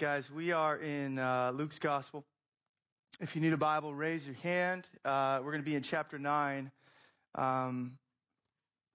Guys, 0.00 0.30
we 0.30 0.52
are 0.52 0.78
in 0.78 1.18
uh, 1.18 1.52
Luke's 1.54 1.78
Gospel. 1.78 2.24
If 3.20 3.36
you 3.36 3.42
need 3.42 3.52
a 3.52 3.58
Bible, 3.58 3.94
raise 3.94 4.24
your 4.24 4.36
hand. 4.36 4.88
Uh, 5.04 5.40
we're 5.44 5.50
going 5.50 5.62
to 5.62 5.70
be 5.70 5.76
in 5.76 5.82
chapter 5.82 6.18
9. 6.18 6.70
Um, 7.34 7.98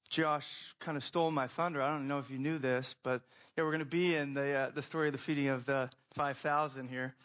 Josh 0.10 0.74
kind 0.80 0.98
of 0.98 1.04
stole 1.04 1.30
my 1.30 1.46
thunder. 1.46 1.80
I 1.80 1.90
don't 1.90 2.08
know 2.08 2.18
if 2.18 2.32
you 2.32 2.40
knew 2.40 2.58
this, 2.58 2.96
but 3.04 3.22
yeah, 3.56 3.66
we're 3.66 3.70
going 3.70 3.82
to 3.82 3.86
be 3.86 4.16
in 4.16 4.34
the 4.34 4.52
uh, 4.56 4.70
the 4.74 4.82
story 4.82 5.10
of 5.10 5.12
the 5.12 5.20
feeding 5.20 5.50
of 5.50 5.64
the 5.66 5.92
5,000 6.16 6.88
here. 6.88 7.14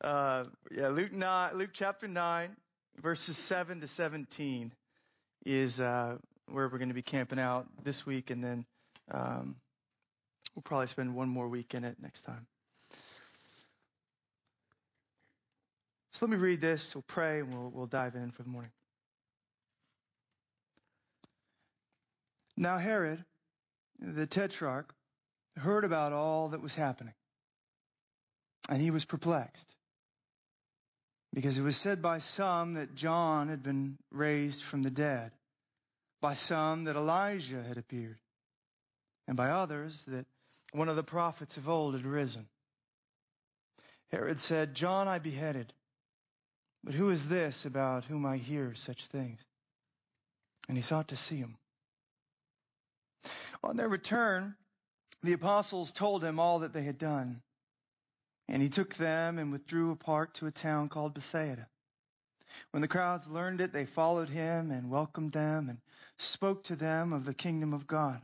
Uh, 0.00 0.44
yeah, 0.70 0.88
Luke 0.88 1.12
9, 1.12 1.54
Luke 1.54 1.70
chapter 1.72 2.06
9, 2.06 2.54
verses 3.00 3.38
7 3.38 3.80
to 3.80 3.88
17 3.88 4.70
is 5.46 5.80
uh, 5.80 6.18
where 6.50 6.68
we're 6.68 6.76
going 6.76 6.90
to 6.90 6.94
be 6.94 7.00
camping 7.00 7.38
out 7.38 7.66
this 7.84 8.04
week, 8.04 8.28
and 8.28 8.44
then 8.44 8.66
um, 9.10 9.56
We'll 10.54 10.62
probably 10.62 10.86
spend 10.86 11.14
one 11.14 11.28
more 11.28 11.48
week 11.48 11.74
in 11.74 11.84
it 11.84 11.96
next 12.00 12.22
time. 12.22 12.46
So 16.12 16.26
let 16.26 16.30
me 16.30 16.36
read 16.36 16.60
this. 16.60 16.94
We'll 16.94 17.02
pray 17.02 17.40
and 17.40 17.52
we'll, 17.52 17.70
we'll 17.70 17.86
dive 17.86 18.14
in 18.14 18.30
for 18.30 18.44
the 18.44 18.48
morning. 18.48 18.70
Now 22.56 22.78
Herod, 22.78 23.24
the 23.98 24.26
tetrarch, 24.26 24.94
heard 25.56 25.84
about 25.84 26.12
all 26.12 26.50
that 26.50 26.62
was 26.62 26.74
happening. 26.74 27.14
And 28.68 28.80
he 28.80 28.92
was 28.92 29.04
perplexed. 29.04 29.74
Because 31.32 31.58
it 31.58 31.62
was 31.62 31.76
said 31.76 32.00
by 32.00 32.20
some 32.20 32.74
that 32.74 32.94
John 32.94 33.48
had 33.48 33.64
been 33.64 33.98
raised 34.12 34.62
from 34.62 34.84
the 34.84 34.90
dead, 34.90 35.32
by 36.20 36.34
some 36.34 36.84
that 36.84 36.94
Elijah 36.94 37.62
had 37.62 37.76
appeared, 37.76 38.20
and 39.26 39.36
by 39.36 39.50
others 39.50 40.04
that 40.04 40.26
one 40.74 40.88
of 40.88 40.96
the 40.96 41.04
prophets 41.04 41.56
of 41.56 41.68
old 41.68 41.94
had 41.94 42.04
risen. 42.04 42.48
Herod 44.10 44.40
said, 44.40 44.74
John 44.74 45.06
I 45.06 45.20
beheaded, 45.20 45.72
but 46.82 46.94
who 46.94 47.10
is 47.10 47.28
this 47.28 47.64
about 47.64 48.04
whom 48.04 48.26
I 48.26 48.38
hear 48.38 48.74
such 48.74 49.06
things? 49.06 49.40
And 50.68 50.76
he 50.76 50.82
sought 50.82 51.08
to 51.08 51.16
see 51.16 51.36
him. 51.36 51.56
On 53.62 53.76
their 53.76 53.88
return, 53.88 54.56
the 55.22 55.34
apostles 55.34 55.92
told 55.92 56.24
him 56.24 56.40
all 56.40 56.58
that 56.60 56.72
they 56.72 56.82
had 56.82 56.98
done. 56.98 57.40
And 58.48 58.60
he 58.60 58.68
took 58.68 58.96
them 58.96 59.38
and 59.38 59.52
withdrew 59.52 59.92
apart 59.92 60.34
to 60.34 60.46
a 60.46 60.50
town 60.50 60.88
called 60.88 61.14
Bethsaida. 61.14 61.68
When 62.72 62.80
the 62.80 62.88
crowds 62.88 63.28
learned 63.28 63.60
it, 63.60 63.72
they 63.72 63.86
followed 63.86 64.28
him 64.28 64.72
and 64.72 64.90
welcomed 64.90 65.32
them 65.32 65.68
and 65.68 65.78
spoke 66.18 66.64
to 66.64 66.76
them 66.76 67.12
of 67.12 67.24
the 67.24 67.34
kingdom 67.34 67.72
of 67.72 67.86
God. 67.86 68.20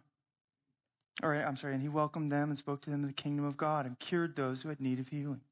Or, 1.22 1.34
I'm 1.34 1.56
sorry, 1.56 1.74
and 1.74 1.82
he 1.82 1.88
welcomed 1.88 2.32
them 2.32 2.48
and 2.48 2.56
spoke 2.56 2.82
to 2.82 2.90
them 2.90 3.02
of 3.02 3.08
the 3.08 3.14
kingdom 3.14 3.44
of 3.44 3.56
God 3.56 3.86
and 3.86 3.98
cured 3.98 4.36
those 4.36 4.62
who 4.62 4.70
had 4.70 4.80
need 4.80 5.00
of 5.00 5.08
healing. 5.08 5.42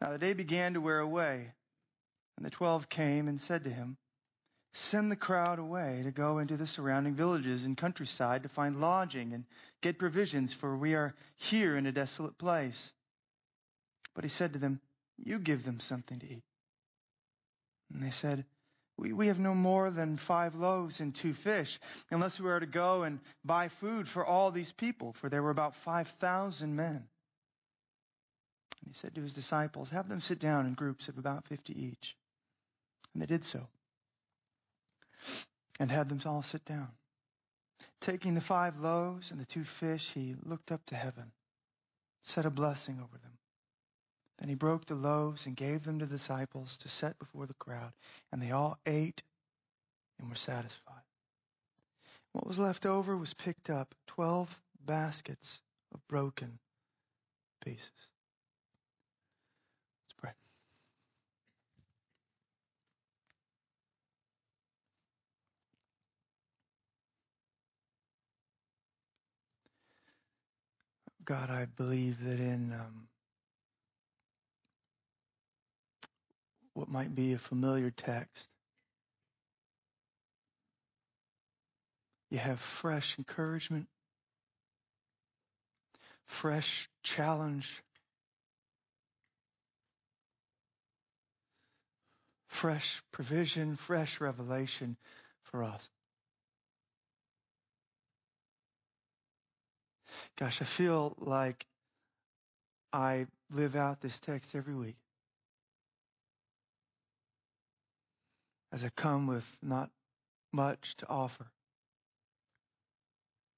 Now 0.00 0.10
the 0.10 0.18
day 0.18 0.32
began 0.32 0.74
to 0.74 0.80
wear 0.80 0.98
away, 0.98 1.52
and 2.36 2.44
the 2.44 2.50
twelve 2.50 2.88
came 2.88 3.28
and 3.28 3.40
said 3.40 3.64
to 3.64 3.70
him, 3.70 3.96
Send 4.72 5.10
the 5.10 5.16
crowd 5.16 5.58
away 5.58 6.02
to 6.04 6.10
go 6.10 6.38
into 6.38 6.56
the 6.56 6.66
surrounding 6.66 7.14
villages 7.14 7.64
and 7.64 7.78
countryside 7.78 8.42
to 8.42 8.48
find 8.48 8.80
lodging 8.80 9.32
and 9.32 9.46
get 9.80 9.98
provisions, 9.98 10.52
for 10.52 10.76
we 10.76 10.94
are 10.94 11.14
here 11.36 11.76
in 11.76 11.86
a 11.86 11.92
desolate 11.92 12.36
place. 12.36 12.92
But 14.14 14.24
he 14.24 14.30
said 14.30 14.52
to 14.52 14.58
them, 14.58 14.80
You 15.16 15.38
give 15.38 15.64
them 15.64 15.80
something 15.80 16.18
to 16.18 16.26
eat. 16.26 16.42
And 17.92 18.02
they 18.02 18.10
said, 18.10 18.44
we, 18.98 19.12
we 19.12 19.26
have 19.26 19.38
no 19.38 19.54
more 19.54 19.90
than 19.90 20.16
five 20.16 20.54
loaves 20.54 21.00
and 21.00 21.14
two 21.14 21.34
fish, 21.34 21.78
unless 22.10 22.40
we 22.40 22.50
are 22.50 22.60
to 22.60 22.66
go 22.66 23.02
and 23.02 23.20
buy 23.44 23.68
food 23.68 24.08
for 24.08 24.24
all 24.24 24.50
these 24.50 24.72
people, 24.72 25.12
for 25.12 25.28
there 25.28 25.42
were 25.42 25.50
about 25.50 25.74
5,000 25.74 26.74
men. 26.74 26.96
And 26.96 28.88
he 28.88 28.94
said 28.94 29.14
to 29.14 29.22
his 29.22 29.34
disciples, 29.34 29.90
have 29.90 30.08
them 30.08 30.20
sit 30.20 30.38
down 30.38 30.66
in 30.66 30.74
groups 30.74 31.08
of 31.08 31.18
about 31.18 31.46
50 31.46 31.78
each. 31.78 32.16
And 33.12 33.22
they 33.22 33.26
did 33.26 33.44
so. 33.44 33.66
And 35.78 35.90
had 35.90 36.08
them 36.08 36.20
all 36.24 36.42
sit 36.42 36.64
down. 36.64 36.88
Taking 38.00 38.34
the 38.34 38.40
five 38.40 38.78
loaves 38.78 39.30
and 39.30 39.38
the 39.38 39.44
two 39.44 39.64
fish, 39.64 40.12
he 40.12 40.36
looked 40.44 40.72
up 40.72 40.84
to 40.86 40.94
heaven, 40.94 41.32
said 42.22 42.46
a 42.46 42.50
blessing 42.50 42.98
over 43.02 43.18
them 43.18 43.35
then 44.38 44.48
he 44.48 44.54
broke 44.54 44.86
the 44.86 44.94
loaves 44.94 45.46
and 45.46 45.56
gave 45.56 45.84
them 45.84 45.98
to 45.98 46.06
the 46.06 46.16
disciples 46.16 46.76
to 46.78 46.88
set 46.88 47.18
before 47.18 47.46
the 47.46 47.54
crowd, 47.54 47.92
and 48.32 48.40
they 48.40 48.50
all 48.50 48.78
ate 48.86 49.22
and 50.18 50.28
were 50.28 50.36
satisfied. 50.36 51.02
What 52.32 52.46
was 52.46 52.58
left 52.58 52.84
over 52.84 53.16
was 53.16 53.34
picked 53.34 53.70
up, 53.70 53.94
twelve 54.06 54.60
baskets 54.84 55.60
of 55.94 56.06
broken 56.08 56.58
pieces. 57.64 57.90
Let's 60.04 60.14
pray. 60.18 60.30
God, 71.24 71.50
I 71.50 71.64
believe 71.64 72.22
that 72.22 72.38
in 72.38 72.72
um, 72.72 73.08
what 76.76 76.90
might 76.90 77.14
be 77.14 77.32
a 77.32 77.38
familiar 77.38 77.90
text. 77.90 78.50
You 82.28 82.36
have 82.36 82.60
fresh 82.60 83.16
encouragement, 83.18 83.86
fresh 86.26 86.90
challenge, 87.02 87.82
fresh 92.48 93.02
provision, 93.10 93.76
fresh 93.76 94.20
revelation 94.20 94.98
for 95.44 95.62
us. 95.64 95.88
Gosh, 100.36 100.60
I 100.60 100.66
feel 100.66 101.14
like 101.18 101.64
I 102.92 103.26
live 103.50 103.76
out 103.76 104.02
this 104.02 104.20
text 104.20 104.54
every 104.54 104.74
week. 104.74 104.96
As 108.76 108.84
I 108.84 108.90
come 108.90 109.26
with 109.26 109.56
not 109.62 109.88
much 110.52 110.98
to 110.98 111.08
offer. 111.08 111.46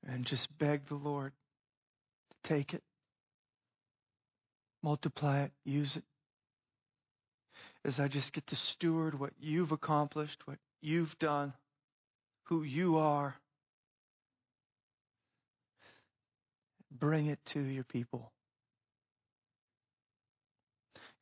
And 0.07 0.25
just 0.25 0.57
beg 0.59 0.87
the 0.87 0.95
Lord 0.95 1.33
to 2.31 2.49
take 2.49 2.73
it, 2.73 2.85
multiply 4.81 5.41
it, 5.41 5.51
use 5.65 5.97
it. 5.97 6.05
As 7.85 7.99
I 7.99 8.07
just 8.07 8.33
get 8.33 8.47
to 8.47 8.57
steward 8.57 9.19
what 9.19 9.33
you've 9.41 9.73
accomplished, 9.73 10.47
what 10.47 10.59
you've 10.83 11.19
done, 11.19 11.53
who 12.45 12.63
you 12.63 12.99
are. 12.99 13.35
Bring 16.97 17.27
it 17.27 17.45
to 17.47 17.61
your 17.61 17.83
people. 17.83 18.31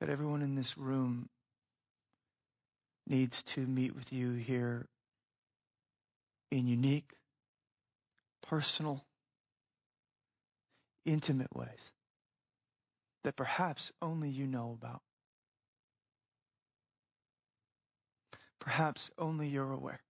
That 0.00 0.10
everyone 0.10 0.42
in 0.42 0.54
this 0.54 0.76
room 0.76 1.30
needs 3.06 3.42
to 3.44 3.60
meet 3.60 3.94
with 3.94 4.12
you 4.12 4.32
here 4.32 4.86
in 6.50 6.66
unique, 6.66 7.10
personal, 8.42 9.04
intimate 11.04 11.54
ways 11.54 11.92
that 13.24 13.36
perhaps 13.36 13.92
only 14.00 14.28
you 14.28 14.46
know 14.46 14.76
about. 14.80 15.02
Perhaps 18.60 19.10
only 19.18 19.48
you're 19.48 19.72
aware. 19.72 20.00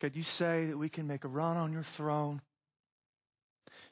God, 0.00 0.14
you 0.14 0.22
say 0.22 0.66
that 0.66 0.78
we 0.78 0.88
can 0.88 1.06
make 1.06 1.24
a 1.24 1.28
run 1.28 1.56
on 1.56 1.72
your 1.72 1.82
throne 1.82 2.40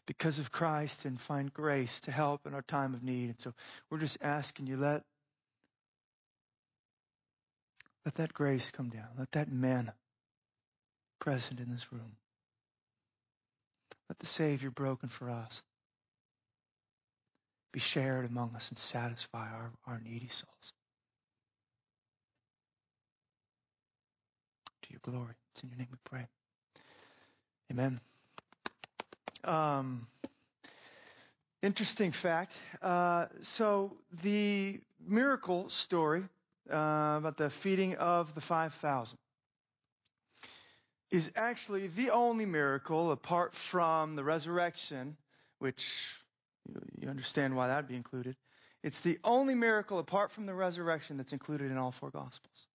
because 0.06 0.38
of 0.38 0.52
Christ 0.52 1.04
and 1.04 1.20
find 1.20 1.52
grace 1.52 2.00
to 2.00 2.12
help 2.12 2.46
in 2.46 2.54
our 2.54 2.62
time 2.62 2.94
of 2.94 3.02
need. 3.02 3.30
And 3.30 3.40
so 3.40 3.52
we're 3.90 3.98
just 3.98 4.18
asking 4.20 4.66
you, 4.66 4.76
let 4.76 5.02
let 8.04 8.16
that 8.16 8.34
grace 8.34 8.70
come 8.70 8.90
down. 8.90 9.08
Let 9.18 9.32
that 9.32 9.50
manna 9.50 9.94
present 11.18 11.60
in 11.60 11.70
this 11.70 11.92
room. 11.92 12.16
Let 14.08 14.18
the 14.18 14.26
Savior 14.26 14.70
broken 14.70 15.08
for 15.08 15.30
us 15.30 15.62
be 17.72 17.80
shared 17.80 18.26
among 18.26 18.54
us 18.54 18.68
and 18.68 18.78
satisfy 18.78 19.48
our, 19.50 19.72
our 19.86 20.00
needy 20.04 20.28
souls. 20.28 20.72
To 24.82 24.90
your 24.90 25.00
glory. 25.02 25.34
It's 25.52 25.62
in 25.62 25.70
your 25.70 25.78
name 25.78 25.88
we 25.90 25.98
pray. 26.04 26.26
Amen. 27.72 28.00
Um, 29.42 30.06
interesting 31.62 32.12
fact. 32.12 32.54
Uh, 32.82 33.26
so 33.40 33.96
the 34.22 34.78
miracle 35.06 35.68
story 35.70 36.24
uh, 36.70 37.16
about 37.18 37.36
the 37.36 37.50
feeding 37.50 37.96
of 37.96 38.34
the 38.34 38.40
5,000. 38.40 39.18
is 41.10 41.30
actually 41.36 41.86
the 41.88 42.10
only 42.10 42.46
miracle 42.46 43.12
apart 43.12 43.54
from 43.54 44.16
the 44.16 44.24
resurrection, 44.24 45.16
which 45.58 46.10
you 46.98 47.08
understand 47.08 47.54
why 47.54 47.68
that 47.68 47.76
would 47.76 47.88
be 47.88 47.96
included. 47.96 48.36
It's 48.82 49.00
the 49.00 49.18
only 49.24 49.54
miracle 49.54 49.98
apart 49.98 50.32
from 50.32 50.46
the 50.46 50.54
resurrection 50.54 51.16
that's 51.16 51.32
included 51.32 51.70
in 51.70 51.78
all 51.78 51.92
four 51.92 52.10
Gospels. 52.10 52.66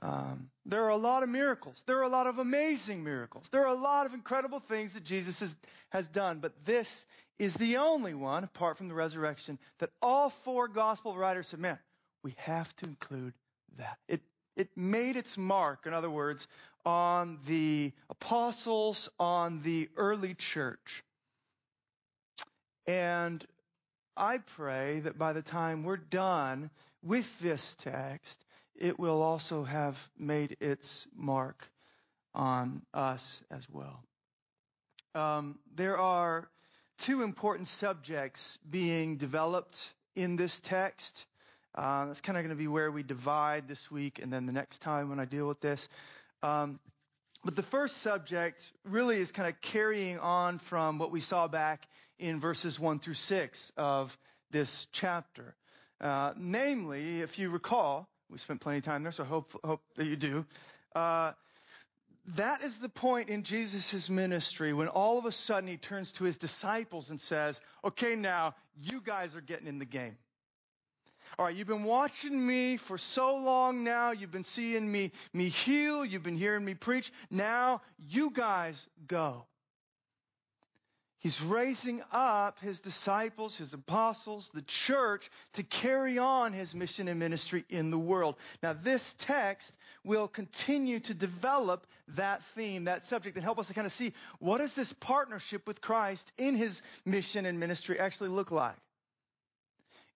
Um, 0.00 0.50
there 0.64 0.84
are 0.84 0.90
a 0.90 0.96
lot 0.96 1.24
of 1.24 1.28
miracles. 1.28 1.82
There 1.86 1.98
are 1.98 2.04
a 2.04 2.08
lot 2.08 2.28
of 2.28 2.38
amazing 2.38 3.02
miracles. 3.02 3.48
There 3.48 3.62
are 3.62 3.74
a 3.74 3.80
lot 3.80 4.06
of 4.06 4.14
incredible 4.14 4.60
things 4.60 4.94
that 4.94 5.02
Jesus 5.02 5.40
has, 5.40 5.56
has 5.90 6.06
done, 6.06 6.38
but 6.38 6.64
this 6.64 7.04
is 7.38 7.54
the 7.54 7.78
only 7.78 8.14
one, 8.14 8.44
apart 8.44 8.76
from 8.76 8.88
the 8.88 8.94
resurrection, 8.94 9.58
that 9.78 9.90
all 10.00 10.30
four 10.30 10.68
gospel 10.68 11.16
writers 11.16 11.52
man, 11.56 11.78
we 12.22 12.34
have 12.38 12.74
to 12.76 12.86
include 12.86 13.34
that. 13.76 13.98
It, 14.08 14.22
it 14.56 14.68
made 14.76 15.16
its 15.16 15.38
mark, 15.38 15.86
in 15.86 15.94
other 15.94 16.10
words, 16.10 16.48
on 16.84 17.38
the 17.46 17.92
apostles, 18.10 19.08
on 19.18 19.62
the 19.62 19.88
early 19.96 20.34
church. 20.34 21.04
And 22.86 23.44
I 24.16 24.38
pray 24.38 25.00
that 25.00 25.18
by 25.18 25.32
the 25.32 25.42
time 25.42 25.84
we're 25.84 25.96
done 25.96 26.70
with 27.02 27.38
this 27.38 27.76
text, 27.76 28.44
it 28.74 28.98
will 28.98 29.22
also 29.22 29.64
have 29.64 30.08
made 30.18 30.56
its 30.60 31.06
mark 31.14 31.70
on 32.34 32.82
us 32.94 33.42
as 33.50 33.68
well. 33.70 34.02
Um, 35.14 35.58
there 35.74 35.98
are 35.98 36.48
two 36.98 37.22
important 37.22 37.68
subjects 37.68 38.58
being 38.68 39.16
developed 39.16 39.94
in 40.14 40.36
this 40.36 40.60
text. 40.60 41.26
Uh, 41.78 42.06
that's 42.06 42.20
kind 42.20 42.36
of 42.36 42.42
going 42.42 42.50
to 42.50 42.58
be 42.60 42.66
where 42.66 42.90
we 42.90 43.04
divide 43.04 43.68
this 43.68 43.88
week 43.88 44.18
and 44.20 44.32
then 44.32 44.46
the 44.46 44.52
next 44.52 44.80
time 44.80 45.10
when 45.10 45.20
I 45.20 45.26
deal 45.26 45.46
with 45.46 45.60
this. 45.60 45.88
Um, 46.42 46.80
but 47.44 47.54
the 47.54 47.62
first 47.62 47.98
subject 47.98 48.68
really 48.84 49.18
is 49.18 49.30
kind 49.30 49.48
of 49.48 49.60
carrying 49.60 50.18
on 50.18 50.58
from 50.58 50.98
what 50.98 51.12
we 51.12 51.20
saw 51.20 51.46
back 51.46 51.86
in 52.18 52.40
verses 52.40 52.80
1 52.80 52.98
through 52.98 53.14
6 53.14 53.72
of 53.76 54.18
this 54.50 54.88
chapter. 54.90 55.54
Uh, 56.00 56.32
namely, 56.36 57.20
if 57.20 57.38
you 57.38 57.48
recall, 57.48 58.08
we 58.28 58.38
spent 58.38 58.60
plenty 58.60 58.78
of 58.78 58.84
time 58.84 59.04
there, 59.04 59.12
so 59.12 59.22
hope, 59.22 59.56
hope 59.62 59.82
that 59.94 60.06
you 60.06 60.16
do. 60.16 60.44
Uh, 60.96 61.30
that 62.34 62.64
is 62.64 62.78
the 62.78 62.88
point 62.88 63.28
in 63.28 63.44
Jesus' 63.44 64.10
ministry 64.10 64.72
when 64.72 64.88
all 64.88 65.16
of 65.16 65.26
a 65.26 65.32
sudden 65.32 65.68
he 65.68 65.76
turns 65.76 66.10
to 66.10 66.24
his 66.24 66.38
disciples 66.38 67.10
and 67.10 67.20
says, 67.20 67.60
okay, 67.84 68.16
now 68.16 68.56
you 68.82 69.00
guys 69.00 69.36
are 69.36 69.40
getting 69.40 69.68
in 69.68 69.78
the 69.78 69.86
game. 69.86 70.16
All 71.38 71.44
right, 71.44 71.54
you've 71.54 71.68
been 71.68 71.84
watching 71.84 72.44
me 72.44 72.78
for 72.78 72.98
so 72.98 73.36
long 73.36 73.84
now. 73.84 74.10
You've 74.10 74.32
been 74.32 74.42
seeing 74.42 74.90
me, 74.90 75.12
me 75.32 75.48
heal. 75.48 76.04
You've 76.04 76.24
been 76.24 76.36
hearing 76.36 76.64
me 76.64 76.74
preach. 76.74 77.12
Now 77.30 77.80
you 78.08 78.30
guys 78.30 78.88
go. 79.06 79.44
He's 81.20 81.40
raising 81.40 82.02
up 82.10 82.58
his 82.58 82.80
disciples, 82.80 83.56
his 83.56 83.72
apostles, 83.72 84.50
the 84.52 84.62
church 84.62 85.30
to 85.52 85.62
carry 85.62 86.18
on 86.18 86.52
his 86.52 86.74
mission 86.74 87.06
and 87.06 87.20
ministry 87.20 87.64
in 87.68 87.92
the 87.92 87.98
world. 87.98 88.34
Now 88.60 88.72
this 88.72 89.14
text 89.20 89.76
will 90.02 90.26
continue 90.26 90.98
to 91.00 91.14
develop 91.14 91.86
that 92.08 92.42
theme, 92.56 92.84
that 92.84 93.04
subject, 93.04 93.36
and 93.36 93.44
help 93.44 93.60
us 93.60 93.68
to 93.68 93.74
kind 93.74 93.86
of 93.86 93.92
see 93.92 94.12
what 94.40 94.58
does 94.58 94.74
this 94.74 94.92
partnership 94.92 95.68
with 95.68 95.80
Christ 95.80 96.32
in 96.36 96.56
his 96.56 96.82
mission 97.04 97.46
and 97.46 97.60
ministry 97.60 97.98
actually 98.00 98.30
look 98.30 98.50
like. 98.50 98.76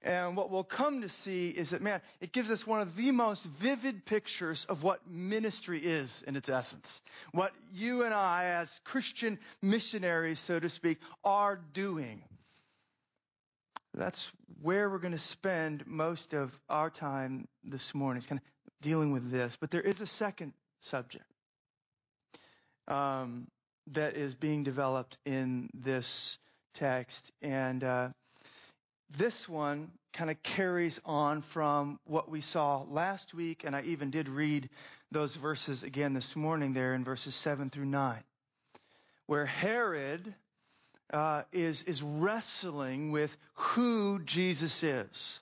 And 0.04 0.36
what 0.36 0.50
we'll 0.50 0.64
come 0.64 1.02
to 1.02 1.08
see 1.08 1.50
is 1.50 1.70
that, 1.70 1.80
man, 1.80 2.00
it 2.20 2.32
gives 2.32 2.50
us 2.50 2.66
one 2.66 2.80
of 2.80 2.96
the 2.96 3.12
most 3.12 3.44
vivid 3.44 4.04
pictures 4.04 4.64
of 4.68 4.82
what 4.82 5.08
ministry 5.08 5.78
is 5.78 6.24
in 6.26 6.34
its 6.34 6.48
essence. 6.48 7.00
What 7.30 7.52
you 7.72 8.02
and 8.02 8.12
I, 8.12 8.46
as 8.46 8.80
Christian 8.84 9.38
missionaries, 9.62 10.40
so 10.40 10.58
to 10.58 10.68
speak, 10.68 10.98
are 11.22 11.60
doing. 11.72 12.24
That's 13.94 14.32
where 14.60 14.90
we're 14.90 14.98
going 14.98 15.12
to 15.12 15.18
spend 15.18 15.86
most 15.86 16.34
of 16.34 16.58
our 16.68 16.90
time 16.90 17.46
this 17.62 17.94
morning, 17.94 18.20
is 18.20 18.26
kind 18.26 18.40
of 18.40 18.72
dealing 18.80 19.12
with 19.12 19.30
this. 19.30 19.56
But 19.60 19.70
there 19.70 19.82
is 19.82 20.00
a 20.00 20.06
second 20.06 20.52
subject 20.80 21.24
um, 22.88 23.46
that 23.88 24.16
is 24.16 24.34
being 24.34 24.64
developed 24.64 25.18
in 25.24 25.70
this 25.74 26.38
text. 26.74 27.30
And 27.40 27.84
uh, 27.84 28.08
this 29.16 29.48
one 29.48 29.90
kind 30.12 30.30
of 30.30 30.42
carries 30.42 31.00
on 31.04 31.42
from 31.42 31.98
what 32.04 32.30
we 32.30 32.40
saw 32.40 32.84
last 32.90 33.34
week, 33.34 33.64
and 33.64 33.74
I 33.74 33.82
even 33.82 34.10
did 34.10 34.28
read 34.28 34.68
those 35.10 35.34
verses 35.34 35.82
again 35.82 36.14
this 36.14 36.36
morning 36.36 36.72
there 36.72 36.94
in 36.94 37.04
verses 37.04 37.34
7 37.34 37.70
through 37.70 37.86
9, 37.86 38.22
where 39.26 39.46
Herod 39.46 40.34
uh, 41.12 41.42
is, 41.52 41.82
is 41.84 42.02
wrestling 42.02 43.12
with 43.12 43.36
who 43.54 44.20
Jesus 44.20 44.82
is. 44.82 45.40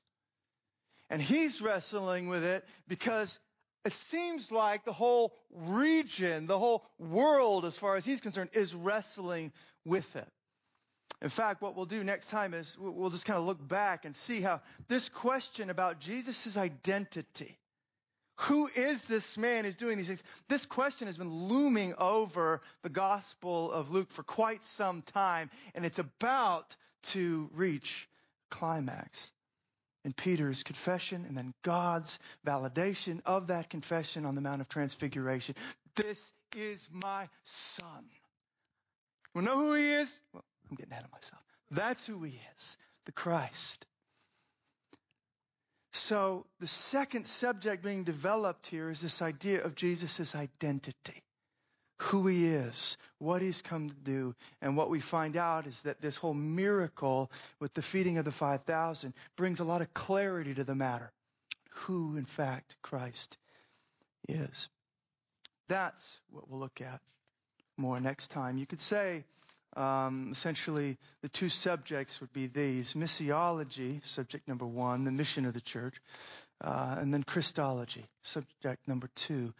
And 1.08 1.20
he's 1.20 1.60
wrestling 1.60 2.28
with 2.28 2.44
it 2.44 2.64
because 2.86 3.38
it 3.84 3.92
seems 3.92 4.52
like 4.52 4.84
the 4.84 4.92
whole 4.92 5.34
region, 5.50 6.46
the 6.46 6.58
whole 6.58 6.84
world, 6.98 7.64
as 7.64 7.76
far 7.76 7.96
as 7.96 8.04
he's 8.04 8.20
concerned, 8.20 8.50
is 8.52 8.74
wrestling 8.74 9.52
with 9.84 10.16
it. 10.16 10.28
In 11.22 11.28
fact, 11.28 11.60
what 11.60 11.76
we'll 11.76 11.86
do 11.86 12.02
next 12.02 12.30
time 12.30 12.54
is 12.54 12.76
we'll 12.78 13.10
just 13.10 13.26
kind 13.26 13.38
of 13.38 13.44
look 13.44 13.66
back 13.66 14.04
and 14.04 14.16
see 14.16 14.40
how 14.40 14.62
this 14.88 15.08
question 15.08 15.68
about 15.68 16.00
Jesus' 16.00 16.56
identity, 16.56 17.58
who 18.40 18.68
is 18.74 19.04
this 19.04 19.36
man 19.36 19.64
who's 19.64 19.76
doing 19.76 19.98
these 19.98 20.06
things? 20.06 20.22
This 20.48 20.64
question 20.64 21.08
has 21.08 21.18
been 21.18 21.30
looming 21.30 21.94
over 21.98 22.62
the 22.82 22.88
Gospel 22.88 23.70
of 23.70 23.90
Luke 23.90 24.10
for 24.10 24.22
quite 24.22 24.64
some 24.64 25.02
time, 25.02 25.50
and 25.74 25.84
it's 25.84 25.98
about 25.98 26.74
to 27.02 27.50
reach 27.52 28.08
climax 28.50 29.30
in 30.06 30.14
Peter's 30.14 30.62
confession 30.62 31.26
and 31.28 31.36
then 31.36 31.52
God's 31.62 32.18
validation 32.46 33.20
of 33.26 33.48
that 33.48 33.68
confession 33.68 34.24
on 34.24 34.34
the 34.34 34.40
Mount 34.40 34.62
of 34.62 34.68
Transfiguration. 34.70 35.54
This 35.94 36.32
is 36.56 36.88
my 36.90 37.28
son. 37.44 38.08
We 39.34 39.42
know 39.42 39.58
who 39.58 39.74
he 39.74 39.92
is? 39.92 40.18
Well, 40.32 40.44
I'm 40.70 40.76
getting 40.76 40.92
ahead 40.92 41.04
of 41.04 41.12
myself. 41.12 41.42
That's 41.70 42.06
who 42.06 42.22
he 42.22 42.38
is, 42.56 42.76
the 43.06 43.12
Christ. 43.12 43.86
So 45.92 46.46
the 46.60 46.66
second 46.66 47.26
subject 47.26 47.82
being 47.82 48.04
developed 48.04 48.66
here 48.66 48.90
is 48.90 49.00
this 49.00 49.22
idea 49.22 49.64
of 49.64 49.74
Jesus' 49.74 50.34
identity. 50.34 51.22
Who 52.04 52.26
he 52.26 52.46
is, 52.46 52.96
what 53.18 53.42
he's 53.42 53.60
come 53.60 53.90
to 53.90 53.94
do, 53.94 54.34
and 54.62 54.74
what 54.74 54.88
we 54.88 55.00
find 55.00 55.36
out 55.36 55.66
is 55.66 55.82
that 55.82 56.00
this 56.00 56.16
whole 56.16 56.32
miracle 56.32 57.30
with 57.58 57.74
the 57.74 57.82
feeding 57.82 58.16
of 58.16 58.24
the 58.24 58.30
5,000 58.30 59.12
brings 59.36 59.60
a 59.60 59.64
lot 59.64 59.82
of 59.82 59.92
clarity 59.92 60.54
to 60.54 60.64
the 60.64 60.74
matter. 60.74 61.12
Who, 61.70 62.16
in 62.16 62.24
fact, 62.24 62.76
Christ 62.80 63.36
is. 64.28 64.68
That's 65.68 66.16
what 66.30 66.48
we'll 66.48 66.60
look 66.60 66.80
at 66.80 67.00
more 67.76 68.00
next 68.00 68.28
time. 68.28 68.56
You 68.56 68.66
could 68.66 68.80
say, 68.80 69.24
um, 69.76 70.30
essentially, 70.32 70.98
the 71.22 71.28
two 71.28 71.48
subjects 71.48 72.20
would 72.20 72.32
be 72.32 72.46
these 72.46 72.94
missiology, 72.94 74.04
subject 74.06 74.48
number 74.48 74.66
one, 74.66 75.04
the 75.04 75.12
mission 75.12 75.46
of 75.46 75.54
the 75.54 75.60
church, 75.60 75.94
uh, 76.62 76.96
and 76.98 77.14
then 77.14 77.22
Christology, 77.22 78.04
subject 78.22 78.86
number 78.88 79.08
two, 79.14 79.54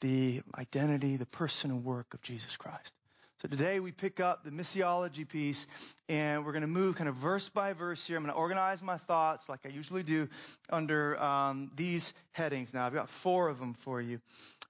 the 0.00 0.42
identity, 0.56 1.16
the 1.16 1.26
person 1.26 1.70
and 1.70 1.84
work 1.84 2.14
of 2.14 2.22
Jesus 2.22 2.56
Christ. 2.56 2.94
So 3.42 3.48
today 3.48 3.80
we 3.80 3.92
pick 3.92 4.18
up 4.18 4.44
the 4.44 4.50
missiology 4.50 5.28
piece 5.28 5.66
and 6.08 6.46
we're 6.46 6.52
going 6.52 6.62
to 6.62 6.68
move 6.68 6.96
kind 6.96 7.08
of 7.08 7.16
verse 7.16 7.50
by 7.50 7.74
verse 7.74 8.06
here. 8.06 8.16
I'm 8.16 8.22
going 8.22 8.32
to 8.32 8.38
organize 8.38 8.82
my 8.82 8.96
thoughts 8.96 9.46
like 9.46 9.60
I 9.66 9.68
usually 9.68 10.02
do 10.02 10.28
under 10.70 11.22
um, 11.22 11.70
these 11.76 12.14
headings. 12.32 12.72
Now 12.72 12.86
I've 12.86 12.94
got 12.94 13.10
four 13.10 13.48
of 13.48 13.58
them 13.58 13.74
for 13.74 14.00
you. 14.00 14.20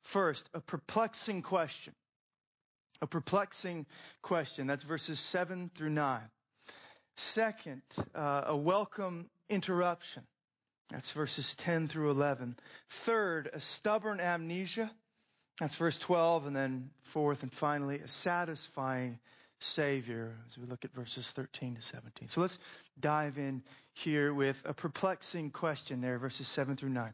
First, 0.02 0.48
a 0.52 0.60
perplexing 0.60 1.42
question. 1.42 1.94
A 3.02 3.06
perplexing 3.06 3.86
question. 4.22 4.66
That's 4.66 4.84
verses 4.84 5.20
7 5.20 5.70
through 5.74 5.90
9. 5.90 6.20
Second, 7.16 7.82
uh, 8.14 8.44
a 8.46 8.56
welcome 8.56 9.28
interruption. 9.48 10.22
That's 10.90 11.10
verses 11.10 11.54
10 11.56 11.88
through 11.88 12.10
11. 12.10 12.56
Third, 12.88 13.50
a 13.52 13.60
stubborn 13.60 14.20
amnesia. 14.20 14.90
That's 15.60 15.74
verse 15.74 15.98
12. 15.98 16.46
And 16.46 16.56
then 16.56 16.90
fourth 17.02 17.42
and 17.42 17.52
finally, 17.52 17.98
a 17.98 18.08
satisfying 18.08 19.18
Savior 19.58 20.36
as 20.48 20.58
we 20.58 20.66
look 20.66 20.84
at 20.84 20.92
verses 20.92 21.30
13 21.30 21.76
to 21.76 21.82
17. 21.82 22.28
So 22.28 22.42
let's 22.42 22.58
dive 23.00 23.38
in 23.38 23.62
here 23.94 24.32
with 24.32 24.62
a 24.66 24.74
perplexing 24.74 25.50
question 25.50 26.00
there, 26.00 26.18
verses 26.18 26.46
7 26.48 26.76
through 26.76 26.90
9. 26.90 27.12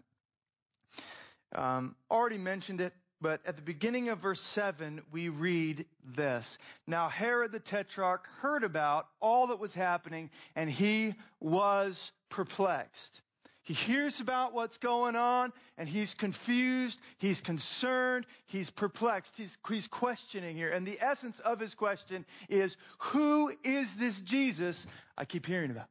Um, 1.55 1.95
already 2.11 2.39
mentioned 2.39 2.81
it 2.81 2.93
but 3.23 3.41
at 3.47 3.55
the 3.57 3.63
beginning 3.63 4.09
of 4.09 4.19
verse 4.19 4.41
7, 4.41 5.01
we 5.13 5.29
read 5.29 5.87
this. 6.17 6.59
Now 6.89 7.09
Herod 7.09 7.53
the 7.53 7.61
Tetrarch 7.61 8.27
heard 8.41 8.65
about 8.65 9.07
all 9.21 9.47
that 9.47 9.61
was 9.61 9.75
happening 9.75 10.29
and 10.57 10.69
he 10.69 11.15
was 11.41 12.11
perplexed. 12.29 13.23
He 13.63 13.75
hears 13.75 14.19
about 14.19 14.55
what's 14.55 14.77
going 14.79 15.15
on 15.15 15.53
and 15.79 15.89
he's 15.89 16.15
confused, 16.15 16.99
he's 17.19 17.41
concerned, 17.41 18.27
he's 18.47 18.71
perplexed, 18.71 19.37
he's, 19.37 19.57
he's 19.69 19.87
questioning 19.87 20.57
here. 20.57 20.71
And 20.71 20.85
the 20.85 20.99
essence 21.01 21.39
of 21.39 21.61
his 21.61 21.75
question 21.77 22.27
is, 22.49 22.77
who 22.99 23.53
is 23.63 23.95
this 23.95 24.21
Jesus 24.21 24.89
I 25.17 25.27
keep 25.27 25.47
hearing 25.47 25.71
about? 25.71 25.89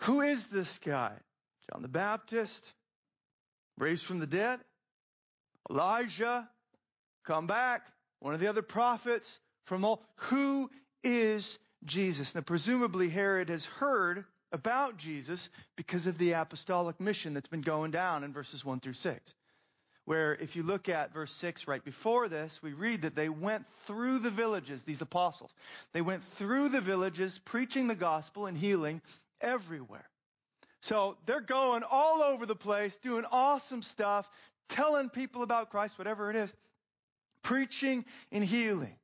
Who 0.00 0.22
is 0.22 0.48
this 0.48 0.78
guy? 0.78 1.12
John 1.70 1.82
the 1.82 1.88
Baptist, 1.88 2.72
raised 3.78 4.04
from 4.04 4.18
the 4.18 4.26
dead? 4.26 4.58
Elijah, 5.70 6.48
come 7.24 7.46
back, 7.46 7.86
one 8.20 8.34
of 8.34 8.40
the 8.40 8.48
other 8.48 8.62
prophets 8.62 9.38
from 9.64 9.84
all. 9.84 10.02
Who 10.16 10.70
is 11.02 11.58
Jesus? 11.84 12.34
Now, 12.34 12.40
presumably 12.42 13.08
Herod 13.08 13.48
has 13.48 13.64
heard 13.64 14.24
about 14.52 14.96
Jesus 14.96 15.50
because 15.76 16.06
of 16.06 16.18
the 16.18 16.32
apostolic 16.32 17.00
mission 17.00 17.34
that's 17.34 17.48
been 17.48 17.62
going 17.62 17.90
down 17.90 18.24
in 18.24 18.32
verses 18.32 18.64
1 18.64 18.80
through 18.80 18.94
6. 18.94 19.34
Where 20.04 20.34
if 20.36 20.54
you 20.54 20.62
look 20.62 20.88
at 20.88 21.12
verse 21.12 21.32
6 21.32 21.66
right 21.66 21.84
before 21.84 22.28
this, 22.28 22.62
we 22.62 22.72
read 22.72 23.02
that 23.02 23.16
they 23.16 23.28
went 23.28 23.66
through 23.86 24.20
the 24.20 24.30
villages, 24.30 24.84
these 24.84 25.02
apostles. 25.02 25.52
They 25.92 26.00
went 26.00 26.22
through 26.34 26.68
the 26.68 26.80
villages 26.80 27.40
preaching 27.44 27.88
the 27.88 27.96
gospel 27.96 28.46
and 28.46 28.56
healing 28.56 29.02
everywhere. 29.40 30.08
So 30.80 31.16
they're 31.26 31.40
going 31.40 31.82
all 31.90 32.22
over 32.22 32.46
the 32.46 32.54
place, 32.54 32.96
doing 32.98 33.24
awesome 33.32 33.82
stuff, 33.82 34.30
telling 34.68 35.08
people 35.08 35.42
about 35.42 35.70
Christ, 35.70 35.98
whatever 35.98 36.30
it 36.30 36.36
is, 36.36 36.52
preaching 37.42 38.04
and 38.32 38.44
healing. 38.44 38.96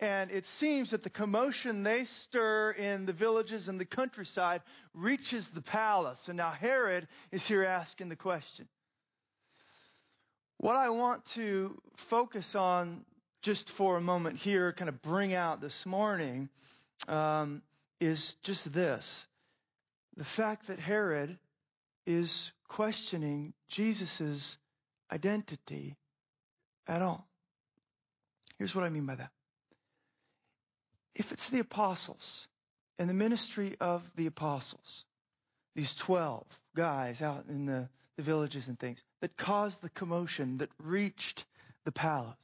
And 0.00 0.32
it 0.32 0.46
seems 0.46 0.90
that 0.90 1.04
the 1.04 1.10
commotion 1.10 1.84
they 1.84 2.04
stir 2.04 2.72
in 2.72 3.06
the 3.06 3.12
villages 3.12 3.68
and 3.68 3.78
the 3.78 3.84
countryside 3.84 4.62
reaches 4.94 5.48
the 5.48 5.62
palace. 5.62 6.26
And 6.26 6.36
now 6.36 6.50
Herod 6.50 7.06
is 7.30 7.46
here 7.46 7.62
asking 7.62 8.08
the 8.08 8.16
question. 8.16 8.66
What 10.56 10.74
I 10.74 10.90
want 10.90 11.24
to 11.26 11.80
focus 11.96 12.54
on 12.54 13.04
just 13.42 13.70
for 13.70 13.96
a 13.96 14.00
moment 14.00 14.38
here, 14.38 14.72
kind 14.72 14.88
of 14.88 15.02
bring 15.02 15.34
out 15.34 15.60
this 15.60 15.84
morning, 15.86 16.48
um, 17.08 17.62
is 18.00 18.34
just 18.42 18.72
this. 18.72 19.26
The 20.16 20.24
fact 20.24 20.66
that 20.66 20.78
Herod 20.78 21.38
is 22.06 22.52
questioning 22.68 23.52
Jesus' 23.68 24.56
identity 25.12 25.96
at 26.86 27.02
all. 27.02 27.28
Here's 28.58 28.74
what 28.74 28.84
I 28.84 28.88
mean 28.88 29.06
by 29.06 29.16
that 29.16 29.30
if 31.14 31.30
it's 31.32 31.50
the 31.50 31.58
apostles 31.58 32.48
and 32.98 33.08
the 33.08 33.14
ministry 33.14 33.76
of 33.80 34.02
the 34.16 34.26
apostles, 34.26 35.04
these 35.74 35.94
12 35.94 36.44
guys 36.74 37.20
out 37.20 37.44
in 37.48 37.66
the, 37.66 37.88
the 38.16 38.22
villages 38.22 38.68
and 38.68 38.78
things 38.78 39.02
that 39.20 39.36
caused 39.36 39.82
the 39.82 39.90
commotion 39.90 40.58
that 40.58 40.70
reached 40.78 41.44
the 41.84 41.92
palace, 41.92 42.34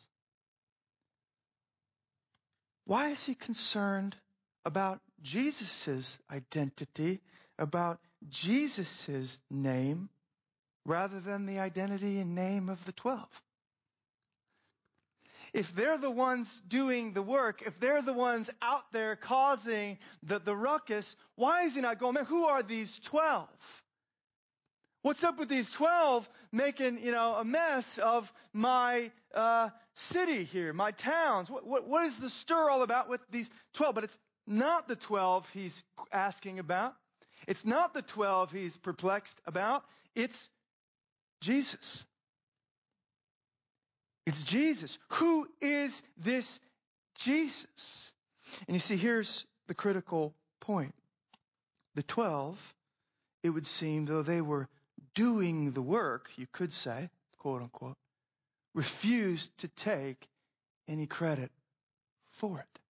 why 2.84 3.08
is 3.08 3.24
he 3.24 3.34
concerned 3.34 4.16
about 4.64 5.00
Jesus' 5.22 6.18
identity, 6.30 7.20
about 7.58 8.00
Jesus' 8.28 9.38
name, 9.50 10.10
rather 10.88 11.20
than 11.20 11.46
the 11.46 11.58
identity 11.58 12.18
and 12.18 12.34
name 12.34 12.68
of 12.68 12.84
the 12.84 12.92
12? 12.92 13.42
if 15.54 15.74
they're 15.74 15.98
the 15.98 16.10
ones 16.10 16.60
doing 16.68 17.12
the 17.12 17.22
work, 17.22 17.62
if 17.62 17.78
they're 17.80 18.02
the 18.02 18.12
ones 18.12 18.50
out 18.60 18.90
there 18.92 19.16
causing 19.16 19.98
the, 20.22 20.38
the 20.38 20.54
ruckus, 20.54 21.16
why 21.36 21.62
is 21.62 21.74
he 21.74 21.80
not 21.80 21.98
going, 21.98 22.14
man, 22.14 22.26
who 22.26 22.44
are 22.44 22.62
these 22.62 22.98
12? 23.00 23.48
What's 25.02 25.24
up 25.24 25.38
with 25.38 25.48
these 25.48 25.70
12 25.70 26.28
making, 26.52 26.98
you 27.02 27.12
know, 27.12 27.34
a 27.34 27.44
mess 27.44 27.98
of 27.98 28.32
my 28.52 29.10
uh, 29.34 29.70
city 29.94 30.44
here, 30.44 30.72
my 30.72 30.90
towns? 30.90 31.48
What, 31.48 31.66
what, 31.66 31.88
what 31.88 32.04
is 32.04 32.18
the 32.18 32.30
stir 32.30 32.68
all 32.68 32.82
about 32.82 33.08
with 33.08 33.20
these 33.30 33.50
12? 33.74 33.94
But 33.94 34.04
it's 34.04 34.18
not 34.46 34.88
the 34.88 34.96
12 34.96 35.48
he's 35.50 35.82
asking 36.12 36.58
about. 36.58 36.94
It's 37.46 37.64
not 37.64 37.94
the 37.94 38.02
12 38.02 38.52
he's 38.52 38.76
perplexed 38.76 39.40
about. 39.46 39.84
It's 40.14 40.50
Jesus. 41.40 42.04
It's 44.26 44.42
Jesus. 44.44 44.98
Who 45.12 45.48
is 45.60 46.02
this 46.16 46.60
Jesus? 47.16 48.12
And 48.66 48.74
you 48.74 48.80
see, 48.80 48.96
here's 48.96 49.46
the 49.68 49.74
critical 49.74 50.34
point. 50.60 50.94
The 51.94 52.02
12, 52.02 52.74
it 53.42 53.50
would 53.50 53.66
seem, 53.66 54.04
though 54.04 54.22
they 54.22 54.40
were 54.40 54.68
doing 55.14 55.72
the 55.72 55.82
work, 55.82 56.30
you 56.36 56.46
could 56.52 56.72
say, 56.72 57.10
quote 57.38 57.62
unquote, 57.62 57.96
refused 58.74 59.56
to 59.58 59.68
take 59.68 60.28
any 60.88 61.06
credit 61.06 61.50
for 62.30 62.60
it. 62.60 62.80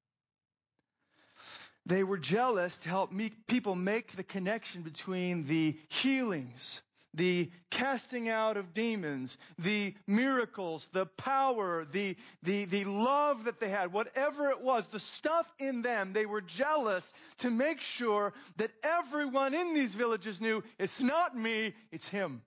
They 1.87 2.05
were 2.05 2.19
jealous 2.19 2.77
to 2.79 2.89
help 2.89 3.13
people 3.47 3.75
make 3.75 4.15
the 4.15 4.23
connection 4.23 4.83
between 4.83 5.47
the 5.47 5.79
healings 5.89 6.83
the 7.15 7.51
casting 7.71 8.29
out 8.29 8.57
of 8.57 8.75
demons, 8.75 9.39
the 9.59 9.95
miracles, 10.07 10.89
the 10.93 11.07
power, 11.07 11.87
the, 11.91 12.17
the, 12.43 12.65
the 12.67 12.85
love 12.85 13.45
that 13.45 13.61
they 13.61 13.69
had, 13.69 13.93
whatever 13.93 14.51
it 14.51 14.61
was, 14.61 14.87
the 14.89 15.01
stuff 15.01 15.53
in 15.59 15.83
them, 15.83 16.13
they 16.13 16.27
were 16.27 16.41
jealous 16.41 17.13
to 17.39 17.51
make 17.51 17.81
sure 17.81 18.33
that 18.57 18.71
everyone 18.83 19.55
in 19.55 19.75
these 19.75 19.95
villages 19.95 20.41
knew 20.41 20.63
it's 20.79 21.01
not 21.01 21.37
me, 21.37 21.75
it's 21.91 22.09
Him. 22.09 22.43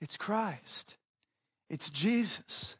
It's 0.00 0.16
Christ. 0.16 0.96
It's 1.70 1.88
Jesus. 1.90 2.76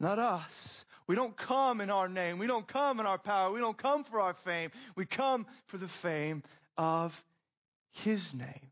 Not 0.00 0.18
us. 0.18 0.84
We 1.06 1.14
don't 1.14 1.36
come 1.36 1.80
in 1.80 1.90
our 1.90 2.08
name. 2.08 2.38
We 2.38 2.46
don't 2.46 2.66
come 2.66 3.00
in 3.00 3.06
our 3.06 3.18
power. 3.18 3.52
We 3.52 3.60
don't 3.60 3.76
come 3.76 4.04
for 4.04 4.20
our 4.20 4.34
fame. 4.34 4.70
We 4.94 5.06
come 5.06 5.46
for 5.66 5.78
the 5.78 5.88
fame 5.88 6.42
of 6.76 7.22
His 7.90 8.32
name. 8.32 8.70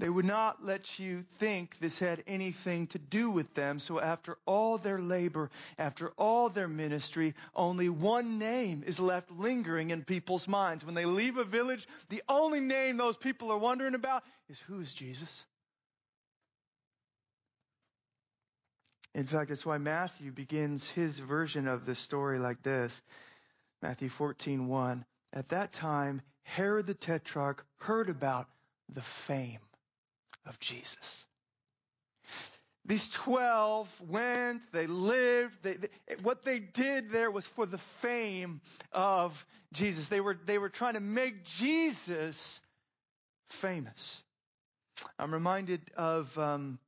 They 0.00 0.08
would 0.08 0.24
not 0.24 0.64
let 0.64 0.98
you 0.98 1.26
think 1.36 1.78
this 1.78 1.98
had 1.98 2.24
anything 2.26 2.86
to 2.88 2.98
do 2.98 3.30
with 3.30 3.52
them. 3.52 3.78
So 3.78 4.00
after 4.00 4.38
all 4.46 4.78
their 4.78 4.98
labor, 4.98 5.50
after 5.78 6.08
all 6.16 6.48
their 6.48 6.68
ministry, 6.68 7.34
only 7.54 7.90
one 7.90 8.38
name 8.38 8.82
is 8.86 8.98
left 8.98 9.30
lingering 9.30 9.90
in 9.90 10.02
people's 10.02 10.48
minds. 10.48 10.86
When 10.86 10.94
they 10.94 11.04
leave 11.04 11.36
a 11.36 11.44
village, 11.44 11.86
the 12.08 12.22
only 12.30 12.60
name 12.60 12.96
those 12.96 13.18
people 13.18 13.52
are 13.52 13.58
wondering 13.58 13.94
about 13.94 14.24
is 14.48 14.58
who 14.60 14.80
is 14.80 14.94
Jesus? 14.94 15.44
In 19.14 19.26
fact, 19.26 19.50
that's 19.50 19.66
why 19.66 19.76
Matthew 19.76 20.32
begins 20.32 20.88
his 20.88 21.18
version 21.18 21.68
of 21.68 21.84
this 21.84 21.98
story 21.98 22.38
like 22.38 22.62
this. 22.62 23.02
Matthew 23.82 24.08
14:1. 24.08 25.04
At 25.34 25.50
that 25.50 25.74
time, 25.74 26.22
Herod 26.44 26.86
the 26.86 26.94
Tetrarch 26.94 27.66
heard 27.80 28.08
about 28.08 28.48
the 28.88 29.02
fame 29.02 29.60
of 30.46 30.58
Jesus. 30.60 31.26
These 32.86 33.10
12 33.10 33.88
went, 34.08 34.62
they 34.72 34.86
lived, 34.86 35.62
they, 35.62 35.74
they, 35.74 35.88
what 36.22 36.44
they 36.44 36.58
did 36.58 37.10
there 37.10 37.30
was 37.30 37.46
for 37.46 37.66
the 37.66 37.78
fame 37.78 38.60
of 38.90 39.46
Jesus. 39.72 40.08
They 40.08 40.20
were, 40.20 40.36
they 40.46 40.58
were 40.58 40.70
trying 40.70 40.94
to 40.94 41.00
make 41.00 41.44
Jesus 41.44 42.60
famous. 43.50 44.24
I'm 45.18 45.32
reminded 45.32 45.82
of 45.96 46.36
um, 46.38 46.78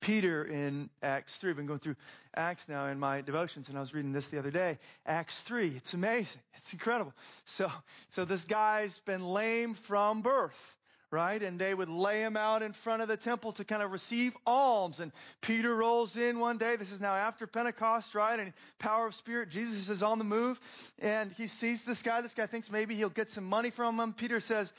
Peter 0.00 0.44
in 0.44 0.90
Acts 1.02 1.36
3. 1.36 1.50
I've 1.50 1.56
been 1.56 1.66
going 1.66 1.80
through 1.80 1.96
Acts 2.34 2.68
now 2.68 2.86
in 2.86 2.98
my 3.00 3.20
devotions, 3.20 3.68
and 3.68 3.76
I 3.76 3.80
was 3.80 3.92
reading 3.92 4.12
this 4.12 4.28
the 4.28 4.38
other 4.38 4.52
day. 4.52 4.78
Acts 5.04 5.40
3. 5.42 5.68
It's 5.76 5.92
amazing. 5.92 6.40
It's 6.54 6.72
incredible. 6.72 7.12
So, 7.44 7.70
so 8.10 8.24
this 8.24 8.44
guy's 8.44 9.00
been 9.00 9.24
lame 9.24 9.74
from 9.74 10.22
birth 10.22 10.75
right? 11.10 11.42
And 11.42 11.58
they 11.58 11.74
would 11.74 11.88
lay 11.88 12.20
him 12.20 12.36
out 12.36 12.62
in 12.62 12.72
front 12.72 13.02
of 13.02 13.08
the 13.08 13.16
temple 13.16 13.52
to 13.52 13.64
kind 13.64 13.82
of 13.82 13.92
receive 13.92 14.36
alms. 14.46 15.00
And 15.00 15.12
Peter 15.40 15.74
rolls 15.74 16.16
in 16.16 16.38
one 16.38 16.58
day. 16.58 16.76
This 16.76 16.92
is 16.92 17.00
now 17.00 17.14
after 17.14 17.46
Pentecost, 17.46 18.14
right? 18.14 18.38
And 18.38 18.52
power 18.78 19.06
of 19.06 19.14
spirit. 19.14 19.48
Jesus 19.48 19.88
is 19.88 20.02
on 20.02 20.18
the 20.18 20.24
move 20.24 20.60
and 20.98 21.32
he 21.32 21.46
sees 21.46 21.84
this 21.84 22.02
guy. 22.02 22.20
This 22.20 22.34
guy 22.34 22.46
thinks 22.46 22.70
maybe 22.70 22.96
he'll 22.96 23.08
get 23.08 23.30
some 23.30 23.44
money 23.44 23.70
from 23.70 23.98
him. 23.98 24.12
Peter 24.12 24.40
says, 24.40 24.72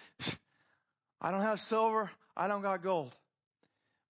I 1.22 1.32
don't 1.32 1.42
have 1.42 1.60
silver. 1.60 2.12
I 2.36 2.48
don't 2.48 2.62
got 2.62 2.84
gold. 2.84 3.16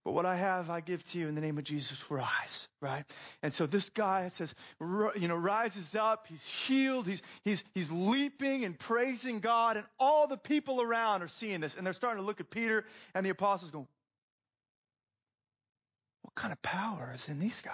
But 0.07 0.13
what 0.13 0.25
I 0.25 0.37
have, 0.37 0.69
I 0.69 0.79
give 0.79 1.03
to 1.11 1.19
you 1.19 1.27
in 1.27 1.35
the 1.35 1.41
name 1.41 1.57
of 1.57 1.65
Jesus. 1.65 2.09
Rise, 2.09 2.69
right? 2.81 3.03
And 3.43 3.53
so 3.53 3.65
this 3.65 3.89
guy, 3.89 4.29
says, 4.29 4.55
you 4.79 5.27
know, 5.27 5.35
rises 5.35 5.97
up. 5.97 6.27
He's 6.29 6.47
healed. 6.47 7.07
He's, 7.07 7.21
he's, 7.43 7.61
he's 7.73 7.91
leaping 7.91 8.63
and 8.63 8.79
praising 8.79 9.41
God. 9.41 9.75
And 9.75 9.85
all 9.99 10.27
the 10.27 10.37
people 10.37 10.81
around 10.81 11.23
are 11.23 11.27
seeing 11.27 11.59
this. 11.59 11.75
And 11.75 11.85
they're 11.85 11.91
starting 11.91 12.21
to 12.21 12.25
look 12.25 12.39
at 12.39 12.49
Peter 12.49 12.85
and 13.13 13.25
the 13.25 13.31
apostles 13.31 13.69
going, 13.69 13.85
what 16.21 16.35
kind 16.35 16.53
of 16.53 16.61
power 16.61 17.11
is 17.13 17.27
in 17.27 17.39
these 17.39 17.59
guys? 17.59 17.73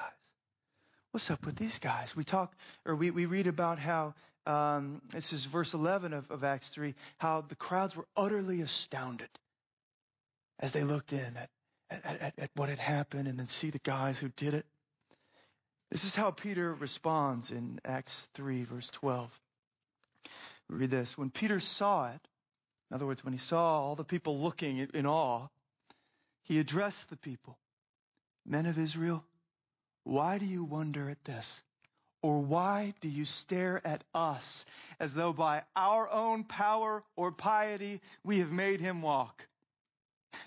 what's 1.12 1.30
up 1.30 1.46
with 1.46 1.56
these 1.56 1.78
guys? 1.78 2.16
We 2.16 2.24
talk, 2.24 2.56
or 2.84 2.96
we, 2.96 3.12
we 3.12 3.28
read 3.28 3.46
about 3.46 3.78
how, 3.78 4.16
um, 4.48 5.04
this 5.12 5.34
is 5.34 5.46
verse 5.46 5.76
11 5.76 6.14
of, 6.14 6.32
of 6.32 6.44
Acts 6.44 6.70
3, 6.70 6.96
how 7.20 7.42
the 7.42 7.54
crowds 7.54 7.96
were 7.96 8.08
utterly 8.18 8.62
astounded 8.62 9.30
as 10.60 10.72
they 10.72 10.84
looked 10.84 11.14
in 11.14 11.38
at, 11.38 11.52
at, 12.04 12.22
at, 12.22 12.34
at 12.38 12.50
what 12.56 12.70
had 12.70 12.80
happened 12.80 13.28
and 13.28 13.38
then 13.38 13.48
see 13.48 13.70
the 13.70 13.80
guys 13.80 14.20
who 14.20 14.30
did 14.30 14.54
it. 14.54 14.66
This 15.92 16.06
is 16.06 16.16
how 16.16 16.32
Peter 16.32 16.74
responds 16.74 17.52
in 17.52 17.80
Acts 17.86 18.28
3 18.34 18.64
verse 18.64 18.90
12. 18.90 19.40
Read 20.70 20.92
this. 20.92 21.18
When 21.18 21.30
Peter 21.30 21.60
saw 21.60 22.10
it, 22.10 22.28
in 22.90 22.96
other 22.96 23.06
words, 23.06 23.24
when 23.24 23.34
he 23.34 23.40
saw 23.40 23.82
all 23.82 23.96
the 23.96 24.04
people 24.04 24.40
looking 24.40 24.78
in 24.78 25.06
awe, 25.06 25.48
he 26.44 26.60
addressed 26.60 27.10
the 27.10 27.18
people. 27.18 27.58
Men 28.46 28.66
of 28.66 28.78
Israel, 28.78 29.24
why 30.04 30.38
do 30.38 30.46
you 30.46 30.64
wonder 30.64 31.10
at 31.10 31.24
this? 31.24 31.64
Or 32.22 32.40
why 32.40 32.94
do 33.02 33.10
you 33.10 33.26
stare 33.26 33.86
at 33.86 34.04
us 34.14 34.66
as 35.00 35.14
though 35.14 35.34
by 35.34 35.64
our 35.76 36.10
own 36.10 36.46
power 36.46 37.04
or 37.16 37.32
piety 37.32 38.02
we 38.24 38.40
have 38.40 38.52
made 38.52 38.80
him 38.80 39.02
walk? 39.02 39.46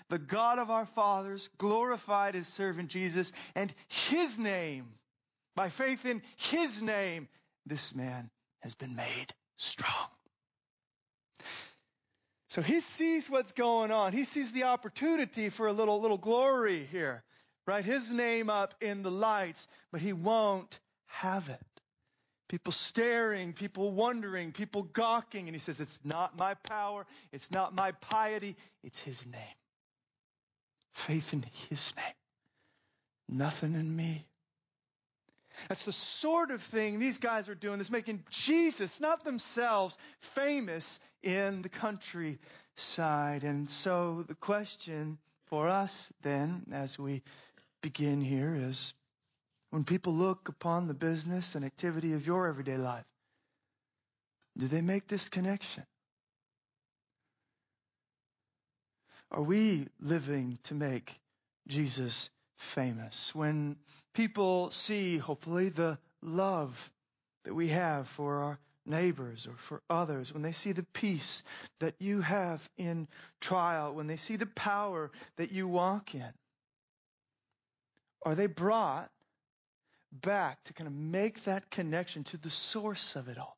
The 0.09 0.19
God 0.19 0.59
of 0.59 0.71
our 0.71 0.85
fathers 0.85 1.49
glorified 1.57 2.35
his 2.35 2.47
servant 2.47 2.89
Jesus 2.89 3.31
and 3.55 3.73
his 3.87 4.37
name, 4.37 4.85
by 5.55 5.69
faith 5.69 6.05
in 6.05 6.21
his 6.37 6.81
name, 6.81 7.27
this 7.65 7.93
man 7.93 8.29
has 8.61 8.75
been 8.75 8.95
made 8.95 9.33
strong. 9.57 10.07
So 12.49 12.61
he 12.61 12.79
sees 12.79 13.29
what's 13.29 13.51
going 13.51 13.91
on. 13.91 14.13
He 14.13 14.23
sees 14.23 14.51
the 14.51 14.63
opportunity 14.63 15.49
for 15.49 15.67
a 15.67 15.73
little, 15.73 15.99
little 15.99 16.17
glory 16.17 16.87
here, 16.91 17.23
right? 17.65 17.83
His 17.83 18.09
name 18.09 18.49
up 18.49 18.75
in 18.81 19.03
the 19.03 19.11
lights, 19.11 19.67
but 19.91 19.99
he 19.99 20.13
won't 20.13 20.79
have 21.07 21.49
it. 21.49 21.59
People 22.47 22.71
staring, 22.71 23.51
people 23.51 23.91
wondering, 23.91 24.53
people 24.53 24.83
gawking, 24.83 25.47
and 25.47 25.55
he 25.55 25.59
says, 25.59 25.81
it's 25.81 25.99
not 26.05 26.37
my 26.37 26.53
power, 26.53 27.05
it's 27.33 27.51
not 27.51 27.75
my 27.75 27.91
piety, 27.91 28.55
it's 28.83 29.01
his 29.01 29.25
name. 29.25 29.41
Faith 30.97 31.31
in 31.31 31.45
his 31.69 31.93
name. 31.95 33.37
Nothing 33.39 33.75
in 33.75 33.95
me. 33.95 34.25
That's 35.69 35.85
the 35.85 35.91
sort 35.91 36.49
of 36.49 36.61
thing 36.61 36.97
these 36.97 37.19
guys 37.19 37.47
are 37.49 37.55
doing 37.55 37.77
that's 37.77 37.91
making 37.91 38.23
Jesus, 38.31 38.99
not 38.99 39.23
themselves, 39.23 39.95
famous 40.19 40.99
in 41.21 41.61
the 41.61 41.69
countryside. 41.69 43.43
And 43.43 43.69
so 43.69 44.25
the 44.27 44.35
question 44.35 45.19
for 45.45 45.67
us 45.67 46.11
then, 46.23 46.65
as 46.71 46.97
we 46.97 47.21
begin 47.81 48.19
here, 48.19 48.55
is 48.55 48.93
when 49.69 49.83
people 49.83 50.13
look 50.13 50.49
upon 50.49 50.87
the 50.87 50.95
business 50.95 51.53
and 51.53 51.63
activity 51.63 52.13
of 52.13 52.25
your 52.25 52.47
everyday 52.47 52.77
life, 52.77 53.05
do 54.57 54.67
they 54.67 54.81
make 54.81 55.07
this 55.07 55.29
connection? 55.29 55.85
Are 59.31 59.41
we 59.41 59.87
living 59.99 60.57
to 60.63 60.73
make 60.73 61.19
Jesus 61.67 62.29
famous? 62.55 63.35
When 63.35 63.77
people 64.13 64.71
see, 64.71 65.17
hopefully, 65.17 65.69
the 65.69 65.97
love 66.21 66.91
that 67.43 67.53
we 67.53 67.67
have 67.67 68.07
for 68.07 68.43
our 68.43 68.59
neighbors 68.85 69.45
or 69.47 69.55
for 69.57 69.81
others, 69.89 70.33
when 70.33 70.43
they 70.43 70.53
see 70.53 70.71
the 70.71 70.85
peace 70.93 71.43
that 71.79 71.95
you 71.99 72.21
have 72.21 72.67
in 72.77 73.07
trial, 73.41 73.93
when 73.93 74.07
they 74.07 74.15
see 74.15 74.37
the 74.37 74.45
power 74.45 75.11
that 75.35 75.51
you 75.51 75.67
walk 75.67 76.15
in, 76.15 76.33
are 78.25 78.35
they 78.35 78.47
brought 78.47 79.11
back 80.11 80.63
to 80.63 80.73
kind 80.73 80.87
of 80.87 80.93
make 80.93 81.43
that 81.43 81.69
connection 81.69 82.23
to 82.23 82.37
the 82.37 82.49
source 82.49 83.15
of 83.15 83.27
it 83.27 83.37
all? 83.37 83.57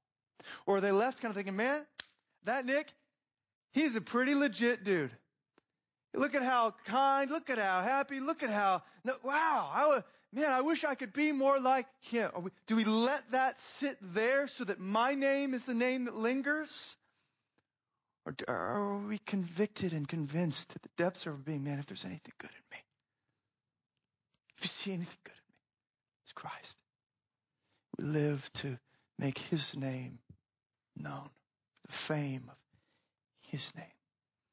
Or 0.66 0.78
are 0.78 0.82
they 0.82 0.92
left 0.92 1.22
kind 1.22 1.32
of 1.32 1.36
thinking, 1.36 1.56
man, 1.56 1.86
that 2.46 2.66
Nick, 2.66 2.88
he's 3.72 3.96
a 3.96 4.02
pretty 4.02 4.34
legit 4.34 4.84
dude. 4.84 5.12
Look 6.14 6.36
at 6.36 6.44
how 6.44 6.74
kind, 6.86 7.30
look 7.30 7.50
at 7.50 7.58
how 7.58 7.82
happy, 7.82 8.20
look 8.20 8.42
at 8.44 8.50
how, 8.50 8.82
no, 9.04 9.14
wow, 9.24 9.70
I, 9.72 10.04
man, 10.34 10.52
I 10.52 10.62
wish 10.62 10.84
I 10.84 10.96
could 10.96 11.14
be 11.14 11.32
more 11.32 11.60
like 11.60 11.86
him. 12.02 12.32
We, 12.42 12.52
do 12.68 12.76
we 12.76 12.84
let 12.84 13.32
that 13.32 13.60
sit 13.62 13.98
there 14.02 14.48
so 14.48 14.64
that 14.64 14.80
my 14.80 15.14
name 15.14 15.54
is 15.54 15.66
the 15.66 15.76
name 15.76 16.06
that 16.06 16.16
lingers? 16.16 16.98
Or 18.26 18.36
are 18.48 18.98
we 18.98 19.20
convicted 19.20 19.94
and 19.94 20.08
convinced 20.08 20.76
at 20.76 20.82
the 20.82 20.90
depths 20.98 21.26
of 21.26 21.46
being, 21.46 21.64
man, 21.64 21.80
if 21.80 21.86
there's 21.86 22.06
anything 22.06 22.34
good 22.38 22.50
in 22.50 22.78
me, 22.78 22.84
if 24.58 24.64
you 24.64 24.68
see 24.68 24.92
anything 24.92 25.18
good 25.24 25.32
in 25.32 25.48
me, 25.48 25.56
it's 26.24 26.34
Christ. 26.34 26.78
We 27.98 28.06
live 28.06 28.52
to 28.56 28.78
make 29.18 29.38
his 29.38 29.76
name 29.76 30.20
known, 30.98 31.30
the 31.88 31.94
fame 31.94 32.44
of 32.50 32.58
his 33.52 33.74
name. 33.76 33.86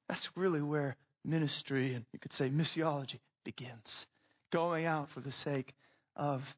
That's 0.08 0.36
really 0.36 0.62
where 0.62 0.96
ministry 1.26 1.94
and 1.94 2.04
you 2.12 2.18
could 2.18 2.32
say 2.32 2.48
missiology 2.48 3.18
begins 3.44 4.06
going 4.52 4.86
out 4.86 5.10
for 5.10 5.20
the 5.20 5.32
sake 5.32 5.74
of 6.14 6.56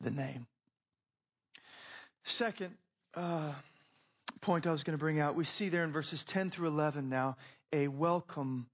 the 0.00 0.10
name. 0.10 0.46
Second 2.24 2.74
uh, 3.14 3.52
point 4.40 4.66
I 4.66 4.70
was 4.70 4.82
going 4.82 4.96
to 4.96 5.02
bring 5.02 5.20
out, 5.20 5.34
we 5.34 5.44
see 5.44 5.68
there 5.68 5.84
in 5.84 5.92
verses 5.92 6.24
10 6.24 6.50
through 6.50 6.68
11 6.68 7.08
now 7.08 7.36
a 7.72 7.88
welcome 7.88 8.66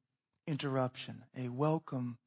interruption, 0.46 1.22
a 1.36 1.48
welcome 1.48 2.18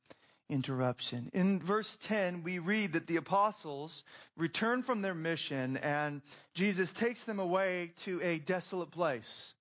interruption. 0.50 1.30
In 1.34 1.60
verse 1.60 1.98
10, 2.04 2.44
we 2.44 2.60
read 2.60 2.94
that 2.94 3.08
the 3.08 3.18
apostles 3.18 4.04
return 4.38 4.84
from 4.84 5.02
their 5.02 5.14
mission 5.14 5.78
and 5.78 6.22
Jesus 6.54 6.92
takes 6.92 7.24
them 7.24 7.40
away 7.40 7.94
to 8.04 8.22
a 8.22 8.38
desolate 8.38 8.92
place. 8.92 9.54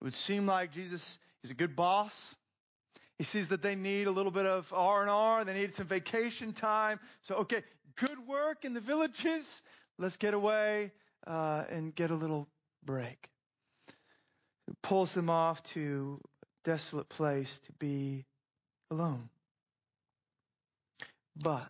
It 0.00 0.04
would 0.04 0.14
seem 0.14 0.46
like 0.46 0.72
Jesus 0.72 1.18
is 1.44 1.50
a 1.50 1.54
good 1.54 1.76
boss. 1.76 2.34
He 3.18 3.24
sees 3.24 3.48
that 3.48 3.62
they 3.62 3.74
need 3.74 4.06
a 4.06 4.12
little 4.12 4.30
bit 4.30 4.46
of 4.46 4.72
R&R. 4.72 5.44
They 5.44 5.54
need 5.54 5.74
some 5.74 5.86
vacation 5.86 6.52
time. 6.52 7.00
So, 7.20 7.34
okay, 7.36 7.62
good 7.96 8.26
work 8.26 8.64
in 8.64 8.74
the 8.74 8.80
villages. 8.80 9.62
Let's 9.98 10.16
get 10.16 10.34
away 10.34 10.92
uh, 11.26 11.64
and 11.68 11.92
get 11.92 12.10
a 12.10 12.14
little 12.14 12.48
break. 12.84 13.28
Pulls 14.82 15.12
them 15.14 15.30
off 15.30 15.62
to 15.74 16.20
a 16.42 16.46
desolate 16.64 17.08
place 17.08 17.58
to 17.60 17.72
be 17.72 18.24
alone. 18.90 19.28
But 21.36 21.68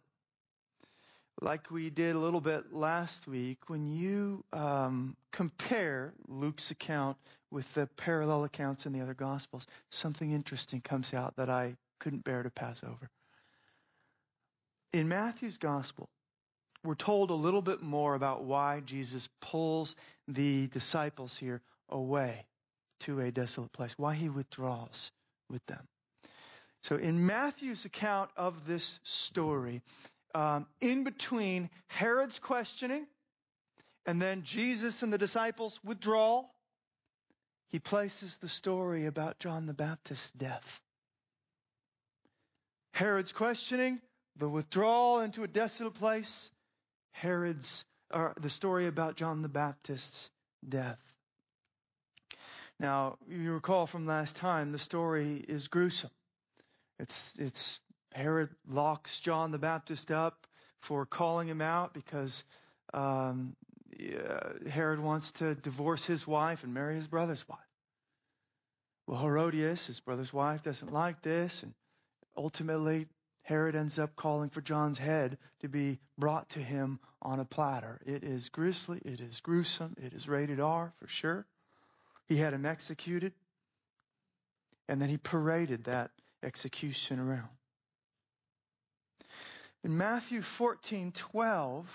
like 1.41 1.71
we 1.71 1.89
did 1.89 2.15
a 2.15 2.19
little 2.19 2.41
bit 2.41 2.73
last 2.73 3.27
week, 3.27 3.69
when 3.69 3.87
you 3.87 4.45
um, 4.53 5.17
compare 5.31 6.13
Luke's 6.27 6.71
account 6.71 7.17
with 7.51 7.73
the 7.75 7.87
parallel 7.97 8.45
accounts 8.45 8.87
in 8.87 8.93
the 8.93 9.01
other 9.01 9.15
Gospels, 9.15 9.67
something 9.91 10.31
interesting 10.31 10.81
comes 10.81 11.15
out 11.15 11.37
that 11.37 11.49
I 11.49 11.77
couldn't 11.99 12.25
bear 12.25 12.43
to 12.43 12.51
pass 12.51 12.83
over. 12.85 13.11
In 14.93 15.09
Matthew's 15.09 15.59
Gospel, 15.59 16.09
we're 16.85 16.95
told 16.95 17.31
a 17.31 17.35
little 17.35 17.63
bit 17.63 17.83
more 17.83 18.15
about 18.15 18.45
why 18.45 18.81
Jesus 18.81 19.29
pulls 19.41 19.97
the 20.29 20.69
disciples 20.69 21.37
here 21.37 21.61
away 21.89 22.47
to 23.01 23.21
a 23.21 23.31
desolate 23.31 23.73
place, 23.73 23.95
why 23.97 24.15
he 24.15 24.29
withdraws 24.29 25.11
with 25.51 25.65
them. 25.67 25.87
So 26.83 26.97
in 26.97 27.27
Matthew's 27.27 27.85
account 27.85 28.31
of 28.37 28.67
this 28.67 29.01
story, 29.03 29.83
um, 30.35 30.67
in 30.81 31.05
between 31.05 31.71
Herod's 31.89 32.39
questioning 32.39 33.07
and 34.07 34.23
then 34.23 34.43
Jesus 34.43 35.03
and 35.03 35.13
the 35.13 35.19
disciples' 35.19 35.81
withdrawal, 35.85 36.51
he 37.69 37.79
places 37.79 38.39
the 38.39 38.49
story 38.49 39.07
about 39.07 39.39
John 39.39 39.67
the 39.67 39.75
Baptist's 39.75 40.31
death. 40.33 40.81
Herod's 42.93 43.33
questioning, 43.33 44.01
the 44.37 44.49
withdrawal 44.49 45.21
into 45.21 45.45
a 45.45 45.49
desolate 45.49 45.95
place, 45.95 46.51
Herod's, 47.13 47.85
or 48.13 48.35
the 48.41 48.51
story 48.51 48.87
about 48.87 49.17
John 49.17 49.43
the 49.43 49.49
Baptist's 49.49 50.31
death. 50.67 50.99
Now, 52.81 53.19
you 53.29 53.53
recall 53.53 53.87
from 53.87 54.07
last 54.07 54.37
time, 54.37 54.73
the 54.73 54.79
story 54.79 55.45
is 55.49 55.69
gruesome. 55.69 56.11
It's, 56.99 57.35
it's 57.39 57.81
Herod 58.13 58.51
locks 58.69 59.21
John 59.21 59.51
the 59.51 59.59
Baptist 59.59 60.11
up 60.11 60.47
for 60.81 61.05
calling 61.05 61.49
him 61.49 61.61
out 61.61 61.93
because 61.93 62.45
um, 62.95 63.57
Uh, 64.01 64.69
Herod 64.69 65.01
wants 65.01 65.33
to 65.33 65.55
divorce 65.57 66.05
his 66.05 66.27
wife 66.27 66.63
and 66.63 66.73
marry 66.73 66.95
his 66.95 67.09
brother's 67.09 67.49
wife. 67.49 67.59
Well, 69.07 69.21
Herodias, 69.21 69.87
his 69.87 70.01
brother's 70.01 70.33
wife, 70.33 70.63
doesn't 70.63 70.93
like 70.93 71.23
this, 71.23 71.63
and 71.63 71.75
ultimately 72.37 73.09
Herod 73.43 73.75
ends 73.75 73.99
up 73.99 74.15
calling 74.15 74.51
for 74.51 74.61
John's 74.61 74.99
head 74.99 75.39
to 75.61 75.69
be 75.69 75.99
brought 76.19 76.51
to 76.51 76.59
him 76.61 77.01
on 77.23 77.41
a 77.41 77.45
platter. 77.45 78.01
It 78.05 78.23
is 78.23 78.51
grisly, 78.51 79.01
it 79.05 79.21
is 79.21 79.41
gruesome, 79.41 79.95
it 80.01 80.13
is 80.13 80.29
rated 80.29 80.61
R 80.61 80.93
for 80.99 81.09
sure. 81.09 81.47
He 82.27 82.37
had 82.37 82.53
him 82.53 82.67
executed, 82.67 83.33
and 84.87 85.01
then 85.01 85.09
he 85.09 85.17
paraded 85.17 85.85
that 85.85 86.11
execution 86.43 87.19
around. 87.19 87.49
In 89.83 89.97
Matthew 89.97 90.43
14:12, 90.43 91.87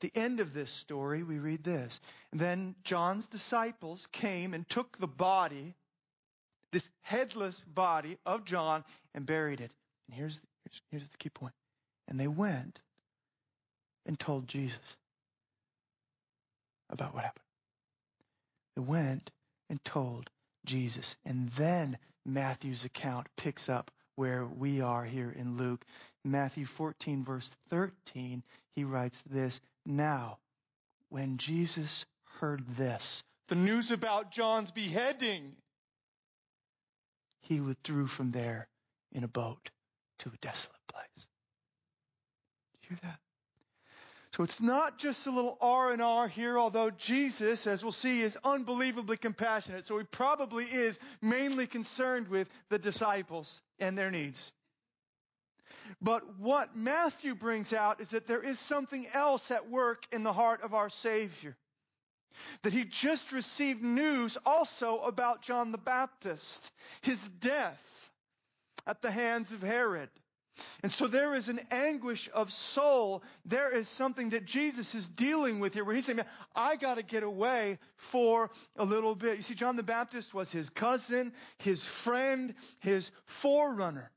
the 0.00 0.12
end 0.14 0.40
of 0.40 0.52
this 0.52 0.70
story, 0.70 1.22
we 1.22 1.38
read 1.38 1.64
this. 1.64 2.00
Then 2.32 2.74
John's 2.84 3.26
disciples 3.26 4.06
came 4.12 4.54
and 4.54 4.68
took 4.68 4.98
the 4.98 5.06
body, 5.06 5.74
this 6.72 6.88
headless 7.02 7.64
body 7.64 8.18
of 8.24 8.44
John, 8.44 8.84
and 9.14 9.26
buried 9.26 9.60
it. 9.60 9.72
And 10.08 10.16
here's, 10.16 10.40
here's, 10.64 10.82
here's 10.90 11.08
the 11.08 11.16
key 11.18 11.30
point. 11.30 11.54
And 12.08 12.18
they 12.18 12.28
went 12.28 12.80
and 14.06 14.18
told 14.18 14.48
Jesus 14.48 14.78
about 16.88 17.14
what 17.14 17.24
happened. 17.24 17.44
They 18.76 18.82
went 18.82 19.30
and 19.68 19.82
told 19.84 20.30
Jesus. 20.64 21.16
And 21.24 21.48
then 21.50 21.98
Matthew's 22.24 22.84
account 22.84 23.28
picks 23.36 23.68
up 23.68 23.90
where 24.16 24.44
we 24.44 24.80
are 24.80 25.04
here 25.04 25.30
in 25.30 25.56
Luke. 25.56 25.84
Matthew 26.24 26.66
14, 26.66 27.24
verse 27.24 27.50
13, 27.70 28.42
he 28.74 28.84
writes 28.84 29.22
this 29.22 29.60
Now, 29.86 30.38
when 31.08 31.38
Jesus 31.38 32.06
heard 32.38 32.66
this, 32.76 33.22
the 33.48 33.54
news 33.54 33.90
about 33.90 34.30
John's 34.30 34.70
beheading, 34.70 35.56
he 37.42 37.60
withdrew 37.60 38.06
from 38.06 38.30
there 38.30 38.68
in 39.12 39.24
a 39.24 39.28
boat 39.28 39.70
to 40.20 40.28
a 40.28 40.36
desolate 40.40 40.76
place. 40.88 41.26
Do 42.72 42.78
you 42.82 42.88
hear 42.90 42.98
that? 43.02 43.18
So 44.32 44.44
it's 44.44 44.60
not 44.60 44.98
just 44.98 45.26
a 45.26 45.32
little 45.32 45.58
R 45.60 45.90
and 45.90 46.00
R 46.00 46.28
here, 46.28 46.56
although 46.56 46.90
Jesus, 46.90 47.66
as 47.66 47.82
we'll 47.82 47.90
see, 47.90 48.22
is 48.22 48.38
unbelievably 48.44 49.16
compassionate. 49.16 49.86
So 49.86 49.98
he 49.98 50.04
probably 50.04 50.66
is 50.66 51.00
mainly 51.20 51.66
concerned 51.66 52.28
with 52.28 52.48
the 52.68 52.78
disciples 52.78 53.60
and 53.80 53.98
their 53.98 54.10
needs. 54.10 54.52
But 56.00 56.38
what 56.38 56.76
Matthew 56.76 57.34
brings 57.34 57.72
out 57.72 58.00
is 58.00 58.10
that 58.10 58.26
there 58.26 58.42
is 58.42 58.58
something 58.58 59.06
else 59.14 59.50
at 59.50 59.70
work 59.70 60.06
in 60.12 60.22
the 60.22 60.32
heart 60.32 60.62
of 60.62 60.74
our 60.74 60.90
Savior. 60.90 61.56
That 62.62 62.72
he 62.72 62.84
just 62.84 63.32
received 63.32 63.82
news 63.82 64.38
also 64.46 65.00
about 65.00 65.42
John 65.42 65.72
the 65.72 65.78
Baptist, 65.78 66.70
his 67.02 67.28
death 67.28 68.10
at 68.86 69.02
the 69.02 69.10
hands 69.10 69.52
of 69.52 69.62
Herod. 69.62 70.08
And 70.82 70.92
so 70.92 71.06
there 71.06 71.34
is 71.34 71.48
an 71.48 71.60
anguish 71.70 72.28
of 72.32 72.52
soul. 72.52 73.22
There 73.44 73.74
is 73.74 73.88
something 73.88 74.30
that 74.30 74.44
Jesus 74.44 74.94
is 74.94 75.08
dealing 75.08 75.60
with 75.60 75.74
here 75.74 75.84
where 75.84 75.94
he's 75.94 76.06
saying, 76.06 76.18
Man, 76.18 76.26
I 76.54 76.76
got 76.76 76.96
to 76.96 77.02
get 77.02 77.22
away 77.22 77.78
for 77.96 78.50
a 78.76 78.84
little 78.84 79.14
bit. 79.14 79.36
You 79.36 79.42
see, 79.42 79.54
John 79.54 79.76
the 79.76 79.82
Baptist 79.82 80.34
was 80.34 80.50
his 80.50 80.68
cousin, 80.68 81.32
his 81.58 81.84
friend, 81.84 82.54
his 82.80 83.10
forerunner. 83.26 84.10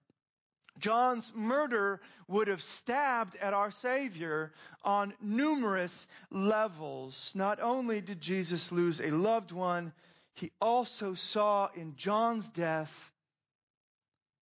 John's 0.80 1.32
murder 1.36 2.02
would 2.28 2.48
have 2.48 2.62
stabbed 2.62 3.36
at 3.36 3.54
our 3.54 3.72
Savior 3.72 4.52
on 4.84 5.14
numerous 5.22 6.08
levels. 6.32 7.32
Not 7.36 7.60
only 7.60 8.02
did 8.02 8.20
Jesus 8.20 8.72
lose 8.72 9.00
a 9.00 9.12
loved 9.12 9.52
one, 9.52 9.94
he 10.34 10.52
also 10.60 11.14
saw 11.14 11.70
in 11.76 11.96
John's 11.96 12.50
death 12.50 13.12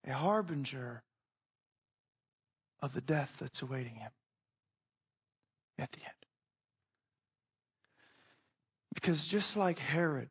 a 0.08 0.14
harbinger 0.14 1.04
of 2.80 2.94
the 2.94 3.02
death 3.02 3.36
that's 3.40 3.62
awaiting 3.62 3.96
him 3.96 4.12
at 5.78 5.92
the 5.92 6.00
end. 6.00 6.12
Because 8.94 9.26
just 9.26 9.58
like 9.58 9.80
Herod 9.80 10.30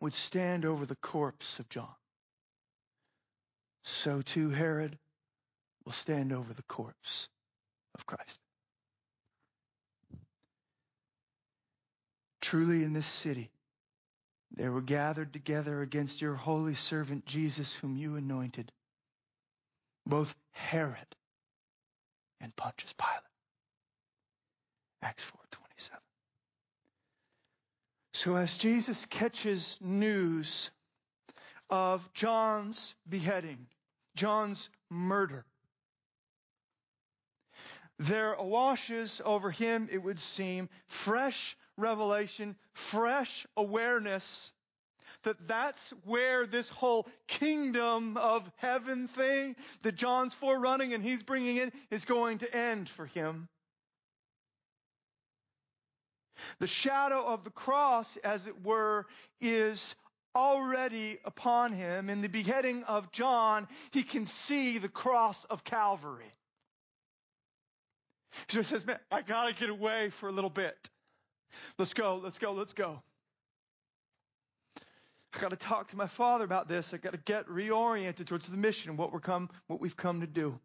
would 0.00 0.14
stand 0.14 0.64
over 0.64 0.86
the 0.86 0.96
corpse 0.96 1.58
of 1.58 1.68
John, 1.68 1.94
so 3.88 4.22
too 4.22 4.50
Herod 4.50 4.98
will 5.84 5.92
stand 5.92 6.32
over 6.32 6.52
the 6.52 6.62
corpse 6.62 7.28
of 7.94 8.06
Christ. 8.06 8.38
Truly 12.40 12.84
in 12.84 12.92
this 12.92 13.06
city, 13.06 13.50
they 14.52 14.68
were 14.68 14.80
gathered 14.80 15.32
together 15.32 15.82
against 15.82 16.22
your 16.22 16.34
holy 16.34 16.74
servant 16.74 17.26
Jesus, 17.26 17.74
whom 17.74 17.96
you 17.96 18.16
anointed, 18.16 18.72
both 20.06 20.34
Herod 20.52 21.16
and 22.40 22.54
Pontius 22.56 22.92
Pilate. 22.92 23.22
Acts 25.02 25.24
4:27. 25.24 26.00
So 28.12 28.36
as 28.36 28.56
Jesus 28.56 29.06
catches 29.06 29.78
news 29.80 30.70
of 31.70 32.12
John's 32.14 32.94
beheading, 33.08 33.68
John's 34.18 34.68
murder, 34.90 35.44
there 38.00 38.34
washes 38.36 39.22
over 39.24 39.48
him, 39.48 39.88
it 39.92 40.02
would 40.02 40.18
seem, 40.18 40.68
fresh 40.88 41.56
revelation, 41.76 42.56
fresh 42.72 43.46
awareness 43.56 44.52
that 45.22 45.46
that's 45.46 45.92
where 46.04 46.46
this 46.46 46.68
whole 46.68 47.06
kingdom 47.28 48.16
of 48.16 48.50
heaven 48.56 49.06
thing 49.06 49.54
that 49.82 49.94
John's 49.94 50.34
forerunning 50.34 50.94
and 50.94 51.02
he's 51.02 51.22
bringing 51.22 51.56
in 51.56 51.72
is 51.90 52.04
going 52.04 52.38
to 52.38 52.56
end 52.56 52.88
for 52.88 53.06
him. 53.06 53.48
The 56.58 56.66
shadow 56.66 57.24
of 57.24 57.44
the 57.44 57.50
cross, 57.50 58.16
as 58.18 58.48
it 58.48 58.64
were, 58.64 59.06
is 59.40 59.94
already 60.38 61.18
upon 61.24 61.72
him. 61.72 62.08
In 62.08 62.22
the 62.22 62.28
beheading 62.28 62.84
of 62.84 63.10
John, 63.10 63.66
he 63.90 64.04
can 64.04 64.24
see 64.24 64.78
the 64.78 64.88
cross 64.88 65.44
of 65.46 65.64
Calvary. 65.64 66.32
So 68.48 68.58
he 68.58 68.62
says, 68.62 68.86
man, 68.86 68.98
I 69.10 69.22
gotta 69.22 69.52
get 69.52 69.68
away 69.68 70.10
for 70.10 70.28
a 70.28 70.32
little 70.32 70.50
bit. 70.50 70.76
Let's 71.76 71.92
go, 71.92 72.20
let's 72.22 72.38
go, 72.38 72.52
let's 72.52 72.72
go. 72.72 73.02
I 75.34 75.40
got 75.40 75.50
to 75.50 75.56
talk 75.56 75.90
to 75.90 75.96
my 75.96 76.06
father 76.06 76.44
about 76.44 76.68
this. 76.68 76.94
I 76.94 76.96
got 76.96 77.12
to 77.12 77.18
get 77.18 77.46
reoriented 77.48 78.26
towards 78.26 78.46
the 78.48 78.56
mission, 78.56 78.96
what 78.96 79.12
we're 79.12 79.20
come, 79.20 79.50
what 79.66 79.80
we've 79.80 79.96
come 79.96 80.20
to 80.20 80.26
do. 80.26 80.58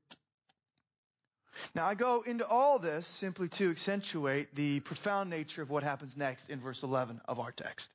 Now 1.75 1.85
I 1.85 1.95
go 1.95 2.21
into 2.25 2.47
all 2.47 2.79
this 2.79 3.05
simply 3.05 3.49
to 3.49 3.71
accentuate 3.71 4.55
the 4.55 4.79
profound 4.79 5.29
nature 5.29 5.61
of 5.61 5.69
what 5.69 5.83
happens 5.83 6.17
next 6.17 6.49
in 6.49 6.59
verse 6.59 6.81
11 6.83 7.21
of 7.25 7.39
our 7.39 7.51
text. 7.51 7.93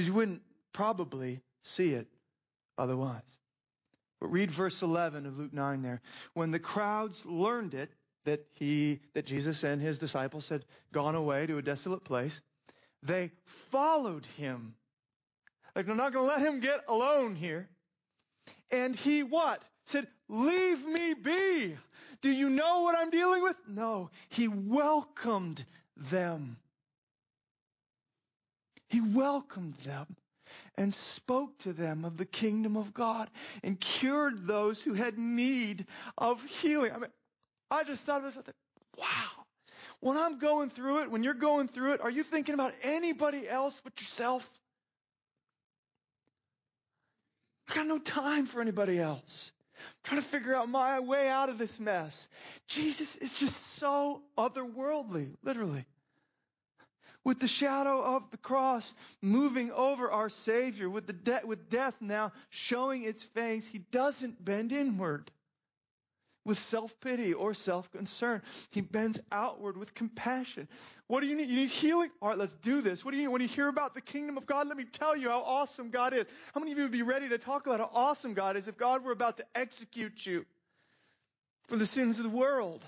Because 0.00 0.08
you 0.08 0.14
wouldn't 0.14 0.42
probably 0.72 1.42
see 1.60 1.92
it 1.92 2.06
otherwise. 2.78 3.20
But 4.18 4.28
read 4.28 4.50
verse 4.50 4.80
11 4.80 5.26
of 5.26 5.38
Luke 5.38 5.52
9 5.52 5.82
there. 5.82 6.00
When 6.32 6.52
the 6.52 6.58
crowds 6.58 7.26
learned 7.26 7.74
it, 7.74 7.92
that 8.24 8.46
he, 8.54 9.00
that 9.12 9.26
Jesus 9.26 9.62
and 9.62 9.78
his 9.78 9.98
disciples 9.98 10.48
had 10.48 10.64
gone 10.90 11.16
away 11.16 11.46
to 11.48 11.58
a 11.58 11.62
desolate 11.62 12.02
place, 12.02 12.40
they 13.02 13.30
followed 13.70 14.24
him. 14.38 14.74
Like, 15.76 15.86
I'm 15.86 15.98
not 15.98 16.14
going 16.14 16.26
to 16.26 16.34
let 16.34 16.40
him 16.40 16.60
get 16.60 16.80
alone 16.88 17.34
here. 17.34 17.68
And 18.70 18.96
he 18.96 19.22
what? 19.22 19.62
Said, 19.84 20.06
leave 20.30 20.82
me 20.86 21.12
be. 21.12 21.76
Do 22.22 22.30
you 22.30 22.48
know 22.48 22.84
what 22.84 22.96
I'm 22.96 23.10
dealing 23.10 23.42
with? 23.42 23.56
No. 23.68 24.08
He 24.30 24.48
welcomed 24.48 25.62
them. 25.98 26.56
He 28.90 29.00
welcomed 29.00 29.76
them 29.84 30.06
and 30.76 30.92
spoke 30.92 31.56
to 31.60 31.72
them 31.72 32.04
of 32.04 32.16
the 32.16 32.26
kingdom 32.26 32.76
of 32.76 32.92
God 32.92 33.30
and 33.62 33.78
cured 33.78 34.46
those 34.46 34.82
who 34.82 34.94
had 34.94 35.16
need 35.16 35.86
of 36.18 36.44
healing. 36.44 36.90
I 36.92 36.98
mean, 36.98 37.10
I 37.70 37.84
just 37.84 38.04
thought 38.04 38.18
of 38.18 38.24
this. 38.24 38.36
I 38.36 38.42
thought, 38.42 38.54
wow. 38.98 39.44
When 40.00 40.16
I'm 40.16 40.40
going 40.40 40.70
through 40.70 41.02
it, 41.02 41.10
when 41.10 41.22
you're 41.22 41.34
going 41.34 41.68
through 41.68 41.92
it, 41.92 42.00
are 42.00 42.10
you 42.10 42.24
thinking 42.24 42.54
about 42.54 42.74
anybody 42.82 43.48
else 43.48 43.80
but 43.84 44.00
yourself? 44.00 44.48
I 47.70 47.76
got 47.76 47.86
no 47.86 47.98
time 47.98 48.46
for 48.46 48.60
anybody 48.60 48.98
else. 48.98 49.52
I'm 49.76 49.84
trying 50.02 50.22
to 50.22 50.26
figure 50.26 50.54
out 50.56 50.68
my 50.68 50.98
way 50.98 51.28
out 51.28 51.48
of 51.48 51.58
this 51.58 51.78
mess. 51.78 52.28
Jesus 52.66 53.14
is 53.14 53.34
just 53.34 53.56
so 53.78 54.22
otherworldly, 54.36 55.36
literally. 55.44 55.86
With 57.22 57.38
the 57.38 57.48
shadow 57.48 58.02
of 58.02 58.30
the 58.30 58.38
cross 58.38 58.94
moving 59.20 59.70
over 59.72 60.10
our 60.10 60.30
Savior, 60.30 60.88
with 60.88 61.06
the 61.06 61.12
de- 61.12 61.42
with 61.44 61.68
death 61.68 61.94
now 62.00 62.32
showing 62.48 63.04
its 63.04 63.22
fangs, 63.22 63.66
he 63.66 63.78
doesn't 63.78 64.42
bend 64.42 64.72
inward 64.72 65.30
with 66.46 66.58
self-pity 66.58 67.34
or 67.34 67.52
self-concern. 67.52 68.40
He 68.70 68.80
bends 68.80 69.20
outward 69.30 69.76
with 69.76 69.94
compassion. 69.94 70.66
What 71.06 71.20
do 71.20 71.26
you 71.26 71.36
need? 71.36 71.50
You 71.50 71.56
need 71.56 71.70
healing? 71.70 72.10
All 72.22 72.30
right, 72.30 72.38
let's 72.38 72.54
do 72.54 72.80
this. 72.80 73.04
What 73.04 73.10
do 73.10 73.18
you 73.18 73.24
need? 73.24 73.28
When 73.28 73.42
you 73.42 73.48
hear 73.48 73.68
about 73.68 73.94
the 73.94 74.00
kingdom 74.00 74.38
of 74.38 74.46
God, 74.46 74.66
let 74.66 74.78
me 74.78 74.84
tell 74.84 75.14
you 75.14 75.28
how 75.28 75.42
awesome 75.42 75.90
God 75.90 76.14
is. 76.14 76.24
How 76.54 76.60
many 76.60 76.72
of 76.72 76.78
you 76.78 76.84
would 76.84 76.92
be 76.92 77.02
ready 77.02 77.28
to 77.28 77.38
talk 77.38 77.66
about 77.66 77.80
how 77.80 77.90
awesome 77.92 78.32
God 78.32 78.56
is 78.56 78.66
if 78.66 78.78
God 78.78 79.04
were 79.04 79.12
about 79.12 79.36
to 79.36 79.44
execute 79.54 80.24
you 80.24 80.46
for 81.64 81.76
the 81.76 81.86
sins 81.86 82.18
of 82.18 82.24
the 82.24 82.30
world? 82.30 82.82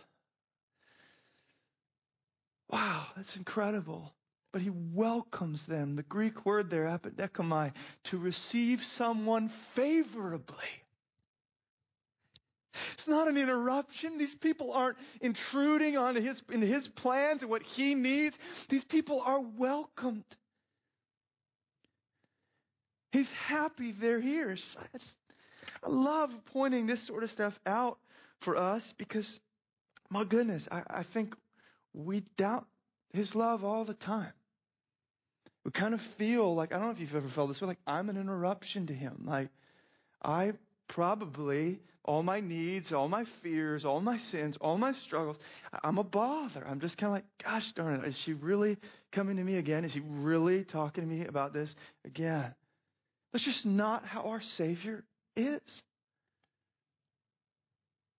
Wow, 2.70 3.04
that's 3.14 3.36
incredible. 3.36 4.14
But 4.52 4.60
he 4.62 4.70
welcomes 4.70 5.64
them. 5.64 5.96
The 5.96 6.02
Greek 6.02 6.44
word 6.44 6.68
there, 6.68 6.84
apodekomai, 6.84 7.72
to 8.04 8.18
receive 8.18 8.84
someone 8.84 9.48
favorably. 9.48 10.68
It's 12.92 13.08
not 13.08 13.28
an 13.28 13.36
interruption. 13.36 14.18
These 14.18 14.34
people 14.34 14.72
aren't 14.72 14.98
intruding 15.20 15.96
on 15.96 16.14
his, 16.16 16.42
in 16.50 16.60
his 16.60 16.88
plans 16.88 17.42
and 17.42 17.50
what 17.50 17.62
he 17.62 17.94
needs. 17.94 18.38
These 18.68 18.84
people 18.84 19.20
are 19.24 19.40
welcomed. 19.40 20.24
He's 23.12 23.30
happy 23.32 23.92
they're 23.92 24.20
here. 24.20 24.50
I, 24.50 24.98
just, 24.98 25.16
I 25.84 25.90
love 25.90 26.34
pointing 26.52 26.86
this 26.86 27.02
sort 27.02 27.22
of 27.22 27.30
stuff 27.30 27.58
out 27.66 27.98
for 28.40 28.56
us 28.56 28.94
because, 28.96 29.38
my 30.10 30.24
goodness, 30.24 30.68
I, 30.70 30.82
I 30.88 31.02
think 31.02 31.36
we 31.92 32.20
doubt 32.36 32.66
his 33.12 33.34
love 33.34 33.64
all 33.64 33.84
the 33.84 33.94
time. 33.94 34.32
We 35.64 35.70
kind 35.70 35.94
of 35.94 36.00
feel 36.00 36.54
like, 36.54 36.72
I 36.72 36.78
don't 36.78 36.86
know 36.86 36.92
if 36.92 37.00
you've 37.00 37.14
ever 37.14 37.28
felt 37.28 37.48
this 37.48 37.60
way, 37.60 37.68
like 37.68 37.78
I'm 37.86 38.08
an 38.08 38.16
interruption 38.16 38.88
to 38.88 38.92
him. 38.92 39.24
Like, 39.26 39.48
I 40.22 40.52
probably, 40.88 41.80
all 42.04 42.22
my 42.22 42.40
needs, 42.40 42.92
all 42.92 43.08
my 43.08 43.24
fears, 43.24 43.84
all 43.84 44.00
my 44.00 44.16
sins, 44.16 44.56
all 44.56 44.76
my 44.76 44.92
struggles, 44.92 45.38
I'm 45.84 45.98
a 45.98 46.04
bother. 46.04 46.66
I'm 46.66 46.80
just 46.80 46.98
kind 46.98 47.08
of 47.08 47.14
like, 47.14 47.24
gosh 47.44 47.72
darn 47.72 48.00
it, 48.00 48.08
is 48.08 48.18
she 48.18 48.32
really 48.32 48.76
coming 49.12 49.36
to 49.36 49.44
me 49.44 49.56
again? 49.56 49.84
Is 49.84 49.94
he 49.94 50.00
really 50.00 50.64
talking 50.64 51.04
to 51.04 51.08
me 51.08 51.26
about 51.26 51.52
this 51.52 51.76
again? 52.04 52.54
That's 53.32 53.44
just 53.44 53.64
not 53.64 54.04
how 54.04 54.22
our 54.22 54.40
Savior 54.40 55.04
is. 55.36 55.82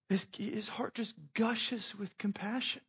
His, 0.08 0.26
his 0.36 0.68
heart 0.68 0.94
just 0.94 1.14
gushes 1.34 1.94
with 1.98 2.16
compassion. 2.18 2.82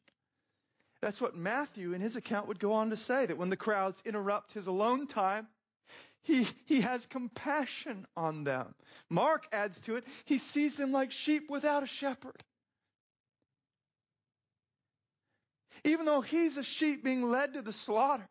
That's 1.05 1.21
what 1.21 1.35
Matthew 1.35 1.93
in 1.93 2.01
his 2.01 2.15
account 2.15 2.47
would 2.47 2.57
go 2.57 2.73
on 2.73 2.89
to 2.89 2.97
say 2.97 3.27
that 3.27 3.37
when 3.37 3.51
the 3.51 3.55
crowds 3.55 4.01
interrupt 4.07 4.53
his 4.53 4.65
alone 4.65 5.05
time, 5.05 5.47
he, 6.23 6.47
he 6.65 6.81
has 6.81 7.05
compassion 7.05 8.07
on 8.17 8.43
them. 8.43 8.73
Mark 9.11 9.45
adds 9.51 9.79
to 9.81 9.97
it, 9.97 10.03
he 10.23 10.39
sees 10.39 10.77
them 10.77 10.91
like 10.91 11.11
sheep 11.11 11.47
without 11.47 11.83
a 11.83 11.85
shepherd. 11.85 12.41
Even 15.83 16.07
though 16.07 16.21
he's 16.21 16.57
a 16.57 16.63
sheep 16.63 17.03
being 17.03 17.21
led 17.21 17.53
to 17.53 17.61
the 17.61 17.71
slaughter. 17.71 18.27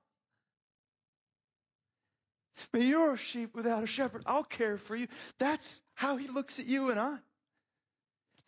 But 2.73 2.83
you're 2.83 3.15
a 3.15 3.19
sheep 3.19 3.55
without 3.55 3.85
a 3.85 3.87
shepherd. 3.87 4.25
I'll 4.27 4.43
care 4.43 4.79
for 4.79 4.97
you. 4.97 5.07
That's 5.39 5.81
how 5.95 6.17
he 6.17 6.27
looks 6.27 6.59
at 6.59 6.67
you 6.67 6.91
and 6.91 6.99
I. 6.99 7.19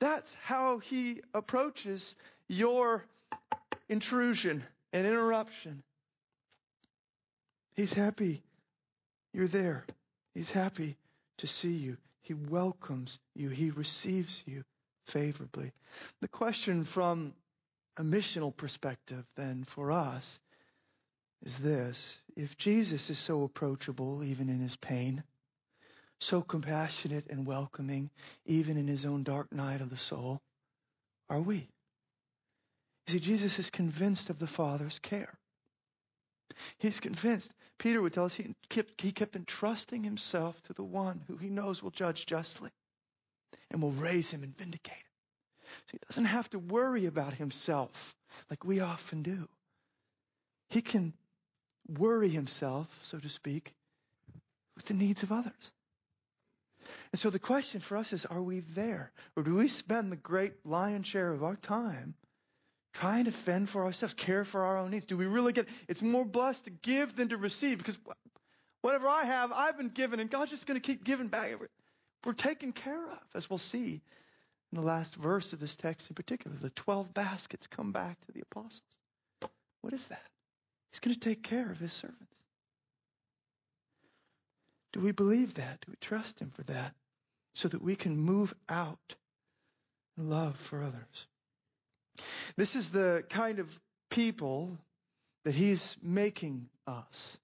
That's 0.01 0.35
how 0.35 0.79
he 0.79 1.21
approaches 1.33 2.17
your 2.49 3.05
intrusion 3.88 4.64
and 4.92 5.07
interruption. 5.07 5.83
He's 7.75 7.92
happy 7.92 8.42
you're 9.37 9.49
there. 9.49 9.85
He's 10.33 10.51
happy 10.51 10.96
to 11.38 11.46
see 11.46 11.75
you. 11.75 11.99
He 12.22 12.33
welcomes 12.33 13.18
you. 13.35 13.51
He 13.51 13.70
receives 13.70 14.42
you 14.46 14.64
favorably. 15.09 15.72
The 16.22 16.29
question 16.29 16.85
from 16.85 17.35
a 17.99 18.03
missional 18.03 18.57
perspective 18.57 19.27
then 19.37 19.64
for 19.64 19.92
us 19.92 20.40
is 21.42 21.59
this. 21.59 22.18
If 22.35 22.57
Jesus 22.57 23.11
is 23.11 23.18
so 23.18 23.42
approachable 23.42 24.25
even 24.25 24.49
in 24.49 24.59
his 24.59 24.77
pain, 24.77 25.22
so 26.18 26.40
compassionate 26.40 27.27
and 27.29 27.46
welcoming 27.46 28.09
even 28.46 28.79
in 28.79 28.87
his 28.87 29.05
own 29.05 29.22
dark 29.22 29.53
night 29.53 29.83
of 29.83 29.90
the 29.90 29.99
soul, 29.99 30.40
are 31.29 31.42
we? 31.42 31.68
See, 33.09 33.21
Jesus 33.21 33.59
is 33.59 33.71
convinced 33.71 34.31
of 34.31 34.38
the 34.38 34.47
Father's 34.47 34.99
care. 34.99 35.38
He's 36.79 37.01
convinced. 37.01 37.53
Peter 37.79 38.01
would 38.01 38.12
tell 38.12 38.25
us 38.25 38.35
he 38.35 38.55
kept, 38.69 39.01
he 39.01 39.12
kept 39.12 39.37
entrusting 39.37 40.03
himself 40.03 40.61
to 40.64 40.73
the 40.73 40.83
one 40.83 41.23
who 41.29 41.37
he 41.37 41.49
knows 41.49 41.83
will 41.83 41.90
judge 41.90 42.27
justly 42.27 42.71
and 43.71 43.83
will 43.83 43.92
raise 43.92 44.31
him 44.31 44.42
and 44.42 44.57
vindicate 44.57 44.95
him. 44.95 45.03
So 45.87 45.92
he 45.92 45.99
doesn't 46.09 46.25
have 46.25 46.49
to 46.51 46.59
worry 46.59 47.07
about 47.07 47.35
himself 47.35 48.16
like 48.51 48.64
we 48.64 48.81
often 48.81 49.23
do. 49.23 49.49
He 50.71 50.83
can 50.83 51.12
worry 51.87 52.29
himself, 52.29 52.88
so 53.05 53.19
to 53.19 53.29
speak, 53.29 53.75
with 54.75 54.87
the 54.87 54.95
needs 54.95 55.23
of 55.23 55.31
others. 55.31 55.73
And 57.12 57.19
so 57.19 57.31
the 57.31 57.38
question 57.38 57.81
for 57.81 57.97
us 57.97 58.12
is, 58.12 58.27
are 58.27 58.42
we 58.42 58.61
there? 58.61 59.12
Or 59.37 59.42
do 59.42 59.55
we 59.55 59.69
spend 59.69 60.11
the 60.11 60.16
great 60.16 60.55
lion's 60.64 61.07
share 61.07 61.31
of 61.31 61.45
our 61.45 61.57
time 61.57 62.14
trying 62.97 63.27
to 63.27 63.31
fend 63.31 63.69
for 63.69 63.85
ourselves, 63.85 64.15
care 64.15 64.45
for 64.45 64.65
our 64.65 64.79
own 64.79 64.91
needs? 64.91 65.05
Do 65.05 65.19
we 65.19 65.27
really 65.27 65.53
get 65.53 65.69
It's 65.87 66.03
more 66.03 66.25
blessed 66.25 66.65
to 66.65 66.71
give 66.71 67.15
than 67.15 67.29
to 67.29 67.37
receive 67.37 67.77
because 67.77 67.99
whatever 68.81 69.07
I 69.07 69.25
have, 69.25 69.53
I've 69.53 69.77
been 69.77 69.91
given, 69.91 70.19
and 70.19 70.31
God's 70.31 70.51
just 70.51 70.67
going 70.67 70.81
to 70.81 70.87
keep 70.87 71.05
giving 71.05 71.29
back. 71.29 71.53
We're 72.25 72.33
taken 72.33 72.73
care 72.73 73.05
of, 73.05 73.19
as 73.35 73.51
we'll 73.51 73.59
see 73.59 74.01
in 74.73 74.81
the 74.81 74.85
last 74.85 75.15
verse 75.15 75.53
of 75.53 75.61
this 75.61 75.77
text 75.77 76.09
in 76.09 76.15
particular. 76.15 76.57
The 76.57 76.71
12 76.71 77.13
baskets 77.13 77.67
come 77.67 77.93
back 77.93 78.19
to 78.23 78.33
the 78.33 78.41
apostles. 78.41 78.81
What 79.83 79.93
is 79.93 80.09
that? 80.09 80.27
He's 80.91 81.01
going 81.01 81.15
to 81.15 81.21
take 81.21 81.43
care 81.43 81.71
of 81.71 81.79
his 81.79 81.93
servants. 81.93 82.41
Do 84.93 85.01
we 85.01 85.13
believe 85.13 85.55
that? 85.55 85.83
Do 85.85 85.91
we 85.91 85.97
trust 86.01 86.41
him 86.41 86.49
for 86.49 86.63
that? 86.63 86.95
So 87.53 87.69
that 87.69 87.83
we 87.83 87.95
can 87.95 88.17
move 88.17 88.55
out 88.71 89.15
in 90.17 90.31
love 90.31 90.57
for 90.57 90.83
others. 90.83 91.27
This 92.57 92.77
is 92.77 92.91
the 92.91 93.25
kind 93.29 93.59
of 93.59 93.81
people 94.11 94.79
that 95.45 95.55
he's 95.55 95.97
making 96.03 96.69
us 96.87 97.39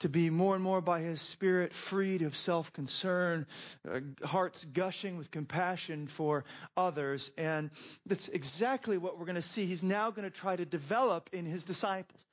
to 0.00 0.08
be 0.08 0.30
more 0.30 0.54
and 0.54 0.62
more 0.62 0.80
by 0.80 1.00
his 1.00 1.20
spirit 1.20 1.72
freed 1.72 2.22
of 2.22 2.36
self-concern, 2.36 3.46
uh, 3.90 4.00
hearts 4.24 4.64
gushing 4.64 5.16
with 5.18 5.30
compassion 5.30 6.06
for 6.06 6.44
others. 6.76 7.30
And 7.36 7.70
that's 8.06 8.28
exactly 8.28 8.96
what 8.96 9.18
we're 9.18 9.24
going 9.24 9.36
to 9.36 9.42
see. 9.42 9.66
He's 9.66 9.82
now 9.82 10.10
going 10.10 10.24
to 10.24 10.36
try 10.36 10.54
to 10.54 10.64
develop 10.64 11.30
in 11.32 11.46
his 11.46 11.64
disciples. 11.64 12.24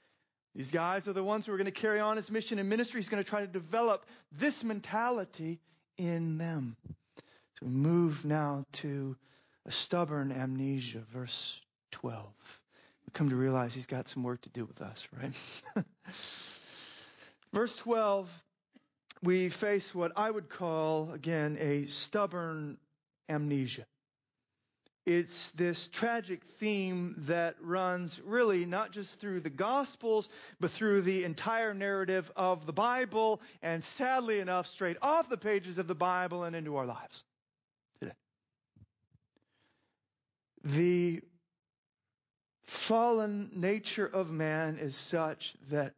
These 0.54 0.72
guys 0.72 1.08
are 1.08 1.14
the 1.14 1.24
ones 1.24 1.46
who 1.46 1.54
are 1.54 1.58
going 1.58 1.66
to 1.66 1.72
carry 1.72 2.00
on 2.00 2.18
his 2.18 2.32
mission 2.32 2.60
and 2.60 2.70
ministry. 2.70 3.02
He's 3.02 3.10
going 3.10 3.24
to 3.24 3.30
try 3.30 3.42
to 3.42 3.48
develop 3.48 4.06
this 4.32 4.64
mentality 4.64 5.60
in 5.98 6.38
them. 6.38 6.78
So 7.60 7.66
we 7.66 7.72
move 7.72 8.26
now 8.26 8.66
to 8.74 9.16
a 9.66 9.72
stubborn 9.72 10.32
amnesia, 10.32 11.02
verse 11.12 11.60
12. 11.96 12.26
We 13.08 13.12
come 13.14 13.30
to 13.30 13.38
realize 13.38 13.74
he's 13.74 13.86
got 13.86 14.10
some 14.10 14.24
work 14.24 14.42
to 14.42 14.50
do 14.50 14.66
with 14.66 14.82
us, 14.82 15.08
right? 15.18 15.86
Verse 17.54 17.76
12, 17.78 18.30
we 19.24 19.48
face 19.48 19.96
what 19.96 20.12
I 20.18 20.30
would 20.30 20.50
call, 20.50 21.12
again, 21.14 21.58
a 21.58 21.86
stubborn 21.86 22.78
amnesia. 23.30 23.86
It's 25.06 25.52
this 25.52 25.88
tragic 25.88 26.44
theme 26.60 27.16
that 27.28 27.56
runs 27.62 28.20
really 28.26 28.66
not 28.66 28.92
just 28.92 29.20
through 29.22 29.40
the 29.40 29.50
Gospels, 29.50 30.28
but 30.60 30.72
through 30.72 31.04
the 31.04 31.24
entire 31.24 31.74
narrative 31.74 32.30
of 32.36 32.66
the 32.66 32.74
Bible, 32.74 33.42
and 33.62 33.82
sadly 33.84 34.42
enough, 34.42 34.68
straight 34.68 34.98
off 35.02 35.30
the 35.30 35.38
pages 35.38 35.78
of 35.78 35.88
the 35.88 35.96
Bible 35.96 36.44
and 36.44 36.58
into 36.58 36.76
our 36.76 36.86
lives 36.86 37.24
today. 38.02 38.16
The 40.66 41.22
fallen 42.68 43.50
nature 43.56 44.06
of 44.06 44.32
man 44.32 44.78
is 44.78 44.96
such 44.96 45.54
that 45.70 45.94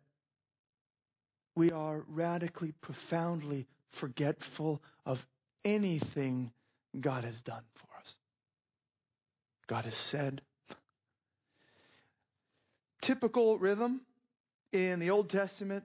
we 1.56 1.71
are 1.71 2.03
radically, 2.08 2.73
profoundly 2.82 3.65
forgetful 3.91 4.82
of 5.06 5.25
anything 5.65 6.51
God 6.99 7.23
has 7.23 7.41
done 7.41 7.63
for 7.75 7.88
us. 7.99 8.15
God 9.67 9.86
has 9.86 9.95
said. 9.95 10.41
Typical 13.01 13.58
rhythm 13.58 14.01
in 14.71 14.99
the 14.99 15.10
Old 15.12 15.30
Testament 15.30 15.84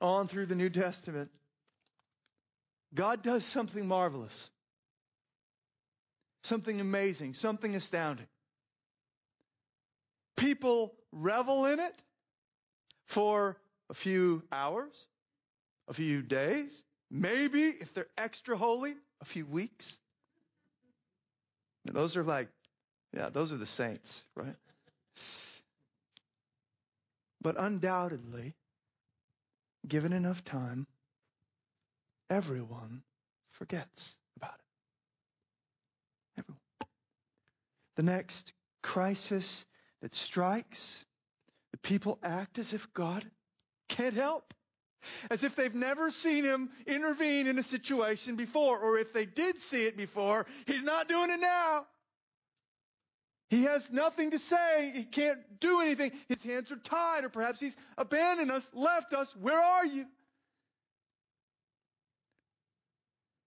on 0.00 0.28
through 0.28 0.46
the 0.46 0.54
New 0.54 0.70
Testament. 0.70 1.30
God 2.94 3.22
does 3.22 3.44
something 3.44 3.86
marvelous, 3.86 4.50
something 6.42 6.80
amazing, 6.80 7.34
something 7.34 7.76
astounding. 7.76 8.26
People 10.40 10.94
revel 11.12 11.66
in 11.66 11.80
it 11.80 12.02
for 13.04 13.58
a 13.90 13.94
few 13.94 14.42
hours, 14.50 15.06
a 15.86 15.92
few 15.92 16.22
days, 16.22 16.82
maybe 17.10 17.64
if 17.64 17.92
they're 17.92 18.06
extra 18.16 18.56
holy, 18.56 18.94
a 19.20 19.26
few 19.26 19.44
weeks. 19.44 19.98
And 21.86 21.94
those 21.94 22.16
are 22.16 22.24
like, 22.24 22.48
yeah, 23.14 23.28
those 23.28 23.52
are 23.52 23.58
the 23.58 23.66
saints, 23.66 24.24
right? 24.34 24.56
But 27.42 27.56
undoubtedly, 27.58 28.54
given 29.86 30.14
enough 30.14 30.42
time, 30.42 30.86
everyone 32.30 33.02
forgets 33.50 34.16
about 34.38 34.54
it. 34.54 36.40
Everyone. 36.40 36.60
The 37.96 38.04
next 38.04 38.54
crisis 38.82 39.66
that 40.02 40.14
strikes, 40.14 41.04
the 41.72 41.78
people 41.78 42.18
act 42.22 42.58
as 42.58 42.72
if 42.72 42.92
God 42.92 43.24
can't 43.88 44.14
help. 44.14 44.54
As 45.30 45.44
if 45.44 45.56
they've 45.56 45.74
never 45.74 46.10
seen 46.10 46.44
him 46.44 46.70
intervene 46.86 47.46
in 47.46 47.58
a 47.58 47.62
situation 47.62 48.36
before, 48.36 48.78
or 48.78 48.98
if 48.98 49.14
they 49.14 49.24
did 49.24 49.58
see 49.58 49.82
it 49.84 49.96
before, 49.96 50.46
he's 50.66 50.82
not 50.82 51.08
doing 51.08 51.30
it 51.30 51.40
now. 51.40 51.86
He 53.48 53.64
has 53.64 53.90
nothing 53.90 54.30
to 54.32 54.38
say. 54.38 54.92
He 54.94 55.04
can't 55.04 55.40
do 55.58 55.80
anything. 55.80 56.12
His 56.28 56.44
hands 56.44 56.70
are 56.70 56.76
tied, 56.76 57.24
or 57.24 57.30
perhaps 57.30 57.60
he's 57.60 57.76
abandoned 57.96 58.50
us, 58.50 58.70
left 58.74 59.12
us. 59.12 59.34
Where 59.36 59.58
are 59.58 59.86
you? 59.86 60.06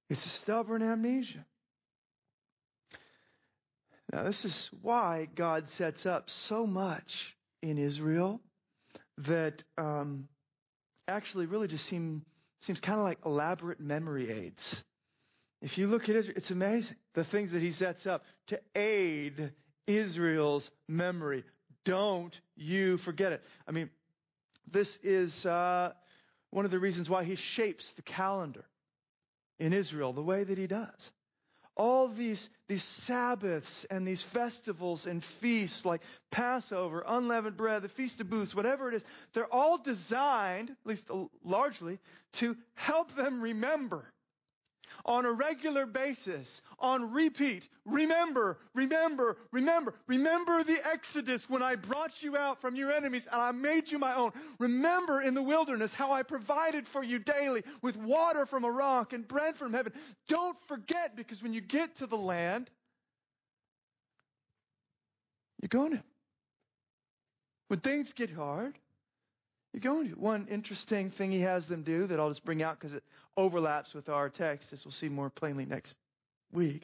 It's 0.09 0.25
a 0.25 0.29
stubborn 0.29 0.81
amnesia. 0.81 1.45
Now, 4.13 4.21
this 4.21 4.45
is 4.45 4.69
why 4.83 5.27
God 5.33 5.67
sets 5.67 6.05
up 6.05 6.29
so 6.29 6.67
much 6.67 7.35
in 7.63 7.79
Israel 7.79 8.41
that 9.17 9.63
um, 9.75 10.27
actually 11.07 11.47
really 11.47 11.67
just 11.67 11.87
seem, 11.87 12.23
seems 12.61 12.79
kind 12.79 12.99
of 12.99 13.05
like 13.05 13.17
elaborate 13.25 13.79
memory 13.79 14.29
aids. 14.29 14.83
If 15.63 15.79
you 15.79 15.87
look 15.87 16.09
at 16.09 16.15
Israel, 16.15 16.37
it's 16.37 16.51
amazing 16.51 16.97
the 17.15 17.23
things 17.23 17.53
that 17.53 17.63
he 17.63 17.71
sets 17.71 18.05
up 18.05 18.23
to 18.47 18.59
aid 18.75 19.51
Israel's 19.87 20.69
memory. 20.87 21.43
Don't 21.83 22.39
you 22.55 22.97
forget 22.97 23.33
it. 23.33 23.43
I 23.67 23.71
mean, 23.71 23.89
this 24.69 24.97
is 24.97 25.43
uh, 25.47 25.91
one 26.51 26.65
of 26.65 26.71
the 26.71 26.79
reasons 26.79 27.09
why 27.09 27.23
he 27.23 27.33
shapes 27.33 27.93
the 27.93 28.03
calendar 28.03 28.65
in 29.57 29.73
Israel 29.73 30.13
the 30.13 30.21
way 30.21 30.43
that 30.43 30.59
he 30.59 30.67
does. 30.67 31.11
All 31.75 32.07
these, 32.07 32.49
these 32.67 32.83
Sabbaths 32.83 33.83
and 33.85 34.07
these 34.07 34.21
festivals 34.21 35.07
and 35.07 35.23
feasts 35.23 35.85
like 35.85 36.01
Passover, 36.29 37.03
unleavened 37.07 37.57
bread, 37.57 37.81
the 37.81 37.89
Feast 37.89 38.21
of 38.21 38.29
Booths, 38.29 38.53
whatever 38.53 38.89
it 38.89 38.93
is, 38.95 39.05
they're 39.33 39.51
all 39.51 39.77
designed, 39.77 40.69
at 40.69 40.77
least 40.85 41.09
largely, 41.43 41.99
to 42.33 42.55
help 42.75 43.15
them 43.15 43.41
remember 43.41 44.12
on 45.05 45.25
a 45.25 45.31
regular 45.31 45.85
basis, 45.85 46.61
on 46.79 47.11
repeat. 47.11 47.67
Remember, 47.85 48.57
remember, 48.73 49.37
remember. 49.51 49.93
Remember 50.07 50.63
the 50.63 50.79
Exodus 50.87 51.49
when 51.49 51.61
I 51.61 51.75
brought 51.75 52.23
you 52.23 52.37
out 52.37 52.61
from 52.61 52.75
your 52.75 52.91
enemies 52.91 53.27
and 53.31 53.41
I 53.41 53.51
made 53.51 53.91
you 53.91 53.99
my 53.99 54.15
own. 54.15 54.31
Remember 54.59 55.21
in 55.21 55.33
the 55.33 55.41
wilderness 55.41 55.93
how 55.93 56.11
I 56.11 56.23
provided 56.23 56.87
for 56.87 57.03
you 57.03 57.19
daily 57.19 57.63
with 57.81 57.97
water 57.97 58.45
from 58.45 58.63
a 58.63 58.71
rock 58.71 59.13
and 59.13 59.27
bread 59.27 59.57
from 59.57 59.73
heaven. 59.73 59.91
Don't 60.27 60.57
forget 60.67 61.15
because 61.15 61.43
when 61.43 61.53
you 61.53 61.61
get 61.61 61.95
to 61.97 62.07
the 62.07 62.17
land, 62.17 62.69
you're 65.61 65.69
going 65.69 65.91
to. 65.91 66.03
When 67.67 67.79
things 67.79 68.13
get 68.13 68.29
hard, 68.29 68.77
you're 69.73 69.81
going 69.81 70.09
to. 70.09 70.15
One 70.15 70.47
interesting 70.49 71.09
thing 71.09 71.31
he 71.31 71.41
has 71.41 71.67
them 71.67 71.83
do 71.83 72.05
that 72.05 72.19
I'll 72.19 72.29
just 72.29 72.45
bring 72.45 72.61
out 72.61 72.79
because 72.79 72.93
it 72.93 73.03
overlaps 73.37 73.93
with 73.93 74.09
our 74.09 74.29
text, 74.29 74.73
as 74.73 74.85
we'll 74.85 74.91
see 74.91 75.09
more 75.09 75.29
plainly 75.29 75.65
next 75.65 75.97
week. 76.51 76.83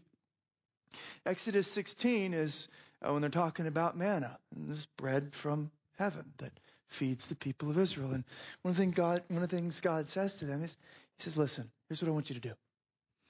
Exodus 1.25 1.67
16 1.67 2.33
is 2.33 2.67
uh, 3.01 3.11
when 3.11 3.21
they're 3.21 3.29
talking 3.29 3.67
about 3.67 3.97
manna, 3.97 4.37
and 4.55 4.69
this 4.69 4.85
bread 4.97 5.33
from 5.33 5.71
heaven 5.97 6.25
that 6.37 6.51
feeds 6.87 7.27
the 7.27 7.35
people 7.35 7.69
of 7.69 7.77
Israel. 7.77 8.11
And 8.11 8.23
one 8.61 8.71
of 8.71 8.77
the 8.77 8.81
things 8.83 8.95
God, 8.95 9.23
one 9.27 9.43
of 9.43 9.49
the 9.49 9.55
things 9.55 9.79
God 9.81 10.07
says 10.07 10.37
to 10.37 10.45
them 10.45 10.63
is, 10.63 10.75
He 11.17 11.23
says, 11.23 11.37
"Listen, 11.37 11.69
here's 11.87 12.01
what 12.01 12.09
I 12.09 12.13
want 12.13 12.29
you 12.29 12.35
to 12.35 12.41
do. 12.41 12.53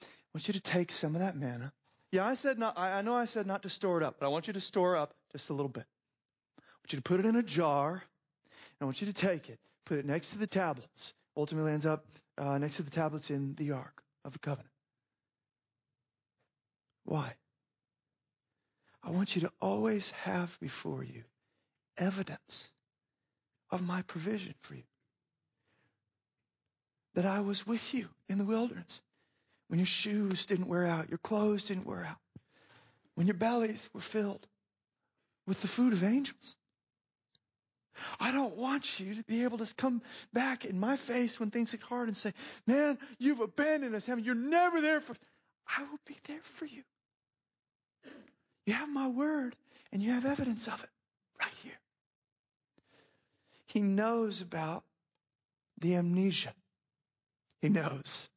I 0.02 0.06
want 0.34 0.48
you 0.48 0.54
to 0.54 0.60
take 0.60 0.90
some 0.90 1.14
of 1.14 1.20
that 1.20 1.36
manna. 1.36 1.72
Yeah, 2.12 2.26
I 2.26 2.34
said 2.34 2.58
not. 2.58 2.78
I, 2.78 2.98
I 2.98 3.02
know 3.02 3.14
I 3.14 3.26
said 3.26 3.46
not 3.46 3.62
to 3.62 3.68
store 3.68 3.98
it 3.98 4.02
up, 4.02 4.16
but 4.18 4.26
I 4.26 4.28
want 4.30 4.46
you 4.46 4.54
to 4.54 4.60
store 4.60 4.96
up 4.96 5.14
just 5.32 5.50
a 5.50 5.52
little 5.52 5.68
bit. 5.68 5.84
I 6.58 6.62
want 6.82 6.92
you 6.92 6.96
to 6.96 7.02
put 7.02 7.20
it 7.20 7.26
in 7.26 7.36
a 7.36 7.42
jar 7.42 8.02
I 8.80 8.84
want 8.84 9.00
you 9.00 9.06
to 9.08 9.12
take 9.12 9.50
it, 9.50 9.58
put 9.84 9.98
it 9.98 10.06
next 10.06 10.30
to 10.30 10.38
the 10.38 10.46
tablets. 10.46 11.12
Ultimately 11.40 11.72
ends 11.72 11.86
up 11.86 12.04
uh, 12.36 12.58
next 12.58 12.76
to 12.76 12.82
the 12.82 12.90
tablets 12.90 13.30
in 13.30 13.54
the 13.54 13.70
Ark 13.70 14.02
of 14.26 14.34
the 14.34 14.38
Covenant. 14.38 14.74
Why? 17.04 17.32
I 19.02 19.10
want 19.10 19.34
you 19.34 19.40
to 19.40 19.52
always 19.58 20.10
have 20.10 20.60
before 20.60 21.02
you 21.02 21.24
evidence 21.96 22.68
of 23.70 23.80
my 23.80 24.02
provision 24.02 24.54
for 24.60 24.74
you. 24.74 24.82
That 27.14 27.24
I 27.24 27.40
was 27.40 27.66
with 27.66 27.94
you 27.94 28.10
in 28.28 28.36
the 28.36 28.44
wilderness 28.44 29.00
when 29.68 29.78
your 29.78 29.86
shoes 29.86 30.44
didn't 30.44 30.68
wear 30.68 30.84
out, 30.84 31.08
your 31.08 31.16
clothes 31.16 31.64
didn't 31.64 31.86
wear 31.86 32.04
out, 32.04 32.20
when 33.14 33.26
your 33.26 33.32
bellies 33.32 33.88
were 33.94 34.02
filled 34.02 34.46
with 35.46 35.62
the 35.62 35.68
food 35.68 35.94
of 35.94 36.04
angels. 36.04 36.54
I 38.18 38.32
don't 38.32 38.56
want 38.56 39.00
you 39.00 39.14
to 39.14 39.22
be 39.24 39.44
able 39.44 39.58
to 39.58 39.74
come 39.74 40.02
back 40.32 40.64
in 40.64 40.78
my 40.78 40.96
face 40.96 41.38
when 41.38 41.50
things 41.50 41.72
get 41.72 41.82
hard 41.82 42.08
and 42.08 42.16
say, 42.16 42.32
man, 42.66 42.98
you've 43.18 43.40
abandoned 43.40 43.94
us. 43.94 44.08
You're 44.08 44.34
never 44.34 44.80
there 44.80 45.00
for, 45.00 45.14
I 45.66 45.82
will 45.82 46.00
be 46.06 46.16
there 46.26 46.40
for 46.42 46.66
you. 46.66 46.82
You 48.66 48.74
have 48.74 48.88
my 48.88 49.08
word 49.08 49.56
and 49.92 50.02
you 50.02 50.12
have 50.12 50.26
evidence 50.26 50.68
of 50.68 50.82
it 50.82 50.90
right 51.40 51.54
here. 51.62 51.78
He 53.66 53.80
knows 53.80 54.40
about 54.40 54.84
the 55.80 55.96
amnesia. 55.96 56.52
He 57.60 57.68
knows. 57.68 58.28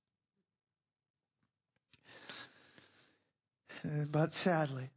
Uh, 3.86 4.06
but 4.10 4.34
sadly, 4.34 4.90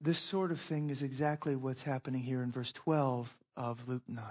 this 0.00 0.18
sort 0.18 0.50
of 0.50 0.60
thing 0.60 0.90
is 0.90 1.02
exactly 1.02 1.56
what's 1.56 1.82
happening 1.82 2.22
here 2.22 2.42
in 2.42 2.50
verse 2.50 2.72
12 2.72 3.34
of 3.56 3.88
Luke 3.88 4.08
9. 4.08 4.24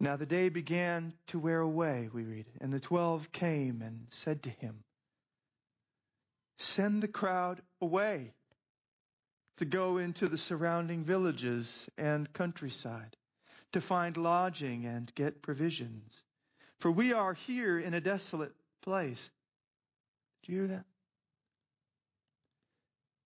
Now 0.00 0.16
the 0.16 0.26
day 0.26 0.48
began 0.48 1.12
to 1.28 1.38
wear 1.38 1.60
away, 1.60 2.08
we 2.12 2.22
read, 2.22 2.46
and 2.60 2.72
the 2.72 2.78
twelve 2.78 3.32
came 3.32 3.82
and 3.82 4.06
said 4.10 4.44
to 4.44 4.50
him, 4.50 4.84
Send 6.58 7.02
the 7.02 7.08
crowd 7.08 7.60
away 7.80 8.32
to 9.56 9.64
go 9.64 9.98
into 9.98 10.28
the 10.28 10.38
surrounding 10.38 11.04
villages 11.04 11.88
and 11.98 12.32
countryside, 12.32 13.16
to 13.72 13.80
find 13.80 14.16
lodging 14.16 14.86
and 14.86 15.12
get 15.14 15.42
provisions. 15.42 16.22
For 16.78 16.90
we 16.90 17.12
are 17.12 17.34
here 17.34 17.76
in 17.78 17.92
a 17.92 18.00
desolate 18.00 18.54
place. 18.82 19.30
Do 20.44 20.52
you 20.52 20.58
hear 20.58 20.68
that? 20.68 20.84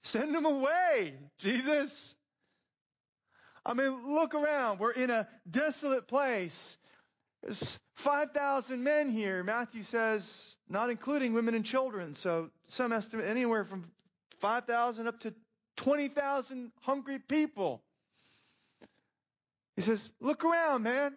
Send 0.04 0.34
them 0.34 0.46
away, 0.46 1.14
Jesus. 1.38 2.14
I 3.64 3.74
mean, 3.74 4.14
look 4.14 4.34
around. 4.34 4.80
We're 4.80 4.90
in 4.90 5.10
a 5.10 5.28
desolate 5.48 6.08
place. 6.08 6.76
There's 7.42 7.78
5,000 7.96 8.82
men 8.82 9.10
here. 9.10 9.42
Matthew 9.42 9.82
says, 9.82 10.54
not 10.68 10.90
including 10.90 11.32
women 11.32 11.54
and 11.54 11.64
children. 11.64 12.14
So 12.14 12.50
some 12.64 12.92
estimate 12.92 13.26
anywhere 13.26 13.64
from 13.64 13.84
5,000 14.40 15.06
up 15.06 15.20
to 15.20 15.34
20,000 15.76 16.72
hungry 16.82 17.18
people. 17.18 17.82
He 19.76 19.82
says, 19.82 20.12
look 20.20 20.44
around, 20.44 20.82
man. 20.82 21.16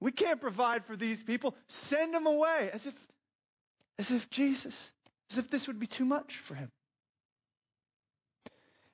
We 0.00 0.10
can't 0.10 0.40
provide 0.40 0.84
for 0.84 0.96
these 0.96 1.22
people. 1.22 1.54
Send 1.68 2.12
them 2.12 2.26
away. 2.26 2.70
As 2.72 2.86
if, 2.86 2.94
as 3.98 4.10
if 4.10 4.28
Jesus, 4.30 4.92
as 5.30 5.38
if 5.38 5.50
this 5.50 5.68
would 5.68 5.78
be 5.78 5.86
too 5.86 6.04
much 6.04 6.36
for 6.38 6.54
him. 6.54 6.70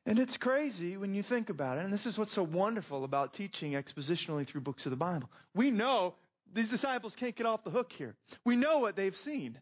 And 0.08 0.18
it's 0.18 0.38
crazy 0.38 0.96
when 0.96 1.12
you 1.12 1.22
think 1.22 1.50
about 1.50 1.76
it. 1.76 1.84
And 1.84 1.92
this 1.92 2.06
is 2.06 2.16
what's 2.16 2.32
so 2.32 2.42
wonderful 2.42 3.04
about 3.04 3.34
teaching 3.34 3.72
expositionally 3.72 4.46
through 4.46 4.62
books 4.62 4.86
of 4.86 4.90
the 4.90 4.96
Bible. 4.96 5.28
We 5.54 5.70
know 5.70 6.14
these 6.54 6.70
disciples 6.70 7.14
can't 7.14 7.36
get 7.36 7.44
off 7.44 7.62
the 7.62 7.68
hook 7.68 7.92
here. 7.92 8.16
We 8.42 8.56
know 8.56 8.78
what 8.78 8.96
they've 8.96 9.14
seen. 9.14 9.58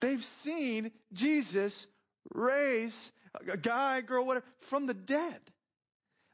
They've 0.00 0.22
seen 0.22 0.90
Jesus 1.14 1.86
raise 2.34 3.10
a 3.50 3.56
guy, 3.56 4.02
girl, 4.02 4.26
whatever, 4.26 4.44
from 4.68 4.86
the 4.86 4.92
dead. 4.92 5.40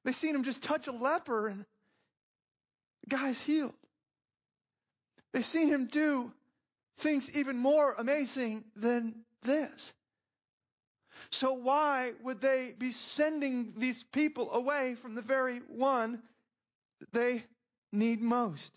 They've 0.05 0.13
seen 0.13 0.35
him 0.35 0.43
just 0.43 0.61
touch 0.61 0.89
a 0.89 0.93
leper 0.93 1.47
and 1.47 1.65
the 3.05 3.17
guy's 3.17 3.41
healed. 3.41 3.75
They've 5.33 5.47
seen 5.47 5.69
him 5.69 5.87
do 5.87 6.33
things 6.99 7.31
even 7.37 7.59
more 7.59 7.95
amazing 7.97 8.65
than 8.75 9.15
this. 9.43 9.95
So 11.31 11.53
why 11.53 12.13
would 12.23 12.41
they 12.41 12.75
be 12.79 12.93
sending 12.93 13.73
these 13.77 14.03
people 14.03 14.53
away 14.53 14.95
from 14.95 15.15
the 15.15 15.23
very 15.23 15.59
one 15.69 16.23
that 17.01 17.13
they 17.13 17.45
need 17.93 18.21
most? 18.21 18.73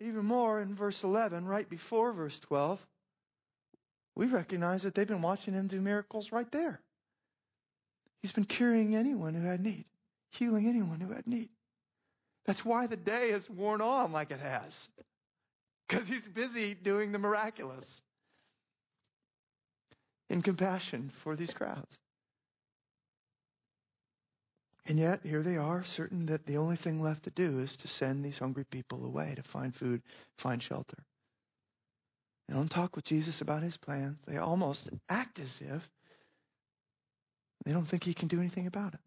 Even 0.00 0.24
more 0.24 0.60
in 0.60 0.74
verse 0.74 1.04
11, 1.04 1.46
right 1.46 1.68
before 1.68 2.12
verse 2.12 2.38
12, 2.40 2.84
we 4.14 4.26
recognize 4.26 4.82
that 4.82 4.94
they've 4.94 5.06
been 5.06 5.22
watching 5.22 5.54
him 5.54 5.66
do 5.68 5.80
miracles 5.80 6.32
right 6.32 6.50
there. 6.50 6.80
He's 8.22 8.32
been 8.32 8.44
curing 8.44 8.96
anyone 8.96 9.34
who 9.34 9.46
had 9.46 9.60
need, 9.60 9.84
healing 10.30 10.66
anyone 10.66 11.00
who 11.00 11.12
had 11.12 11.26
need. 11.26 11.50
That's 12.44 12.64
why 12.64 12.86
the 12.86 12.96
day 12.96 13.30
has 13.30 13.48
worn 13.48 13.80
on 13.80 14.12
like 14.12 14.30
it 14.30 14.40
has. 14.40 14.88
Because 15.88 16.08
he's 16.08 16.26
busy 16.26 16.74
doing 16.74 17.12
the 17.12 17.18
miraculous 17.18 18.02
in 20.28 20.42
compassion 20.42 21.10
for 21.14 21.36
these 21.36 21.52
crowds. 21.52 21.98
And 24.88 24.98
yet, 24.98 25.20
here 25.24 25.42
they 25.42 25.56
are, 25.56 25.82
certain 25.82 26.26
that 26.26 26.46
the 26.46 26.58
only 26.58 26.76
thing 26.76 27.02
left 27.02 27.24
to 27.24 27.30
do 27.30 27.58
is 27.58 27.76
to 27.78 27.88
send 27.88 28.24
these 28.24 28.38
hungry 28.38 28.64
people 28.64 29.04
away 29.04 29.34
to 29.34 29.42
find 29.42 29.74
food, 29.74 30.02
find 30.38 30.62
shelter. 30.62 30.98
They 32.48 32.54
don't 32.54 32.70
talk 32.70 32.94
with 32.94 33.04
Jesus 33.04 33.40
about 33.40 33.64
his 33.64 33.76
plans. 33.76 34.18
They 34.26 34.36
almost 34.36 34.88
act 35.08 35.40
as 35.40 35.60
if 35.60 35.90
they 37.64 37.72
don't 37.72 37.84
think 37.84 38.04
he 38.04 38.14
can 38.14 38.28
do 38.28 38.38
anything 38.38 38.68
about 38.68 38.94
it. 38.94 39.00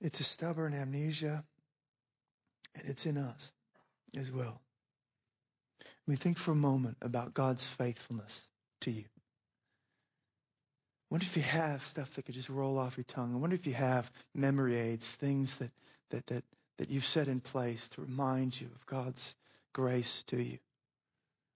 It's 0.00 0.18
a 0.18 0.24
stubborn 0.24 0.74
amnesia, 0.74 1.44
and 2.74 2.88
it's 2.88 3.06
in 3.06 3.16
us 3.16 3.52
as 4.16 4.32
well. 4.32 4.60
Let 6.06 6.12
me 6.12 6.16
think 6.16 6.38
for 6.38 6.52
a 6.52 6.56
moment 6.56 6.96
about 7.02 7.34
God's 7.34 7.64
faithfulness 7.64 8.42
to 8.82 8.90
you. 8.90 9.04
I 11.10 11.14
wonder 11.14 11.24
if 11.24 11.36
you 11.36 11.42
have 11.42 11.86
stuff 11.86 12.14
that 12.14 12.24
could 12.24 12.34
just 12.34 12.48
roll 12.48 12.78
off 12.78 12.96
your 12.96 13.04
tongue. 13.04 13.32
I 13.32 13.38
wonder 13.38 13.54
if 13.54 13.66
you 13.66 13.74
have 13.74 14.10
memory 14.34 14.76
aids, 14.76 15.08
things 15.08 15.56
that, 15.56 15.70
that, 16.10 16.26
that, 16.26 16.44
that 16.78 16.90
you've 16.90 17.04
set 17.04 17.28
in 17.28 17.40
place 17.40 17.88
to 17.90 18.00
remind 18.00 18.60
you 18.60 18.68
of 18.74 18.86
God's 18.86 19.34
grace 19.72 20.24
to 20.28 20.36
you. 20.36 20.58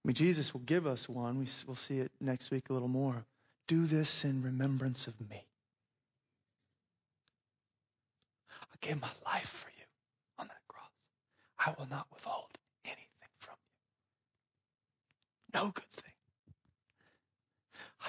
I 0.03 0.07
mean, 0.07 0.15
Jesus 0.15 0.53
will 0.53 0.61
give 0.61 0.87
us 0.87 1.07
one. 1.07 1.37
We, 1.39 1.47
will 1.67 1.75
see 1.75 1.99
it 1.99 2.11
next 2.19 2.49
week 2.49 2.69
a 2.69 2.73
little 2.73 2.87
more. 2.87 3.25
Do 3.67 3.85
this 3.85 4.25
in 4.25 4.41
remembrance 4.41 5.07
of 5.07 5.19
me. 5.29 5.45
I 8.49 8.75
gave 8.79 8.99
my 8.99 9.11
life 9.25 9.47
for 9.47 9.69
you 9.69 9.85
on 10.39 10.47
that 10.47 10.61
cross. 10.67 10.89
I 11.59 11.75
will 11.77 11.89
not 11.89 12.07
withhold 12.11 12.57
anything 12.85 13.05
from 13.39 13.55
you. 13.59 15.40
No 15.53 15.71
good 15.71 15.91
thing. 15.97 16.13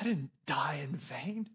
I 0.00 0.04
didn't 0.04 0.30
die 0.46 0.80
in 0.82 0.96
vain. 0.96 1.46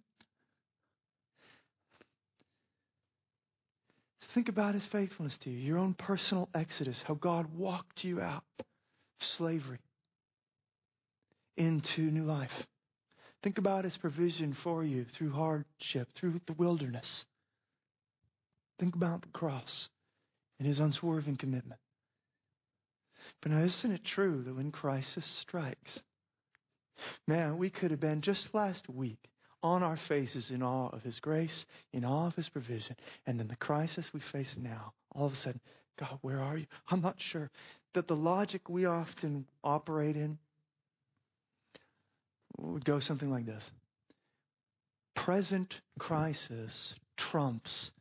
Think 4.21 4.49
about 4.49 4.73
his 4.75 4.85
faithfulness 4.85 5.37
to 5.39 5.49
you, 5.49 5.57
your 5.57 5.77
own 5.79 5.93
personal 5.93 6.49
exodus, 6.53 7.01
how 7.01 7.15
God 7.15 7.47
walked 7.55 8.03
you 8.03 8.21
out 8.21 8.43
of 8.59 8.65
slavery 9.19 9.79
into 11.55 12.01
new 12.01 12.23
life. 12.23 12.67
Think 13.41 13.57
about 13.57 13.85
his 13.85 13.97
provision 13.97 14.53
for 14.53 14.83
you 14.83 15.05
through 15.05 15.31
hardship, 15.31 16.09
through 16.13 16.39
the 16.45 16.53
wilderness. 16.53 17.25
Think 18.77 18.95
about 18.95 19.21
the 19.21 19.29
cross 19.29 19.89
and 20.59 20.67
his 20.67 20.79
unswerving 20.79 21.37
commitment. 21.37 21.79
But 23.41 23.51
now, 23.51 23.59
isn't 23.59 23.91
it 23.91 24.03
true 24.03 24.43
that 24.43 24.55
when 24.55 24.71
crisis 24.71 25.25
strikes, 25.25 26.01
man, 27.27 27.57
we 27.57 27.69
could 27.69 27.91
have 27.91 27.99
been 27.99 28.21
just 28.21 28.53
last 28.53 28.89
week 28.89 29.19
on 29.63 29.83
our 29.83 29.97
faces 29.97 30.51
in 30.51 30.63
awe 30.63 30.89
of 30.89 31.03
his 31.03 31.19
grace, 31.19 31.65
in 31.93 32.05
awe 32.05 32.27
of 32.27 32.35
his 32.35 32.49
provision, 32.49 32.95
and 33.25 33.39
then 33.39 33.47
the 33.47 33.55
crisis 33.55 34.13
we 34.13 34.19
face 34.19 34.55
now, 34.57 34.93
all 35.13 35.25
of 35.25 35.33
a 35.33 35.35
sudden, 35.35 35.59
God, 35.97 36.19
where 36.21 36.39
are 36.41 36.57
you? 36.57 36.67
I'm 36.89 37.01
not 37.01 37.19
sure. 37.19 37.49
That 37.93 38.07
the 38.07 38.15
logic 38.15 38.69
we 38.69 38.85
often 38.85 39.45
operate 39.63 40.15
in 40.15 40.37
would 42.57 42.85
go 42.85 42.99
something 42.99 43.31
like 43.31 43.45
this. 43.45 43.71
Present 45.15 45.81
crisis 45.97 46.93
trumps 47.17 47.91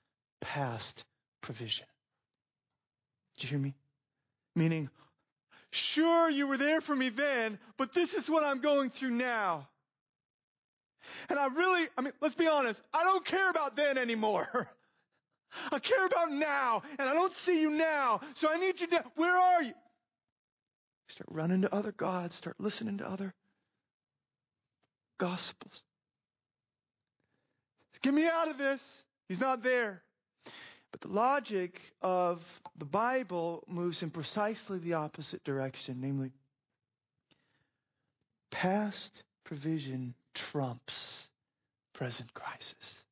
past 0.40 1.04
provision. 1.40 1.86
Did 3.36 3.44
you 3.44 3.48
hear 3.50 3.58
me? 3.58 3.74
Meaning, 4.54 4.90
sure, 5.76 6.28
you 6.30 6.46
were 6.46 6.56
there 6.56 6.80
for 6.80 6.94
me 6.94 7.08
then, 7.08 7.58
but 7.76 7.92
this 7.92 8.14
is 8.14 8.28
what 8.28 8.42
I'm 8.44 8.60
going 8.60 8.90
through 8.90 9.10
now. 9.10 9.68
And 11.28 11.38
I 11.38 11.46
really, 11.46 11.88
I 11.96 12.02
mean, 12.02 12.12
let's 12.20 12.34
be 12.34 12.48
honest, 12.48 12.82
I 12.92 13.04
don't 13.04 13.24
care 13.24 13.48
about 13.48 13.76
then 13.76 13.98
anymore. 13.98 14.68
I 15.72 15.78
care 15.78 16.04
about 16.04 16.32
now, 16.32 16.82
and 16.98 17.08
I 17.08 17.14
don't 17.14 17.34
see 17.34 17.60
you 17.60 17.70
now, 17.70 18.20
so 18.34 18.48
I 18.50 18.56
need 18.56 18.80
you 18.80 18.88
now. 18.88 19.04
Where 19.14 19.36
are 19.36 19.62
you? 19.62 19.72
Start 21.08 21.28
running 21.30 21.62
to 21.62 21.72
other 21.72 21.92
gods, 21.92 22.34
start 22.34 22.56
listening 22.58 22.98
to 22.98 23.08
other 23.08 23.32
gospels. 25.18 25.82
Get 28.02 28.12
me 28.12 28.26
out 28.26 28.48
of 28.48 28.58
this. 28.58 29.02
He's 29.28 29.40
not 29.40 29.62
there. 29.62 30.02
But 30.98 31.10
the 31.10 31.14
logic 31.14 31.92
of 32.00 32.42
the 32.78 32.86
Bible 32.86 33.62
moves 33.68 34.02
in 34.02 34.08
precisely 34.08 34.78
the 34.78 34.94
opposite 34.94 35.44
direction, 35.44 35.98
namely, 36.00 36.32
past 38.50 39.22
provision 39.44 40.14
trumps 40.34 41.28
present 41.92 42.32
crisis. 42.32 43.04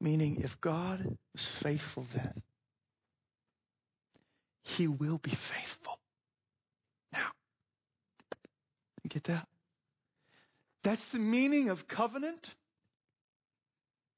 Meaning, 0.00 0.42
if 0.42 0.60
God 0.60 1.04
was 1.32 1.44
faithful 1.44 2.06
then, 2.14 2.42
He 4.62 4.86
will 4.86 5.18
be 5.18 5.32
faithful 5.32 5.98
now. 7.12 7.32
You 9.02 9.08
get 9.08 9.24
that? 9.24 9.48
That's 10.84 11.08
the 11.08 11.18
meaning 11.18 11.70
of 11.70 11.88
covenant. 11.88 12.54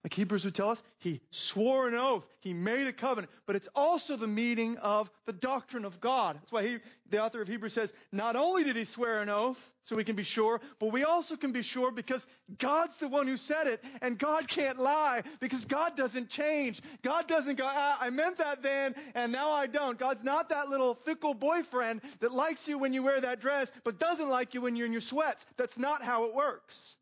Like 0.07 0.15
Hebrews 0.15 0.45
would 0.45 0.55
tell 0.55 0.71
us, 0.71 0.85
he 0.99 1.21
swore 1.33 1.89
an 1.89 1.97
oath. 1.97 2.25
He 2.39 2.55
made 2.55 2.87
a 2.87 2.93
covenant. 2.93 3.33
But 3.45 3.57
it's 3.57 3.67
also 3.75 4.15
the 4.15 4.29
meaning 4.29 4.77
of 4.77 5.11
the 5.25 5.33
doctrine 5.33 5.85
of 5.85 6.01
God. 6.01 6.37
That's 6.37 6.53
why 6.53 6.63
he, 6.63 6.79
the 7.11 7.21
author 7.21 7.43
of 7.43 7.49
Hebrews 7.49 7.73
says, 7.73 7.93
not 8.13 8.37
only 8.37 8.63
did 8.63 8.77
he 8.77 8.85
swear 8.85 9.21
an 9.21 9.29
oath, 9.29 9.59
so 9.83 9.97
we 9.97 10.05
can 10.05 10.15
be 10.15 10.23
sure, 10.23 10.61
but 10.79 10.93
we 10.93 11.03
also 11.03 11.35
can 11.35 11.51
be 11.51 11.63
sure 11.63 11.91
because 11.91 12.29
God's 12.59 12.95
the 12.99 13.09
one 13.09 13.27
who 13.27 13.37
said 13.37 13.67
it, 13.67 13.83
and 14.01 14.17
God 14.17 14.47
can't 14.47 14.79
lie 14.79 15.25
because 15.41 15.65
God 15.65 15.97
doesn't 15.97 16.29
change. 16.29 16.81
God 17.03 17.27
doesn't 17.27 17.57
go, 17.57 17.67
ah, 17.69 17.99
I 18.01 18.11
meant 18.11 18.39
that 18.39 18.63
then, 18.63 18.95
and 19.17 19.33
now 19.33 19.51
I 19.51 19.67
don't. 19.67 19.99
God's 19.99 20.23
not 20.23 20.51
that 20.51 20.69
little 20.69 20.95
fickle 20.95 21.35
boyfriend 21.35 22.01
that 22.21 22.31
likes 22.31 22.69
you 22.69 22.79
when 22.79 22.93
you 22.93 23.03
wear 23.03 23.21
that 23.21 23.41
dress, 23.41 23.73
but 23.83 23.99
doesn't 23.99 24.29
like 24.29 24.55
you 24.55 24.61
when 24.61 24.77
you're 24.77 24.87
in 24.87 24.93
your 24.93 25.01
sweats. 25.01 25.47
That's 25.57 25.81
not 25.81 26.05
how 26.05 26.27
it 26.27 26.35
works. 26.37 26.97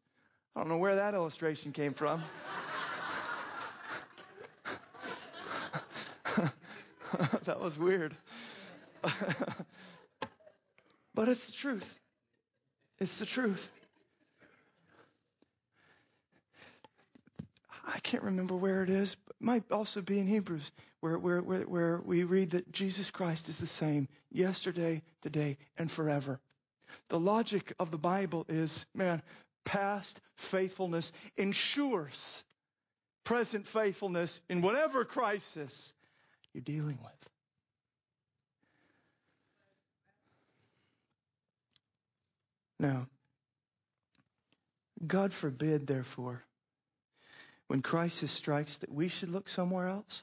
I 0.56 0.60
don't 0.60 0.70
know 0.70 0.78
where 0.78 0.96
that 0.96 1.12
illustration 1.12 1.72
came 1.72 1.92
from. 1.92 2.22
that 7.44 7.60
was 7.60 7.78
weird. 7.78 8.16
but 11.14 11.28
it's 11.28 11.46
the 11.46 11.52
truth. 11.52 12.00
It's 12.98 13.18
the 13.18 13.26
truth. 13.26 13.68
I 17.86 17.98
can't 18.00 18.22
remember 18.22 18.56
where 18.56 18.82
it 18.82 18.88
is, 18.88 19.14
but 19.14 19.36
it 19.38 19.44
might 19.44 19.70
also 19.70 20.00
be 20.00 20.18
in 20.18 20.26
Hebrews, 20.26 20.72
where, 21.00 21.18
where, 21.18 21.42
where, 21.42 21.62
where 21.62 22.00
we 22.02 22.24
read 22.24 22.50
that 22.50 22.72
Jesus 22.72 23.10
Christ 23.10 23.48
is 23.48 23.58
the 23.58 23.66
same 23.66 24.08
yesterday, 24.32 25.02
today, 25.22 25.58
and 25.76 25.90
forever. 25.90 26.40
The 27.08 27.20
logic 27.20 27.74
of 27.78 27.90
the 27.90 27.98
Bible 27.98 28.46
is, 28.48 28.86
man, 28.94 29.22
past 29.64 30.20
faithfulness 30.36 31.12
ensures 31.36 32.42
present 33.24 33.66
faithfulness 33.66 34.40
in 34.48 34.62
whatever 34.62 35.04
crisis 35.04 35.92
you're 36.54 36.62
dealing 36.62 36.98
with. 37.02 37.28
Now, 42.78 43.06
God 45.06 45.32
forbid, 45.32 45.86
therefore, 45.86 46.42
when 47.66 47.82
crisis 47.82 48.30
strikes, 48.30 48.78
that 48.78 48.92
we 48.92 49.08
should 49.08 49.30
look 49.30 49.48
somewhere 49.48 49.88
else. 49.88 50.22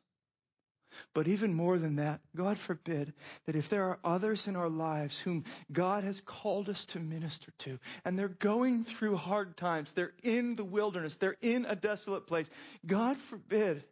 But 1.13 1.27
even 1.27 1.53
more 1.53 1.77
than 1.77 1.95
that, 1.95 2.19
God 2.35 2.57
forbid 2.57 3.13
that 3.45 3.55
if 3.55 3.69
there 3.69 3.85
are 3.85 3.99
others 4.03 4.47
in 4.47 4.55
our 4.55 4.69
lives 4.69 5.17
whom 5.17 5.45
God 5.71 6.03
has 6.03 6.21
called 6.21 6.69
us 6.69 6.85
to 6.87 6.99
minister 6.99 7.51
to, 7.59 7.79
and 8.03 8.19
they're 8.19 8.27
going 8.27 8.83
through 8.83 9.15
hard 9.15 9.55
times, 9.55 9.93
they're 9.93 10.13
in 10.21 10.55
the 10.55 10.65
wilderness, 10.65 11.15
they're 11.15 11.37
in 11.41 11.65
a 11.65 11.75
desolate 11.75 12.27
place, 12.27 12.49
God 12.85 13.17
forbid 13.17 13.83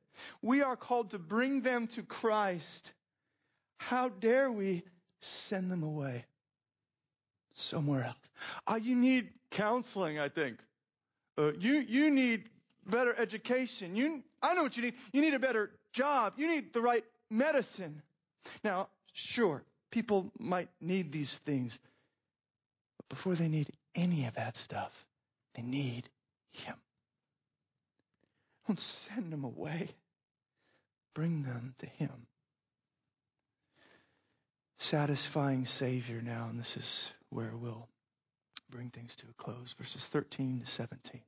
we 0.42 0.62
are 0.62 0.76
called 0.76 1.12
to 1.12 1.20
bring 1.20 1.62
them 1.62 1.88
to 1.88 2.04
Christ. 2.04 2.92
How 3.78 4.10
dare 4.10 4.52
we 4.52 4.84
send 5.22 5.72
them 5.72 5.84
away 5.84 6.26
somewhere 7.54 8.06
else? 8.06 8.30
Uh, 8.68 8.80
you 8.82 8.96
need 8.96 9.30
counseling, 9.52 10.20
I 10.20 10.30
think. 10.30 10.58
Uh, 11.38 11.54
you, 11.60 11.74
you 11.74 12.10
need 12.10 12.50
better 12.86 13.16
education. 13.18 13.96
You, 13.96 14.24
I 14.42 14.54
know 14.54 14.64
what 14.64 14.76
you 14.76 14.84
need. 14.84 14.96
You 15.14 15.22
need 15.22 15.34
a 15.34 15.40
better 15.40 15.72
job. 15.94 16.34
You 16.38 16.48
need 16.48 16.74
the 16.74 16.82
right 16.82 17.04
medicine. 17.30 18.02
Now, 18.64 18.90
sure, 19.14 19.64
people 19.92 20.32
might 20.40 20.70
need 20.82 21.12
these 21.12 21.34
things. 21.34 21.80
But 22.98 23.10
before 23.10 23.36
they 23.36 23.48
need 23.48 23.70
any 23.96 24.26
of 24.26 24.36
that 24.36 24.58
stuff, 24.58 25.06
they 25.56 25.62
need 25.62 26.10
Him. 26.52 26.76
Don't 28.68 28.80
send 28.80 29.32
them 29.32 29.44
away. 29.44 29.90
Bring 31.20 31.44
them 31.44 31.74
to 31.80 31.86
Him. 31.86 32.28
Satisfying 34.78 35.66
Savior 35.66 36.22
now, 36.22 36.48
and 36.50 36.58
this 36.58 36.78
is 36.78 37.12
where 37.30 37.52
we'll 37.58 37.90
bring 38.70 38.88
things 38.88 39.18
to 39.18 39.26
a 39.30 39.34
close. 39.34 39.76
Verses 39.78 40.06
13 40.06 40.62
to 40.62 40.66
17. 40.66 41.20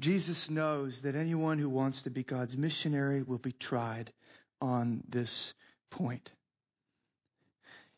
Jesus 0.00 0.50
knows 0.50 1.00
that 1.00 1.14
anyone 1.14 1.56
who 1.56 1.70
wants 1.70 2.02
to 2.02 2.10
be 2.10 2.22
God's 2.22 2.58
missionary 2.58 3.22
will 3.22 3.38
be 3.38 3.52
tried 3.52 4.12
on 4.60 5.02
this 5.08 5.54
point. 5.88 6.30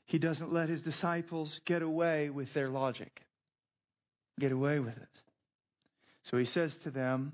He 0.05 0.21
doesn't 0.21 0.53
let 0.53 0.69
his 0.69 0.83
disciples 0.83 1.61
get 1.65 1.83
away 1.83 2.31
with 2.31 2.55
their 2.55 2.69
logic. 2.69 3.23
Get 4.39 4.53
away 4.53 4.79
with 4.79 4.97
it. 4.97 5.23
So 6.23 6.37
he 6.37 6.45
says 6.45 6.77
to 6.77 6.93
them, 6.93 7.33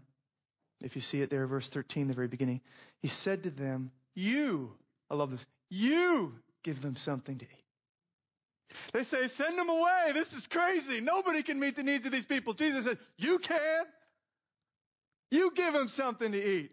if 0.82 0.94
you 0.94 1.02
see 1.02 1.20
it 1.20 1.30
there, 1.30 1.46
verse 1.46 1.68
13, 1.68 2.08
the 2.08 2.14
very 2.14 2.28
beginning, 2.28 2.60
he 3.00 3.08
said 3.08 3.42
to 3.44 3.50
them, 3.50 3.90
You, 4.14 4.72
I 5.10 5.14
love 5.14 5.30
this, 5.30 5.46
you 5.70 6.34
give 6.62 6.80
them 6.82 6.96
something 6.96 7.38
to 7.38 7.44
eat. 7.44 7.64
They 8.92 9.02
say, 9.02 9.26
Send 9.26 9.58
them 9.58 9.68
away. 9.68 10.12
This 10.14 10.32
is 10.32 10.46
crazy. 10.46 11.00
Nobody 11.00 11.42
can 11.42 11.58
meet 11.58 11.76
the 11.76 11.82
needs 11.82 12.06
of 12.06 12.12
these 12.12 12.26
people. 12.26 12.54
Jesus 12.54 12.84
said, 12.84 12.98
You 13.16 13.38
can. 13.38 13.84
You 15.30 15.50
give 15.54 15.72
them 15.72 15.88
something 15.88 16.32
to 16.32 16.58
eat. 16.58 16.70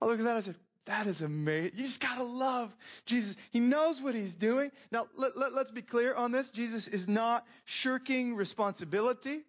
I 0.00 0.06
look 0.06 0.18
at 0.18 0.24
that 0.24 0.36
I 0.36 0.40
said, 0.40 0.56
that 0.86 1.06
is 1.06 1.22
amazing. 1.22 1.72
You 1.76 1.84
just 1.84 2.00
gotta 2.00 2.24
love 2.24 2.76
Jesus. 3.06 3.36
He 3.50 3.60
knows 3.60 4.02
what 4.02 4.16
he's 4.16 4.34
doing. 4.34 4.72
Now, 4.90 5.06
let, 5.16 5.36
let, 5.36 5.54
let's 5.54 5.70
be 5.70 5.82
clear 5.82 6.12
on 6.14 6.32
this. 6.32 6.50
Jesus 6.50 6.88
is 6.88 7.06
not 7.06 7.46
shirking 7.64 8.34
responsibility. 8.34 9.42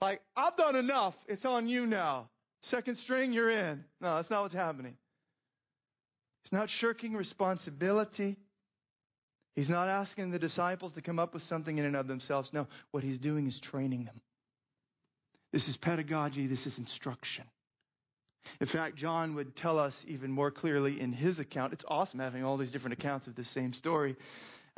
Like, 0.00 0.22
I've 0.36 0.56
done 0.56 0.76
enough. 0.76 1.16
It's 1.28 1.44
on 1.44 1.68
you 1.68 1.86
now. 1.86 2.28
Second 2.62 2.96
string, 2.96 3.32
you're 3.32 3.50
in. 3.50 3.84
No, 4.00 4.16
that's 4.16 4.30
not 4.30 4.42
what's 4.42 4.54
happening. 4.54 4.96
He's 6.44 6.52
not 6.52 6.70
shirking 6.70 7.14
responsibility. 7.14 8.36
He's 9.56 9.68
not 9.68 9.88
asking 9.88 10.30
the 10.30 10.38
disciples 10.38 10.94
to 10.94 11.02
come 11.02 11.18
up 11.18 11.34
with 11.34 11.42
something 11.42 11.76
in 11.76 11.84
and 11.84 11.96
of 11.96 12.06
themselves. 12.06 12.52
No, 12.52 12.66
what 12.92 13.02
he's 13.02 13.18
doing 13.18 13.46
is 13.46 13.58
training 13.58 14.04
them. 14.04 14.20
This 15.52 15.68
is 15.68 15.76
pedagogy. 15.76 16.46
This 16.46 16.66
is 16.66 16.78
instruction. 16.78 17.44
In 18.60 18.66
fact, 18.66 18.96
John 18.96 19.34
would 19.34 19.54
tell 19.54 19.78
us 19.78 20.04
even 20.08 20.30
more 20.30 20.50
clearly 20.50 20.98
in 20.98 21.12
his 21.12 21.40
account. 21.40 21.72
It's 21.72 21.84
awesome 21.86 22.20
having 22.20 22.42
all 22.44 22.56
these 22.56 22.72
different 22.72 22.94
accounts 22.94 23.26
of 23.26 23.34
this 23.34 23.48
same 23.48 23.72
story. 23.74 24.16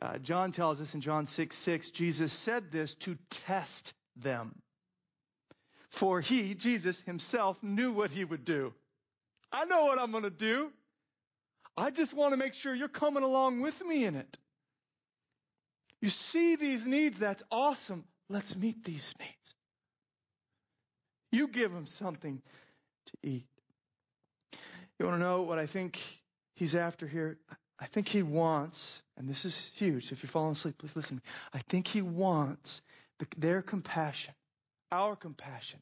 Uh, 0.00 0.18
John 0.18 0.50
tells 0.50 0.80
us 0.80 0.94
in 0.94 1.00
John 1.00 1.26
6 1.26 1.54
6, 1.54 1.90
Jesus 1.90 2.32
said 2.32 2.72
this 2.72 2.94
to 2.96 3.16
test 3.30 3.94
them. 4.16 4.60
For 5.92 6.22
he, 6.22 6.54
Jesus 6.54 7.00
himself, 7.00 7.62
knew 7.62 7.92
what 7.92 8.10
he 8.10 8.24
would 8.24 8.44
do. 8.44 8.72
I 9.52 9.66
know 9.66 9.84
what 9.84 9.98
I'm 9.98 10.10
going 10.10 10.24
to 10.24 10.30
do. 10.30 10.70
I 11.76 11.90
just 11.90 12.14
want 12.14 12.32
to 12.32 12.38
make 12.38 12.54
sure 12.54 12.74
you're 12.74 12.88
coming 12.88 13.22
along 13.22 13.60
with 13.60 13.78
me 13.84 14.06
in 14.06 14.14
it. 14.14 14.38
You 16.00 16.08
see 16.08 16.56
these 16.56 16.86
needs, 16.86 17.18
that's 17.18 17.42
awesome. 17.50 18.04
Let's 18.28 18.56
meet 18.56 18.82
these 18.84 19.14
needs. 19.20 19.54
You 21.30 21.46
give 21.46 21.72
them 21.72 21.86
something 21.86 22.40
to 23.06 23.12
eat. 23.22 23.46
You 24.98 25.06
want 25.06 25.16
to 25.16 25.24
know 25.24 25.42
what 25.42 25.58
I 25.58 25.66
think 25.66 26.00
he's 26.54 26.74
after 26.74 27.06
here? 27.06 27.38
I 27.78 27.86
think 27.86 28.08
he 28.08 28.22
wants, 28.22 29.02
and 29.18 29.28
this 29.28 29.44
is 29.44 29.70
huge. 29.76 30.10
If 30.10 30.22
you're 30.22 30.30
falling 30.30 30.52
asleep, 30.52 30.78
please 30.78 30.96
listen 30.96 31.18
to 31.18 31.22
me. 31.22 31.32
I 31.52 31.58
think 31.68 31.86
he 31.86 32.00
wants 32.00 32.80
the, 33.18 33.26
their 33.36 33.60
compassion 33.60 34.34
our 34.92 35.16
compassion 35.16 35.80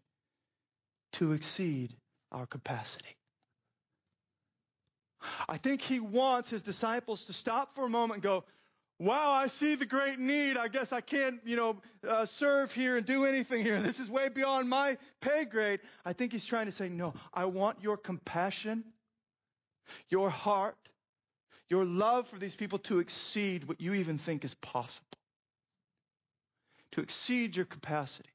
to 1.14 1.32
exceed 1.32 1.94
our 2.32 2.46
capacity. 2.46 3.16
I 5.48 5.58
think 5.58 5.82
he 5.82 6.00
wants 6.00 6.48
his 6.48 6.62
disciples 6.62 7.26
to 7.26 7.34
stop 7.34 7.74
for 7.74 7.84
a 7.84 7.90
moment 7.90 8.14
and 8.14 8.22
go, 8.22 8.44
wow, 8.98 9.32
I 9.32 9.48
see 9.48 9.74
the 9.74 9.86
great 9.86 10.18
need. 10.18 10.56
I 10.56 10.68
guess 10.68 10.92
I 10.92 11.00
can't, 11.00 11.40
you 11.44 11.56
know, 11.56 11.76
uh, 12.06 12.24
serve 12.26 12.72
here 12.72 12.96
and 12.96 13.04
do 13.04 13.24
anything 13.24 13.62
here. 13.62 13.80
This 13.80 13.98
is 14.00 14.08
way 14.08 14.28
beyond 14.28 14.68
my 14.68 14.96
pay 15.20 15.44
grade. 15.44 15.80
I 16.04 16.12
think 16.12 16.32
he's 16.32 16.46
trying 16.46 16.66
to 16.66 16.72
say, 16.72 16.88
no, 16.88 17.14
I 17.34 17.46
want 17.46 17.82
your 17.82 17.96
compassion, 17.96 18.84
your 20.08 20.30
heart, 20.30 20.76
your 21.68 21.84
love 21.84 22.28
for 22.28 22.38
these 22.38 22.54
people 22.54 22.78
to 22.80 23.00
exceed 23.00 23.64
what 23.64 23.80
you 23.80 23.94
even 23.94 24.18
think 24.18 24.44
is 24.44 24.54
possible. 24.54 25.06
To 26.92 27.00
exceed 27.00 27.56
your 27.56 27.66
capacity. 27.66 28.28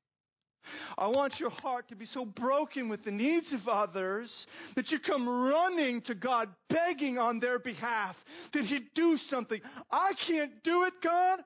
I 0.97 1.07
want 1.07 1.39
your 1.39 1.49
heart 1.49 1.89
to 1.89 1.95
be 1.95 2.05
so 2.05 2.25
broken 2.25 2.89
with 2.89 3.03
the 3.03 3.11
needs 3.11 3.53
of 3.53 3.67
others 3.67 4.47
that 4.75 4.91
you 4.91 4.99
come 4.99 5.27
running 5.27 6.01
to 6.01 6.15
God, 6.15 6.49
begging 6.69 7.17
on 7.17 7.39
their 7.39 7.59
behalf 7.59 8.23
that 8.51 8.65
He 8.65 8.79
do 8.93 9.17
something. 9.17 9.61
I 9.91 10.13
can't 10.13 10.63
do 10.63 10.83
it, 10.83 10.93
God, 11.01 11.41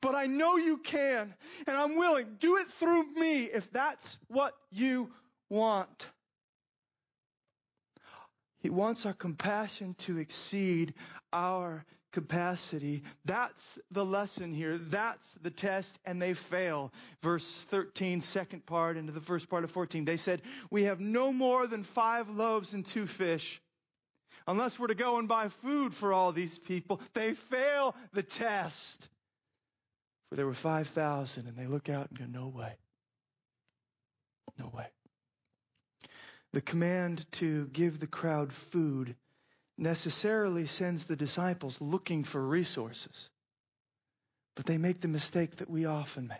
but 0.00 0.14
I 0.14 0.26
know 0.26 0.56
you 0.56 0.78
can, 0.78 1.34
and 1.66 1.76
I'm 1.76 1.96
willing. 1.96 2.36
Do 2.38 2.56
it 2.56 2.70
through 2.70 3.12
me 3.14 3.44
if 3.44 3.70
that's 3.72 4.18
what 4.28 4.54
you 4.70 5.10
want. 5.48 6.08
He 8.62 8.70
wants 8.70 9.06
our 9.06 9.12
compassion 9.12 9.94
to 10.00 10.18
exceed 10.18 10.94
our 11.32 11.84
capacity. 12.12 13.02
That's 13.24 13.78
the 13.90 14.04
lesson 14.04 14.54
here. 14.54 14.78
That's 14.78 15.34
the 15.42 15.50
test, 15.50 15.98
and 16.04 16.22
they 16.22 16.34
fail. 16.34 16.92
Verse 17.22 17.64
13, 17.70 18.20
second 18.20 18.64
part 18.64 18.96
into 18.96 19.12
the 19.12 19.20
first 19.20 19.48
part 19.48 19.64
of 19.64 19.70
14. 19.72 20.04
They 20.04 20.16
said, 20.16 20.42
We 20.70 20.84
have 20.84 21.00
no 21.00 21.32
more 21.32 21.66
than 21.66 21.82
five 21.82 22.28
loaves 22.28 22.72
and 22.72 22.86
two 22.86 23.06
fish. 23.06 23.60
Unless 24.46 24.78
we're 24.78 24.88
to 24.88 24.94
go 24.94 25.18
and 25.18 25.28
buy 25.28 25.48
food 25.48 25.94
for 25.94 26.12
all 26.12 26.32
these 26.32 26.58
people, 26.58 27.00
they 27.14 27.34
fail 27.34 27.96
the 28.12 28.22
test. 28.22 29.08
For 30.28 30.36
there 30.36 30.46
were 30.46 30.54
5,000, 30.54 31.46
and 31.46 31.56
they 31.56 31.66
look 31.66 31.88
out 31.88 32.10
and 32.10 32.18
go, 32.18 32.40
No 32.40 32.48
way. 32.48 32.74
No 34.58 34.70
way. 34.72 34.86
The 36.52 36.60
command 36.60 37.24
to 37.32 37.66
give 37.68 37.98
the 37.98 38.06
crowd 38.06 38.52
food 38.52 39.16
necessarily 39.78 40.66
sends 40.66 41.06
the 41.06 41.16
disciples 41.16 41.80
looking 41.80 42.24
for 42.24 42.40
resources. 42.40 43.30
But 44.54 44.66
they 44.66 44.76
make 44.76 45.00
the 45.00 45.08
mistake 45.08 45.56
that 45.56 45.70
we 45.70 45.86
often 45.86 46.28
make. 46.28 46.38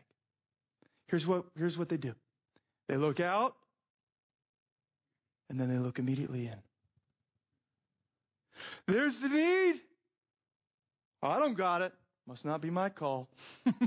Here's 1.08 1.26
what, 1.26 1.46
here's 1.56 1.78
what 1.78 1.88
they 1.88 1.96
do. 1.96 2.14
They 2.88 2.98
look 2.98 3.20
out, 3.20 3.56
and 5.48 5.58
then 5.58 5.70
they 5.70 5.78
look 5.78 5.98
immediately 5.98 6.46
in. 6.46 6.58
There's 8.86 9.18
the 9.20 9.28
need. 9.28 9.80
I 11.22 11.38
don't 11.38 11.54
got 11.54 11.80
it. 11.82 11.92
Must 12.26 12.44
not 12.44 12.60
be 12.60 12.68
my 12.70 12.90
call. 12.90 13.28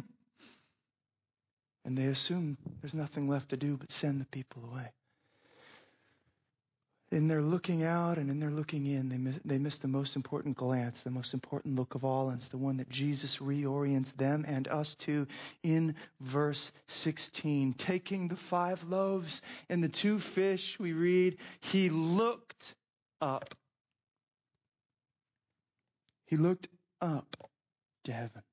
and 1.86 1.95
they 1.97 2.05
assume 2.05 2.57
there's 2.82 2.95
nothing 2.95 3.30
left 3.30 3.49
to 3.49 3.57
do 3.57 3.78
but 3.78 3.91
send 3.91 4.19
the 4.21 4.26
people 4.26 4.65
away 4.71 4.91
in 7.16 7.30
their 7.30 7.41
looking 7.41 7.82
out 7.82 8.18
and 8.18 8.30
in 8.30 8.41
their 8.41 8.51
looking 8.51 8.86
in, 8.86 9.07
they 9.07 9.18
miss, 9.18 9.39
they 9.45 9.57
miss 9.57 9.78
the 9.78 9.88
most 9.88 10.18
important 10.18 10.57
glance, 10.57 11.01
the 11.01 11.09
most 11.09 11.34
important 11.34 11.78
look 11.78 11.95
of 11.95 12.03
all, 12.03 12.28
and 12.28 12.39
it's 12.39 12.49
the 12.49 12.57
one 12.57 12.78
that 12.78 12.89
Jesus 12.89 13.38
reorients 13.38 14.13
them 14.18 14.43
and 14.45 14.68
us 14.68 14.95
to 14.95 15.26
in 15.63 15.95
verse 16.20 16.74
16. 16.88 17.74
Taking 17.76 18.28
the 18.28 18.36
five 18.36 18.84
loaves 18.84 19.41
and 19.70 19.82
the 19.82 19.88
two 19.88 20.20
fish, 20.20 20.78
we 20.78 20.91
read, 20.91 21.38
he 21.61 21.89
looked 21.89 22.76
up. 23.22 23.55
He 26.26 26.36
looked 26.36 26.68
up 26.99 27.38
to 28.03 28.11
heaven 28.11 28.43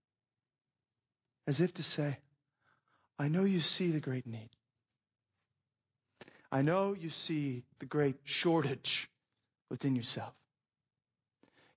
as 1.49 1.61
if 1.61 1.75
to 1.75 1.83
say, 1.83 2.17
I 3.19 3.27
know 3.27 3.43
you 3.43 3.61
see 3.61 3.91
the 3.91 3.99
great 3.99 4.27
need. 4.27 4.51
I 6.53 6.61
know 6.61 6.93
you 6.93 7.09
see 7.09 7.65
the 7.79 7.87
great 7.87 8.17
shortage 8.25 9.09
within 9.71 9.97
yourself. 9.97 10.35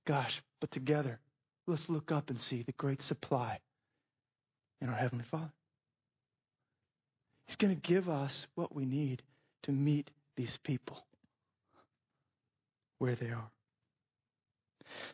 Gosh, 0.04 0.42
but 0.60 0.70
together, 0.70 1.18
let's 1.66 1.90
look 1.90 2.12
up 2.12 2.30
and 2.30 2.38
see 2.38 2.62
the 2.62 2.74
great 2.74 3.02
supply 3.02 3.60
in 4.82 4.90
our 4.90 4.96
Heavenly 4.96 5.24
Father. 5.24 5.52
He's 7.48 7.56
going 7.56 7.74
to 7.74 7.82
give 7.82 8.10
us 8.10 8.48
what 8.56 8.76
we 8.76 8.86
need 8.86 9.24
to 9.64 9.72
meet 9.72 10.12
these 10.36 10.58
people 10.58 11.06
where 13.00 13.16
they 13.16 13.30
are. 13.30 13.50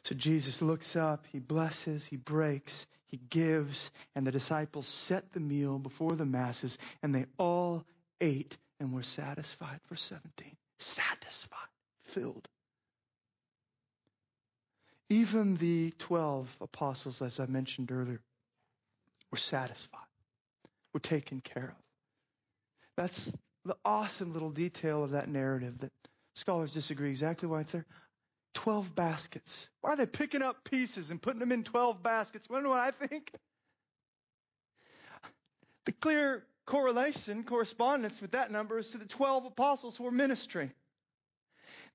So 0.04 0.16
Jesus 0.16 0.62
looks 0.64 0.96
up, 0.96 1.26
he 1.32 1.40
blesses, 1.40 2.04
he 2.04 2.18
breaks, 2.18 2.88
he 3.06 3.18
gives, 3.30 3.92
and 4.16 4.26
the 4.26 4.32
disciples 4.32 4.88
set 4.88 5.32
the 5.34 5.40
meal 5.40 5.78
before 5.78 6.14
the 6.14 6.26
masses, 6.26 6.80
and 7.04 7.14
they 7.14 7.26
all 7.38 7.86
ate 8.20 8.58
and 8.82 8.92
we're 8.92 9.04
satisfied. 9.04 9.80
Verse 9.88 10.02
17. 10.02 10.52
Satisfied, 10.80 11.60
filled. 12.06 12.48
Even 15.10 15.56
the 15.56 15.94
12 16.00 16.58
apostles, 16.62 17.22
as 17.22 17.40
I 17.40 17.46
mentioned 17.46 17.92
earlier, 17.92 18.20
were 19.30 19.38
satisfied, 19.38 20.00
were 20.94 21.00
taken 21.00 21.42
care 21.42 21.76
of. 21.78 21.84
That's 22.98 23.32
the 23.66 23.76
awesome 23.86 24.34
little 24.34 24.50
detail 24.50 25.04
of 25.04 25.12
that 25.12 25.30
narrative 25.30 25.78
that 25.80 25.92
scholars 26.36 26.74
disagree 26.74 27.12
exactly 27.12 27.48
why 27.48 27.62
it's 27.62 27.72
there. 27.72 27.86
12 28.56 28.96
baskets. 28.96 29.70
Why 29.82 29.92
are 29.92 29.96
they 29.96 30.08
picking 30.08 30.42
up 30.42 30.64
pieces 30.64 31.12
and 31.12 31.22
putting 31.22 31.40
them 31.40 31.52
in 31.52 31.64
12 31.64 32.02
baskets? 32.02 32.48
You 32.50 32.62
know 32.62 32.70
what 32.70 32.80
I 32.80 32.92
think? 32.92 33.32
The 35.86 35.92
clear 35.94 36.44
correlation, 36.66 37.44
correspondence 37.44 38.22
with 38.22 38.32
that 38.32 38.52
number 38.52 38.78
is 38.78 38.90
to 38.92 38.98
the 38.98 39.06
12 39.06 39.46
apostles 39.46 39.98
who 39.98 40.04
were 40.04 40.12
ministering. 40.12 40.72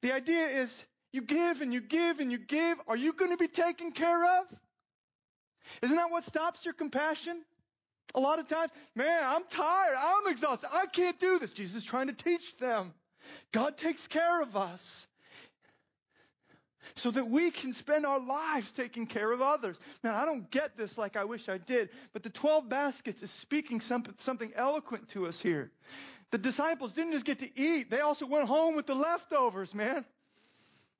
The 0.03 0.13
idea 0.13 0.47
is 0.49 0.85
you 1.13 1.23
give 1.23 1.61
and 1.61 1.73
you 1.73 1.81
give 1.81 2.21
and 2.21 2.31
you 2.31 2.39
give. 2.39 2.79
Are 2.87 2.97
you 2.97 3.13
going 3.13 3.31
to 3.31 3.37
be 3.37 3.49
taken 3.49 3.93
care 3.93 4.41
of? 4.41 4.47
Isn't 5.83 5.97
that 5.97 6.11
what 6.11 6.25
stops 6.25 6.65
your 6.65 6.75
compassion? 6.75 7.43
A 8.15 8.21
lot 8.21 8.39
of 8.39 8.47
times, 8.47 8.71
man, 8.95 9.23
I'm 9.25 9.45
tired. 9.49 9.97
I'm 9.99 10.31
exhausted. 10.31 10.69
I 10.73 10.87
can't 10.87 11.19
do 11.19 11.39
this. 11.39 11.53
Jesus 11.53 11.77
is 11.77 11.85
trying 11.85 12.07
to 12.07 12.13
teach 12.13 12.57
them. 12.59 12.95
God 13.53 13.77
takes 13.77 14.07
care 14.07 14.41
of 14.41 14.57
us 14.57 15.09
so 16.95 17.11
that 17.11 17.29
we 17.29 17.51
can 17.51 17.73
spend 17.73 18.07
our 18.07 18.21
lives 18.21 18.73
taking 18.73 19.07
care 19.07 19.31
of 19.33 19.43
others. 19.43 19.79
Now, 20.03 20.21
I 20.21 20.25
don't 20.25 20.51
get 20.51 20.77
this 20.77 20.97
like 20.97 21.17
I 21.17 21.25
wish 21.25 21.49
I 21.49 21.59
did, 21.59 21.91
but 22.13 22.23
the 22.23 22.31
12 22.31 22.69
baskets 22.69 23.23
is 23.23 23.31
speaking 23.31 23.81
something 23.81 24.53
eloquent 24.55 25.09
to 25.11 25.27
us 25.27 25.41
here. 25.41 25.71
The 26.31 26.39
disciples 26.39 26.93
didn't 26.93 27.13
just 27.13 27.27
get 27.27 27.41
to 27.41 27.61
eat, 27.61 27.91
they 27.91 28.01
also 28.01 28.27
went 28.27 28.49
home 28.49 28.77
with 28.77 28.87
the 28.87 28.95
leftovers, 28.95 29.75
man. 29.75 30.05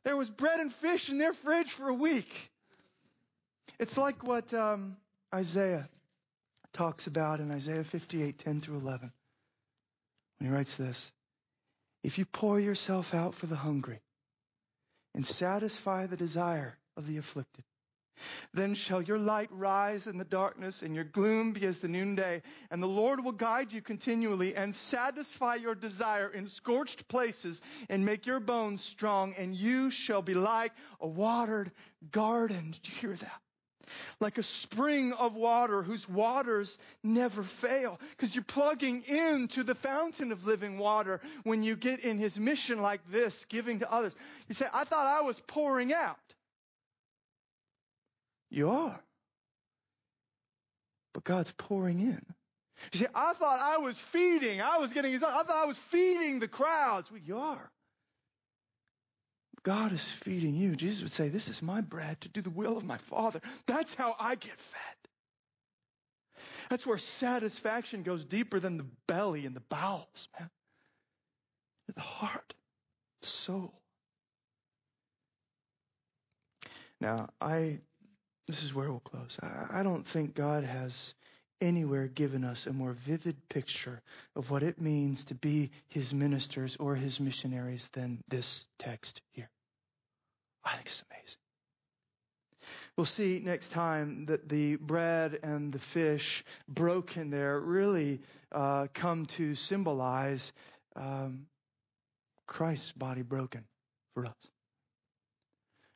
There 0.05 0.17
was 0.17 0.31
bread 0.31 0.61
and 0.61 0.73
fish 0.73 1.09
in 1.09 1.19
their 1.19 1.33
fridge 1.33 1.73
for 1.73 1.89
a 1.89 1.95
week. 1.95 2.51
It's 3.79 3.99
like 3.99 4.27
what 4.27 4.55
um, 4.55 4.97
Isaiah 5.35 5.89
talks 6.73 7.09
about 7.09 7.41
in 7.41 7.51
Isaiah 7.51 7.83
58, 7.83 8.39
10 8.39 8.61
through 8.61 8.79
11. 8.79 9.13
When 10.39 10.51
he 10.51 10.55
writes 10.55 10.77
this 10.77 11.11
If 12.05 12.19
you 12.19 12.25
pour 12.25 12.61
yourself 12.61 13.15
out 13.15 13.35
for 13.35 13.47
the 13.47 13.57
hungry 13.57 14.01
and 15.17 15.27
satisfy 15.27 16.07
the 16.07 16.17
desire 16.17 16.79
of 16.97 17.09
the 17.09 17.17
afflicted, 17.17 17.65
then 18.55 18.75
shall 18.75 19.03
your 19.03 19.19
light 19.19 19.49
rise 19.51 20.07
in 20.07 20.19
the 20.19 20.25
darkness 20.25 20.83
and 20.83 20.95
your 20.95 21.05
gloom 21.05 21.53
be 21.53 21.67
as 21.67 21.81
the 21.81 21.89
noonday. 21.89 22.43
And 22.71 22.83
the 22.83 22.87
Lord 22.87 23.25
will 23.25 23.33
guide 23.33 23.73
you 23.73 23.83
continually 23.83 24.55
and 24.55 24.75
satisfy 24.75 25.57
your 25.57 25.75
desire 25.75 26.29
in 26.29 26.49
scorched 26.49 27.09
places 27.09 27.63
and 27.91 28.05
make 28.05 28.27
your 28.27 28.41
bones 28.41 28.83
strong. 28.83 29.35
And 29.39 29.55
you 29.55 29.91
shall 29.91 30.23
be 30.23 30.35
like 30.35 30.73
a 31.01 31.07
watered 31.07 31.73
garden. 32.11 32.71
Did 32.71 32.89
you 32.89 32.95
hear 32.95 33.17
that? 33.17 33.41
Like 34.21 34.39
a 34.39 34.43
spring 34.43 35.13
of 35.13 35.35
water 35.35 35.83
whose 35.83 36.09
waters 36.09 36.79
never 37.03 37.43
fail. 37.43 38.01
Because 38.11 38.35
you're 38.35 38.45
plugging 38.45 39.03
into 39.03 39.63
the 39.63 39.75
fountain 39.75 40.33
of 40.33 40.47
living 40.47 40.79
water 40.79 41.21
when 41.45 41.63
you 41.63 41.77
get 41.77 42.01
in 42.01 42.19
his 42.19 42.39
mission 42.39 42.81
like 42.81 43.01
this, 43.11 43.45
giving 43.47 43.81
to 43.81 43.93
others. 43.93 44.15
You 44.49 44.55
say, 44.55 44.67
I 44.73 44.85
thought 44.85 45.07
I 45.07 45.23
was 45.23 45.41
pouring 45.47 45.93
out. 45.93 46.17
You 48.51 48.71
are. 48.71 49.01
But 51.13 51.25
God's 51.25 51.53
pouring 51.53 52.01
in. 52.01 52.23
You 52.93 53.01
say, 53.01 53.07
I 53.15 53.33
thought 53.33 53.61
I 53.61 53.79
was 53.79 53.99
feeding. 53.99 54.61
I 54.61 54.79
was 54.79 54.93
getting, 54.93 55.13
his, 55.13 55.23
I 55.23 55.43
thought 55.43 55.63
I 55.63 55.67
was 55.67 55.79
feeding 55.79 56.41
the 56.41 56.49
crowds. 56.49 57.11
Well, 57.11 57.21
you 57.25 57.39
are. 57.39 57.71
God 59.67 59.91
is 59.91 60.09
feeding 60.09 60.55
you. 60.55 60.77
Jesus 60.77 61.03
would 61.03 61.11
say, 61.11 61.29
This 61.29 61.49
is 61.49 61.61
my 61.61 61.81
bread 61.81 62.21
to 62.21 62.29
do 62.29 62.41
the 62.41 62.51
will 62.51 62.77
of 62.77 62.85
my 62.85 62.99
Father. 62.99 63.41
That's 63.67 63.95
how 63.95 64.15
I 64.17 64.37
get 64.37 64.57
fed. 64.57 64.97
That's 66.71 66.87
where 66.87 66.99
satisfaction 66.99 68.05
goes 68.05 68.25
deeper 68.25 68.61
than 68.61 68.77
the 68.77 68.87
belly 69.09 69.45
and 69.45 69.57
the 69.57 69.63
bowels, 69.69 70.29
man. 70.39 70.49
The 71.97 72.01
heart, 72.01 72.55
the 73.21 73.27
soul. 73.27 73.75
Now, 77.01 77.31
I, 77.41 77.81
this 78.47 78.63
is 78.63 78.73
where 78.73 78.89
we'll 78.89 79.01
close. 79.01 79.37
I, 79.43 79.81
I 79.81 79.83
don't 79.83 80.07
think 80.07 80.37
God 80.37 80.63
has 80.63 81.17
anywhere 81.61 82.07
given 82.07 82.45
us 82.45 82.69
a 82.69 82.73
more 82.73 82.93
vivid 82.93 83.37
picture 83.49 84.01
of 84.37 84.49
what 84.49 84.63
it 84.63 84.81
means 84.81 85.25
to 85.25 85.35
be 85.35 85.73
his 85.89 86.15
ministers 86.15 86.77
or 86.77 86.95
his 86.95 87.19
missionaries 87.19 87.89
than 87.95 88.21
this 88.29 88.65
text 88.79 89.23
here. 89.33 89.51
I 90.67 90.73
think 90.73 90.87
it's 90.87 91.05
amazing. 91.11 91.39
We'll 92.97 93.07
see 93.07 93.41
next 93.45 93.69
time 93.69 94.25
that 94.25 94.49
the 94.49 94.77
bread 94.77 95.39
and 95.43 95.73
the 95.73 95.79
fish 95.79 96.45
broken 96.69 97.31
there 97.31 97.61
really 97.61 98.21
uh, 98.51 98.89
come 98.93 99.27
to 99.27 99.55
symbolize 99.55 100.53
um, 100.97 101.47
Christ's 102.47 102.93
body 102.93 103.23
broken 103.23 103.65
for 104.15 104.27
us. 104.27 104.35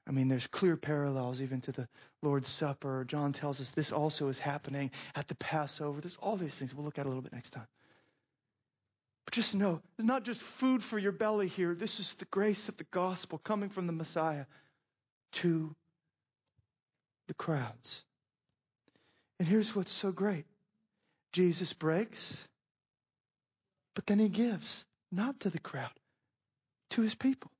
I 0.07 0.12
mean, 0.12 0.29
there's 0.29 0.47
clear 0.47 0.77
parallels 0.77 1.41
even 1.41 1.61
to 1.62 1.73
the 1.73 1.89
Lord's 2.23 2.49
Supper. 2.49 3.05
John 3.07 3.33
tells 3.33 3.61
us 3.61 3.71
this 3.71 3.93
also 3.93 4.29
is 4.29 4.39
happening 4.39 4.91
at 5.14 5.29
the 5.29 5.37
Passover. 5.37 6.01
There's 6.01 6.16
all 6.16 6.37
these 6.37 6.55
things. 6.55 6.75
We'll 6.75 6.85
look 6.85 6.99
at 6.99 7.07
a 7.07 7.09
little 7.09 7.23
bit 7.23 7.33
next 7.33 7.51
time. 7.51 7.66
But 9.31 9.37
just 9.37 9.55
know, 9.55 9.81
it's 9.97 10.09
not 10.09 10.24
just 10.24 10.43
food 10.43 10.83
for 10.83 10.99
your 10.99 11.12
belly 11.12 11.47
here. 11.47 11.72
This 11.72 12.01
is 12.01 12.14
the 12.14 12.24
grace 12.24 12.68
of 12.68 12.76
the 12.78 12.87
gospel 12.91 13.39
coming 13.39 13.68
from 13.68 13.87
the 13.87 13.93
Messiah 13.93 14.45
to 15.35 15.72
the 17.28 17.35
crowds. 17.35 18.03
And 19.39 19.47
here's 19.47 19.72
what's 19.72 19.93
so 19.93 20.11
great 20.11 20.47
Jesus 21.33 21.72
breaks, 21.72 22.49
but 23.95 24.05
then 24.05 24.18
he 24.18 24.28
gives, 24.28 24.85
not 25.12 25.39
to 25.39 25.51
the 25.51 25.61
crowd, 25.61 25.93
to 26.91 27.03
his 27.03 27.14
people, 27.14 27.53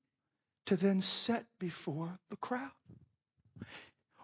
to 0.67 0.77
then 0.77 1.01
set 1.01 1.45
before 1.61 2.19
the 2.31 2.37
crowd. 2.37 2.73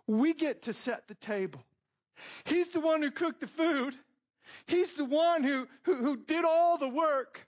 We 0.08 0.34
get 0.34 0.62
to 0.62 0.72
set 0.72 1.06
the 1.06 1.14
table. 1.14 1.62
He's 2.44 2.70
the 2.70 2.80
one 2.80 3.02
who 3.02 3.12
cooked 3.12 3.38
the 3.38 3.46
food. 3.46 3.94
He's 4.66 4.94
the 4.94 5.04
one 5.04 5.42
who, 5.42 5.66
who, 5.84 5.94
who 5.94 6.16
did 6.16 6.44
all 6.44 6.78
the 6.78 6.88
work. 6.88 7.46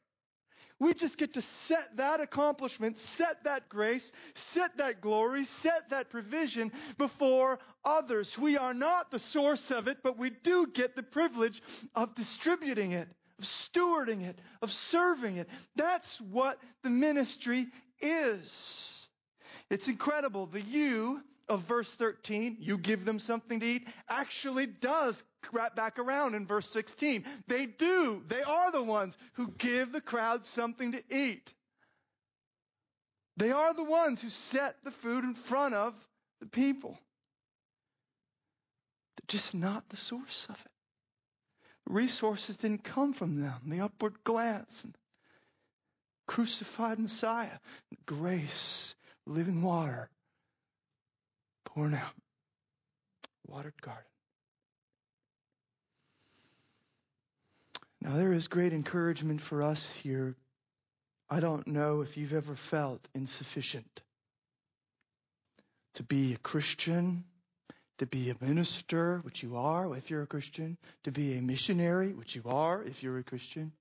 We 0.80 0.94
just 0.94 1.18
get 1.18 1.34
to 1.34 1.42
set 1.42 1.96
that 1.96 2.20
accomplishment, 2.20 2.98
set 2.98 3.44
that 3.44 3.68
grace, 3.68 4.12
set 4.34 4.76
that 4.76 5.00
glory, 5.00 5.44
set 5.44 5.90
that 5.90 6.08
provision 6.08 6.70
before 6.98 7.58
others. 7.84 8.38
We 8.38 8.56
are 8.56 8.74
not 8.74 9.10
the 9.10 9.18
source 9.18 9.72
of 9.72 9.88
it, 9.88 9.98
but 10.04 10.18
we 10.18 10.30
do 10.30 10.68
get 10.68 10.94
the 10.94 11.02
privilege 11.02 11.60
of 11.96 12.14
distributing 12.14 12.92
it, 12.92 13.08
of 13.40 13.44
stewarding 13.44 14.22
it, 14.22 14.38
of 14.62 14.70
serving 14.70 15.36
it. 15.36 15.48
That's 15.74 16.20
what 16.20 16.60
the 16.84 16.90
ministry 16.90 17.66
is. 18.00 19.08
It's 19.70 19.88
incredible. 19.88 20.46
The 20.46 20.60
you 20.60 21.22
of 21.48 21.62
verse 21.62 21.88
13, 21.88 22.58
you 22.60 22.78
give 22.78 23.04
them 23.04 23.18
something 23.18 23.58
to 23.60 23.66
eat, 23.66 23.88
actually 24.08 24.66
does 24.66 25.24
wrap 25.52 25.76
back 25.76 25.98
around 25.98 26.34
in 26.34 26.46
verse 26.46 26.68
16. 26.70 27.24
They 27.46 27.66
do. 27.66 28.22
They 28.28 28.42
are 28.42 28.70
the 28.72 28.82
ones 28.82 29.16
who 29.34 29.48
give 29.58 29.92
the 29.92 30.00
crowd 30.00 30.44
something 30.44 30.92
to 30.92 31.02
eat. 31.10 31.52
They 33.36 33.52
are 33.52 33.72
the 33.72 33.84
ones 33.84 34.20
who 34.20 34.30
set 34.30 34.76
the 34.82 34.90
food 34.90 35.24
in 35.24 35.34
front 35.34 35.74
of 35.74 35.94
the 36.40 36.46
people. 36.46 36.98
They're 39.16 39.28
just 39.28 39.54
not 39.54 39.88
the 39.88 39.96
source 39.96 40.46
of 40.48 40.56
it. 40.56 40.72
The 41.86 41.94
resources 41.94 42.56
didn't 42.56 42.84
come 42.84 43.12
from 43.12 43.40
them. 43.40 43.60
The 43.66 43.80
upward 43.80 44.24
glance, 44.24 44.84
and 44.84 44.94
crucified 46.26 46.98
Messiah, 46.98 47.58
grace, 48.06 48.94
living 49.26 49.62
water 49.62 50.10
pouring 51.64 51.94
out. 51.94 52.14
Watered 53.46 53.80
garden. 53.80 54.04
Now, 58.00 58.16
there 58.16 58.32
is 58.32 58.48
great 58.48 58.72
encouragement 58.72 59.40
for 59.40 59.62
us 59.62 59.88
here. 60.02 60.36
I 61.28 61.40
don't 61.40 61.66
know 61.66 62.00
if 62.02 62.16
you've 62.16 62.32
ever 62.32 62.54
felt 62.54 63.06
insufficient 63.14 64.02
to 65.94 66.02
be 66.04 66.34
a 66.34 66.38
Christian, 66.38 67.24
to 67.98 68.06
be 68.06 68.30
a 68.30 68.36
minister, 68.40 69.18
which 69.22 69.42
you 69.42 69.56
are 69.56 69.94
if 69.96 70.10
you're 70.10 70.22
a 70.22 70.26
Christian, 70.26 70.78
to 71.04 71.10
be 71.10 71.36
a 71.36 71.42
missionary, 71.42 72.12
which 72.12 72.36
you 72.36 72.42
are 72.46 72.82
if 72.82 73.02
you're 73.02 73.18
a 73.18 73.24
Christian. 73.24 73.72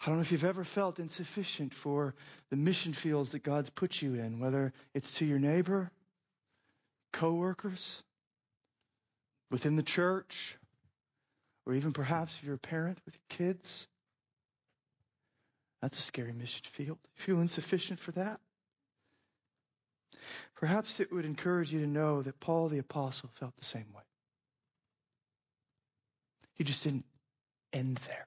I 0.00 0.06
don't 0.06 0.16
know 0.16 0.20
if 0.20 0.30
you've 0.30 0.44
ever 0.44 0.62
felt 0.62 1.00
insufficient 1.00 1.74
for 1.74 2.14
the 2.50 2.56
mission 2.56 2.92
fields 2.92 3.32
that 3.32 3.42
God's 3.42 3.70
put 3.70 4.00
you 4.00 4.14
in, 4.14 4.38
whether 4.38 4.72
it's 4.94 5.14
to 5.14 5.26
your 5.26 5.40
neighbor, 5.40 5.90
coworkers, 7.12 8.00
within 9.50 9.74
the 9.74 9.82
church, 9.82 10.56
or 11.68 11.74
even 11.74 11.92
perhaps 11.92 12.34
if 12.38 12.44
you're 12.44 12.54
a 12.54 12.58
parent 12.58 12.98
with 13.04 13.14
your 13.14 13.46
kids. 13.46 13.86
That's 15.82 15.98
a 15.98 16.02
scary 16.02 16.32
mission 16.32 16.62
field. 16.64 16.98
You 17.16 17.22
feel 17.22 17.40
insufficient 17.40 18.00
for 18.00 18.12
that? 18.12 18.40
Perhaps 20.56 20.98
it 20.98 21.12
would 21.12 21.26
encourage 21.26 21.70
you 21.70 21.80
to 21.80 21.86
know 21.86 22.22
that 22.22 22.40
Paul 22.40 22.70
the 22.70 22.78
Apostle 22.78 23.30
felt 23.34 23.54
the 23.56 23.66
same 23.66 23.86
way. 23.94 24.02
He 26.54 26.64
just 26.64 26.82
didn't 26.82 27.04
end 27.72 28.00
there. 28.06 28.26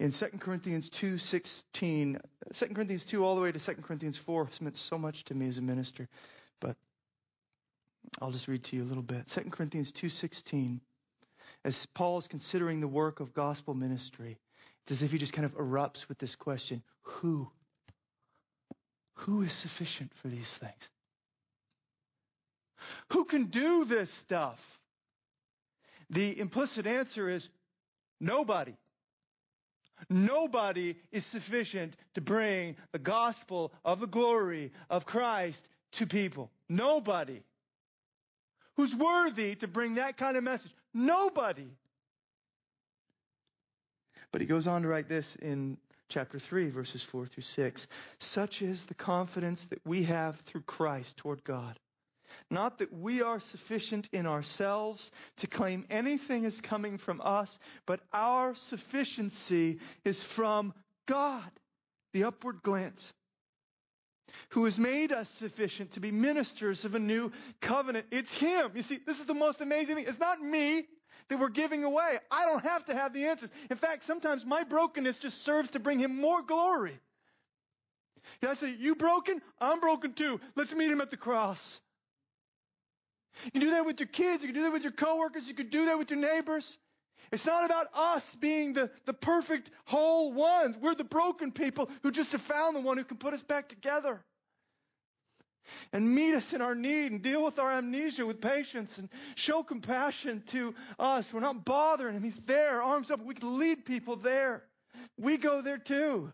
In 0.00 0.10
2 0.10 0.26
Corinthians 0.40 0.88
2.16, 0.90 2.20
2 2.54 2.66
Corinthians 2.74 3.04
2 3.04 3.24
all 3.24 3.36
the 3.36 3.42
way 3.42 3.52
to 3.52 3.60
2 3.60 3.74
Corinthians 3.82 4.16
4 4.16 4.46
has 4.46 4.60
meant 4.60 4.76
so 4.76 4.98
much 4.98 5.24
to 5.24 5.34
me 5.34 5.46
as 5.46 5.58
a 5.58 5.62
minister, 5.62 6.08
but 6.58 6.74
I'll 8.20 8.32
just 8.32 8.48
read 8.48 8.64
to 8.64 8.76
you 8.76 8.82
a 8.82 8.88
little 8.88 9.02
bit. 9.02 9.26
2 9.28 9.42
Corinthians 9.50 9.92
2.16 9.92 10.80
as 11.64 11.86
Paul 11.86 12.18
is 12.18 12.26
considering 12.26 12.80
the 12.80 12.88
work 12.88 13.20
of 13.20 13.34
gospel 13.34 13.74
ministry, 13.74 14.38
it's 14.82 14.92
as 14.92 15.02
if 15.02 15.12
he 15.12 15.18
just 15.18 15.32
kind 15.32 15.44
of 15.44 15.56
erupts 15.56 16.08
with 16.08 16.18
this 16.18 16.34
question 16.34 16.82
Who? 17.02 17.50
Who 19.14 19.42
is 19.42 19.52
sufficient 19.52 20.12
for 20.14 20.28
these 20.28 20.50
things? 20.50 20.90
Who 23.12 23.24
can 23.24 23.44
do 23.44 23.84
this 23.84 24.10
stuff? 24.10 24.80
The 26.08 26.38
implicit 26.40 26.86
answer 26.86 27.28
is 27.28 27.48
nobody. 28.20 28.74
Nobody 30.08 30.96
is 31.12 31.26
sufficient 31.26 31.94
to 32.14 32.22
bring 32.22 32.76
the 32.92 32.98
gospel 32.98 33.72
of 33.84 34.00
the 34.00 34.06
glory 34.06 34.72
of 34.88 35.04
Christ 35.04 35.68
to 35.92 36.06
people. 36.06 36.50
Nobody. 36.68 37.42
Who's 38.76 38.96
worthy 38.96 39.56
to 39.56 39.68
bring 39.68 39.96
that 39.96 40.16
kind 40.16 40.38
of 40.38 40.44
message? 40.44 40.72
Nobody. 40.92 41.70
But 44.32 44.40
he 44.40 44.46
goes 44.46 44.66
on 44.66 44.82
to 44.82 44.88
write 44.88 45.08
this 45.08 45.36
in 45.36 45.78
chapter 46.08 46.38
3, 46.38 46.70
verses 46.70 47.02
4 47.02 47.26
through 47.26 47.42
6. 47.42 47.86
Such 48.18 48.62
is 48.62 48.84
the 48.84 48.94
confidence 48.94 49.64
that 49.66 49.80
we 49.84 50.04
have 50.04 50.38
through 50.40 50.62
Christ 50.62 51.16
toward 51.16 51.42
God. 51.44 51.78
Not 52.50 52.78
that 52.78 52.92
we 52.92 53.22
are 53.22 53.40
sufficient 53.40 54.08
in 54.12 54.26
ourselves 54.26 55.10
to 55.38 55.46
claim 55.46 55.84
anything 55.90 56.44
is 56.44 56.60
coming 56.60 56.98
from 56.98 57.20
us, 57.24 57.58
but 57.86 58.00
our 58.12 58.54
sufficiency 58.54 59.80
is 60.04 60.22
from 60.22 60.74
God. 61.06 61.50
The 62.12 62.24
upward 62.24 62.62
glance. 62.62 63.12
Who 64.50 64.64
has 64.64 64.78
made 64.78 65.12
us 65.12 65.28
sufficient 65.28 65.92
to 65.92 66.00
be 66.00 66.10
ministers 66.10 66.84
of 66.84 66.94
a 66.94 66.98
new 66.98 67.32
covenant. 67.60 68.06
It's 68.10 68.34
Him. 68.34 68.70
You 68.74 68.82
see, 68.82 68.98
this 69.04 69.20
is 69.20 69.26
the 69.26 69.34
most 69.34 69.60
amazing 69.60 69.96
thing. 69.96 70.04
It's 70.06 70.18
not 70.18 70.40
me 70.40 70.84
that 71.28 71.38
we're 71.38 71.48
giving 71.48 71.84
away. 71.84 72.18
I 72.30 72.44
don't 72.46 72.64
have 72.64 72.84
to 72.86 72.94
have 72.94 73.12
the 73.12 73.26
answers. 73.26 73.50
In 73.70 73.76
fact, 73.76 74.04
sometimes 74.04 74.44
my 74.44 74.64
brokenness 74.64 75.18
just 75.18 75.44
serves 75.44 75.70
to 75.70 75.78
bring 75.78 76.00
Him 76.00 76.20
more 76.20 76.42
glory. 76.42 76.98
I 78.46 78.54
say, 78.54 78.74
you 78.78 78.94
broken? 78.94 79.40
I'm 79.60 79.80
broken 79.80 80.12
too. 80.12 80.40
Let's 80.56 80.74
meet 80.74 80.90
Him 80.90 81.00
at 81.00 81.10
the 81.10 81.16
cross. 81.16 81.80
You 83.44 83.50
can 83.52 83.60
do 83.60 83.70
that 83.70 83.86
with 83.86 84.00
your 84.00 84.08
kids. 84.08 84.42
You 84.42 84.48
can 84.48 84.56
do 84.56 84.62
that 84.64 84.72
with 84.72 84.82
your 84.82 84.92
coworkers. 84.92 85.46
You 85.48 85.54
can 85.54 85.68
do 85.68 85.86
that 85.86 85.98
with 85.98 86.10
your 86.10 86.20
neighbors. 86.20 86.78
It's 87.32 87.46
not 87.46 87.64
about 87.64 87.86
us 87.94 88.34
being 88.34 88.72
the, 88.72 88.90
the 89.06 89.12
perfect 89.12 89.70
whole 89.84 90.32
ones. 90.32 90.76
We're 90.76 90.96
the 90.96 91.04
broken 91.04 91.52
people 91.52 91.88
who 92.02 92.10
just 92.10 92.32
have 92.32 92.40
found 92.40 92.74
the 92.74 92.80
one 92.80 92.96
who 92.96 93.04
can 93.04 93.18
put 93.18 93.34
us 93.34 93.42
back 93.42 93.68
together. 93.68 94.20
And 95.92 96.14
meet 96.14 96.34
us 96.34 96.52
in 96.52 96.62
our 96.62 96.74
need 96.74 97.12
and 97.12 97.22
deal 97.22 97.44
with 97.44 97.58
our 97.60 97.70
amnesia 97.70 98.26
with 98.26 98.40
patience 98.40 98.98
and 98.98 99.08
show 99.36 99.62
compassion 99.62 100.42
to 100.48 100.74
us. 100.98 101.32
We're 101.32 101.40
not 101.40 101.64
bothering 101.64 102.16
him. 102.16 102.24
He's 102.24 102.38
there, 102.38 102.82
arms 102.82 103.10
up. 103.10 103.22
We 103.22 103.34
can 103.34 103.58
lead 103.58 103.84
people 103.84 104.16
there. 104.16 104.64
We 105.16 105.36
go 105.36 105.62
there 105.62 105.78
too. 105.78 106.32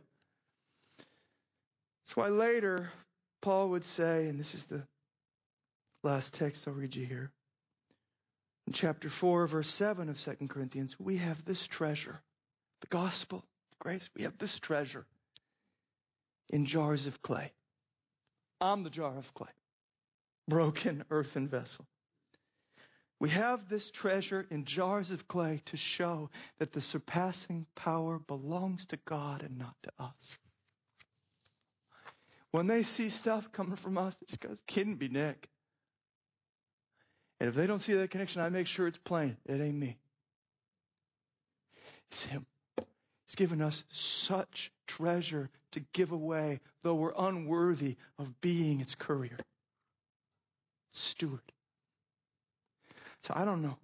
That's 2.04 2.16
why 2.16 2.28
later 2.28 2.90
Paul 3.42 3.70
would 3.70 3.84
say, 3.84 4.28
and 4.28 4.40
this 4.40 4.54
is 4.54 4.66
the 4.66 4.82
last 6.02 6.32
text 6.32 6.66
I'll 6.66 6.74
read 6.74 6.94
you 6.96 7.04
here. 7.04 7.32
In 8.66 8.72
chapter 8.72 9.08
4, 9.08 9.46
verse 9.46 9.70
7 9.70 10.08
of 10.08 10.18
2 10.18 10.48
Corinthians, 10.48 10.98
we 10.98 11.18
have 11.18 11.44
this 11.44 11.66
treasure, 11.66 12.20
the 12.80 12.88
gospel 12.88 13.38
of 13.70 13.78
grace. 13.78 14.10
We 14.16 14.22
have 14.24 14.38
this 14.38 14.58
treasure 14.58 15.06
in 16.48 16.66
jars 16.66 17.06
of 17.06 17.22
clay. 17.22 17.52
I'm 18.60 18.82
the 18.82 18.90
jar 18.90 19.16
of 19.16 19.32
clay, 19.34 19.50
broken 20.48 21.04
earthen 21.10 21.48
vessel. 21.48 21.86
We 23.18 23.30
have 23.30 23.68
this 23.68 23.90
treasure 23.90 24.46
in 24.50 24.64
jars 24.64 25.10
of 25.10 25.26
clay 25.28 25.62
to 25.66 25.76
show 25.76 26.30
that 26.58 26.72
the 26.72 26.80
surpassing 26.80 27.66
power 27.74 28.18
belongs 28.18 28.86
to 28.86 28.98
God 29.04 29.42
and 29.42 29.58
not 29.58 29.74
to 29.84 29.92
us. 29.98 30.38
When 32.50 32.66
they 32.66 32.82
see 32.82 33.10
stuff 33.10 33.52
coming 33.52 33.76
from 33.76 33.96
us, 33.96 34.16
they 34.16 34.26
just 34.26 34.40
go, 34.40 34.54
couldn't 34.66 34.96
be 34.96 35.08
Nick. 35.08 35.48
And 37.40 37.48
if 37.48 37.54
they 37.54 37.66
don't 37.66 37.80
see 37.80 37.94
that 37.94 38.10
connection, 38.10 38.40
I 38.40 38.48
make 38.48 38.66
sure 38.66 38.86
it's 38.86 38.98
plain. 38.98 39.36
It 39.46 39.60
ain't 39.60 39.74
me. 39.74 39.98
It's 42.10 42.24
Him. 42.24 42.46
He's 43.26 43.34
given 43.36 43.60
us 43.60 43.84
such 43.90 44.70
treasure 44.86 45.50
to 45.72 45.80
give 45.92 46.12
away, 46.12 46.60
though 46.82 46.94
we're 46.94 47.12
unworthy 47.16 47.96
of 48.18 48.40
being 48.40 48.80
its 48.80 48.94
courier. 48.94 49.38
Steward. 50.92 51.40
So 53.24 53.34
I 53.36 53.44
don't 53.44 53.62
know. 53.62 53.76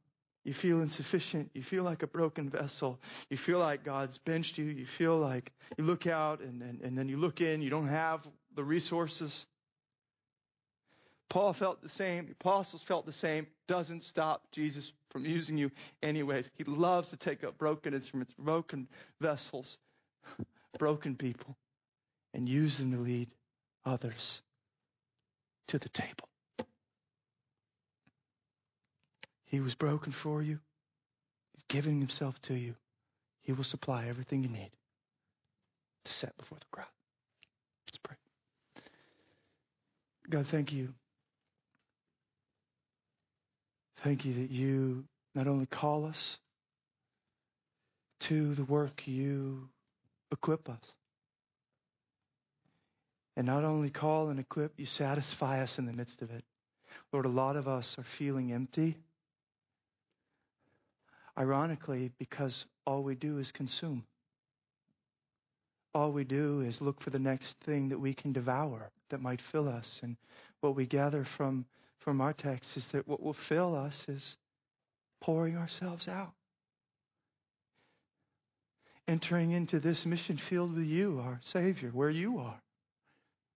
You 0.44 0.54
feel 0.54 0.80
insufficient. 0.80 1.50
You 1.54 1.62
feel 1.62 1.84
like 1.84 2.02
a 2.02 2.06
broken 2.06 2.48
vessel. 2.48 2.98
You 3.30 3.36
feel 3.36 3.58
like 3.58 3.84
God's 3.84 4.18
benched 4.18 4.58
you. 4.58 4.64
You 4.64 4.86
feel 4.86 5.18
like 5.18 5.52
you 5.76 5.84
look 5.84 6.06
out 6.06 6.40
and, 6.40 6.62
and, 6.62 6.80
and 6.80 6.98
then 6.98 7.08
you 7.08 7.16
look 7.16 7.40
in. 7.40 7.62
You 7.62 7.70
don't 7.70 7.88
have 7.88 8.26
the 8.54 8.64
resources. 8.64 9.46
Paul 11.32 11.54
felt 11.54 11.80
the 11.80 11.88
same. 11.88 12.26
The 12.26 12.32
apostles 12.32 12.82
felt 12.82 13.06
the 13.06 13.12
same. 13.12 13.46
Doesn't 13.66 14.02
stop 14.02 14.42
Jesus 14.52 14.92
from 15.08 15.24
using 15.24 15.56
you 15.56 15.70
anyways. 16.02 16.50
He 16.56 16.64
loves 16.64 17.08
to 17.08 17.16
take 17.16 17.42
up 17.42 17.56
broken 17.56 17.94
instruments, 17.94 18.34
broken 18.38 18.86
vessels, 19.18 19.78
broken 20.78 21.16
people, 21.16 21.56
and 22.34 22.46
use 22.46 22.76
them 22.76 22.92
to 22.92 22.98
lead 22.98 23.30
others 23.86 24.42
to 25.68 25.78
the 25.78 25.88
table. 25.88 26.28
He 29.46 29.60
was 29.60 29.74
broken 29.74 30.12
for 30.12 30.42
you. 30.42 30.58
He's 31.54 31.64
giving 31.66 31.98
himself 31.98 32.38
to 32.42 32.54
you. 32.54 32.74
He 33.40 33.52
will 33.52 33.64
supply 33.64 34.04
everything 34.06 34.42
you 34.42 34.50
need 34.50 34.70
to 36.04 36.12
set 36.12 36.36
before 36.36 36.58
the 36.58 36.66
crowd. 36.70 36.92
Let's 37.86 37.96
pray. 37.96 38.16
God, 40.28 40.46
thank 40.46 40.74
you 40.74 40.92
Thank 44.02 44.24
you 44.24 44.34
that 44.34 44.50
you 44.50 45.04
not 45.34 45.46
only 45.46 45.66
call 45.66 46.06
us 46.06 46.38
to 48.20 48.54
the 48.54 48.64
work, 48.64 49.06
you 49.06 49.68
equip 50.32 50.68
us. 50.68 50.94
And 53.36 53.46
not 53.46 53.64
only 53.64 53.90
call 53.90 54.28
and 54.28 54.40
equip, 54.40 54.72
you 54.76 54.86
satisfy 54.86 55.62
us 55.62 55.78
in 55.78 55.86
the 55.86 55.92
midst 55.92 56.20
of 56.20 56.32
it. 56.32 56.44
Lord, 57.12 57.26
a 57.26 57.30
lot 57.30 57.56
of 57.56 57.68
us 57.68 57.96
are 57.98 58.04
feeling 58.04 58.52
empty. 58.52 58.96
Ironically, 61.38 62.10
because 62.18 62.66
all 62.84 63.02
we 63.02 63.14
do 63.14 63.38
is 63.38 63.52
consume. 63.52 64.04
All 65.94 66.10
we 66.10 66.24
do 66.24 66.60
is 66.62 66.80
look 66.80 67.00
for 67.00 67.10
the 67.10 67.18
next 67.18 67.58
thing 67.60 67.90
that 67.90 67.98
we 67.98 68.14
can 68.14 68.32
devour 68.32 68.90
that 69.10 69.22
might 69.22 69.40
fill 69.40 69.68
us. 69.68 70.00
And 70.02 70.16
what 70.60 70.74
we 70.74 70.86
gather 70.86 71.22
from 71.22 71.66
from 72.02 72.20
our 72.20 72.32
text 72.32 72.76
is 72.76 72.88
that 72.88 73.06
what 73.06 73.22
will 73.22 73.32
fill 73.32 73.76
us 73.76 74.08
is 74.08 74.36
pouring 75.20 75.56
ourselves 75.56 76.08
out. 76.08 76.32
Entering 79.06 79.52
into 79.52 79.78
this 79.78 80.04
mission 80.04 80.36
field 80.36 80.74
with 80.74 80.86
you, 80.86 81.20
our 81.20 81.38
Savior, 81.44 81.90
where 81.90 82.10
you 82.10 82.38
are. 82.38 82.60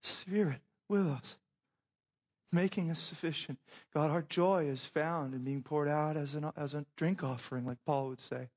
Spirit 0.03 0.61
with 0.89 1.07
us, 1.07 1.37
making 2.53 2.91
us 2.91 3.01
sufficient. 3.01 3.59
God, 3.93 4.11
our 4.11 4.23
joy 4.23 4.67
is 4.67 4.85
found 4.85 5.35
in 5.35 5.43
being 5.43 5.63
poured 5.63 5.89
out 5.89 6.17
as, 6.17 6.35
an, 6.35 6.51
as 6.57 6.75
a 6.75 6.85
drink 6.97 7.25
offering, 7.25 7.67
like 7.67 7.79
Paul 7.85 8.09
would 8.09 8.21
say. 8.21 8.49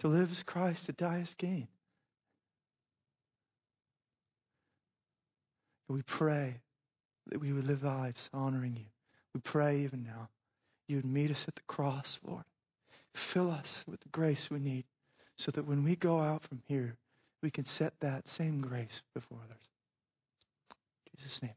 To 0.00 0.08
live 0.08 0.30
as 0.30 0.42
Christ, 0.42 0.86
to 0.86 0.92
die 0.92 1.20
as 1.20 1.34
gain. 1.34 1.68
We 5.88 6.02
pray 6.02 6.60
that 7.28 7.40
we 7.40 7.52
would 7.52 7.66
live 7.66 7.82
lives 7.82 8.30
honoring 8.32 8.76
you. 8.76 8.86
We 9.34 9.40
pray 9.40 9.80
even 9.80 10.04
now 10.04 10.28
you 10.88 10.96
would 10.96 11.04
meet 11.04 11.30
us 11.30 11.46
at 11.48 11.54
the 11.54 11.62
cross, 11.62 12.20
Lord. 12.24 12.44
Fill 13.14 13.50
us 13.50 13.84
with 13.88 14.00
the 14.00 14.08
grace 14.10 14.50
we 14.50 14.58
need 14.58 14.84
so 15.36 15.50
that 15.52 15.66
when 15.66 15.84
we 15.84 15.96
go 15.96 16.20
out 16.20 16.42
from 16.42 16.62
here, 16.66 16.96
we 17.42 17.50
can 17.50 17.64
set 17.64 17.98
that 18.00 18.28
same 18.28 18.60
grace 18.60 19.02
before 19.14 19.38
others. 19.38 19.68
In 21.06 21.18
Jesus' 21.18 21.42
name. 21.42 21.54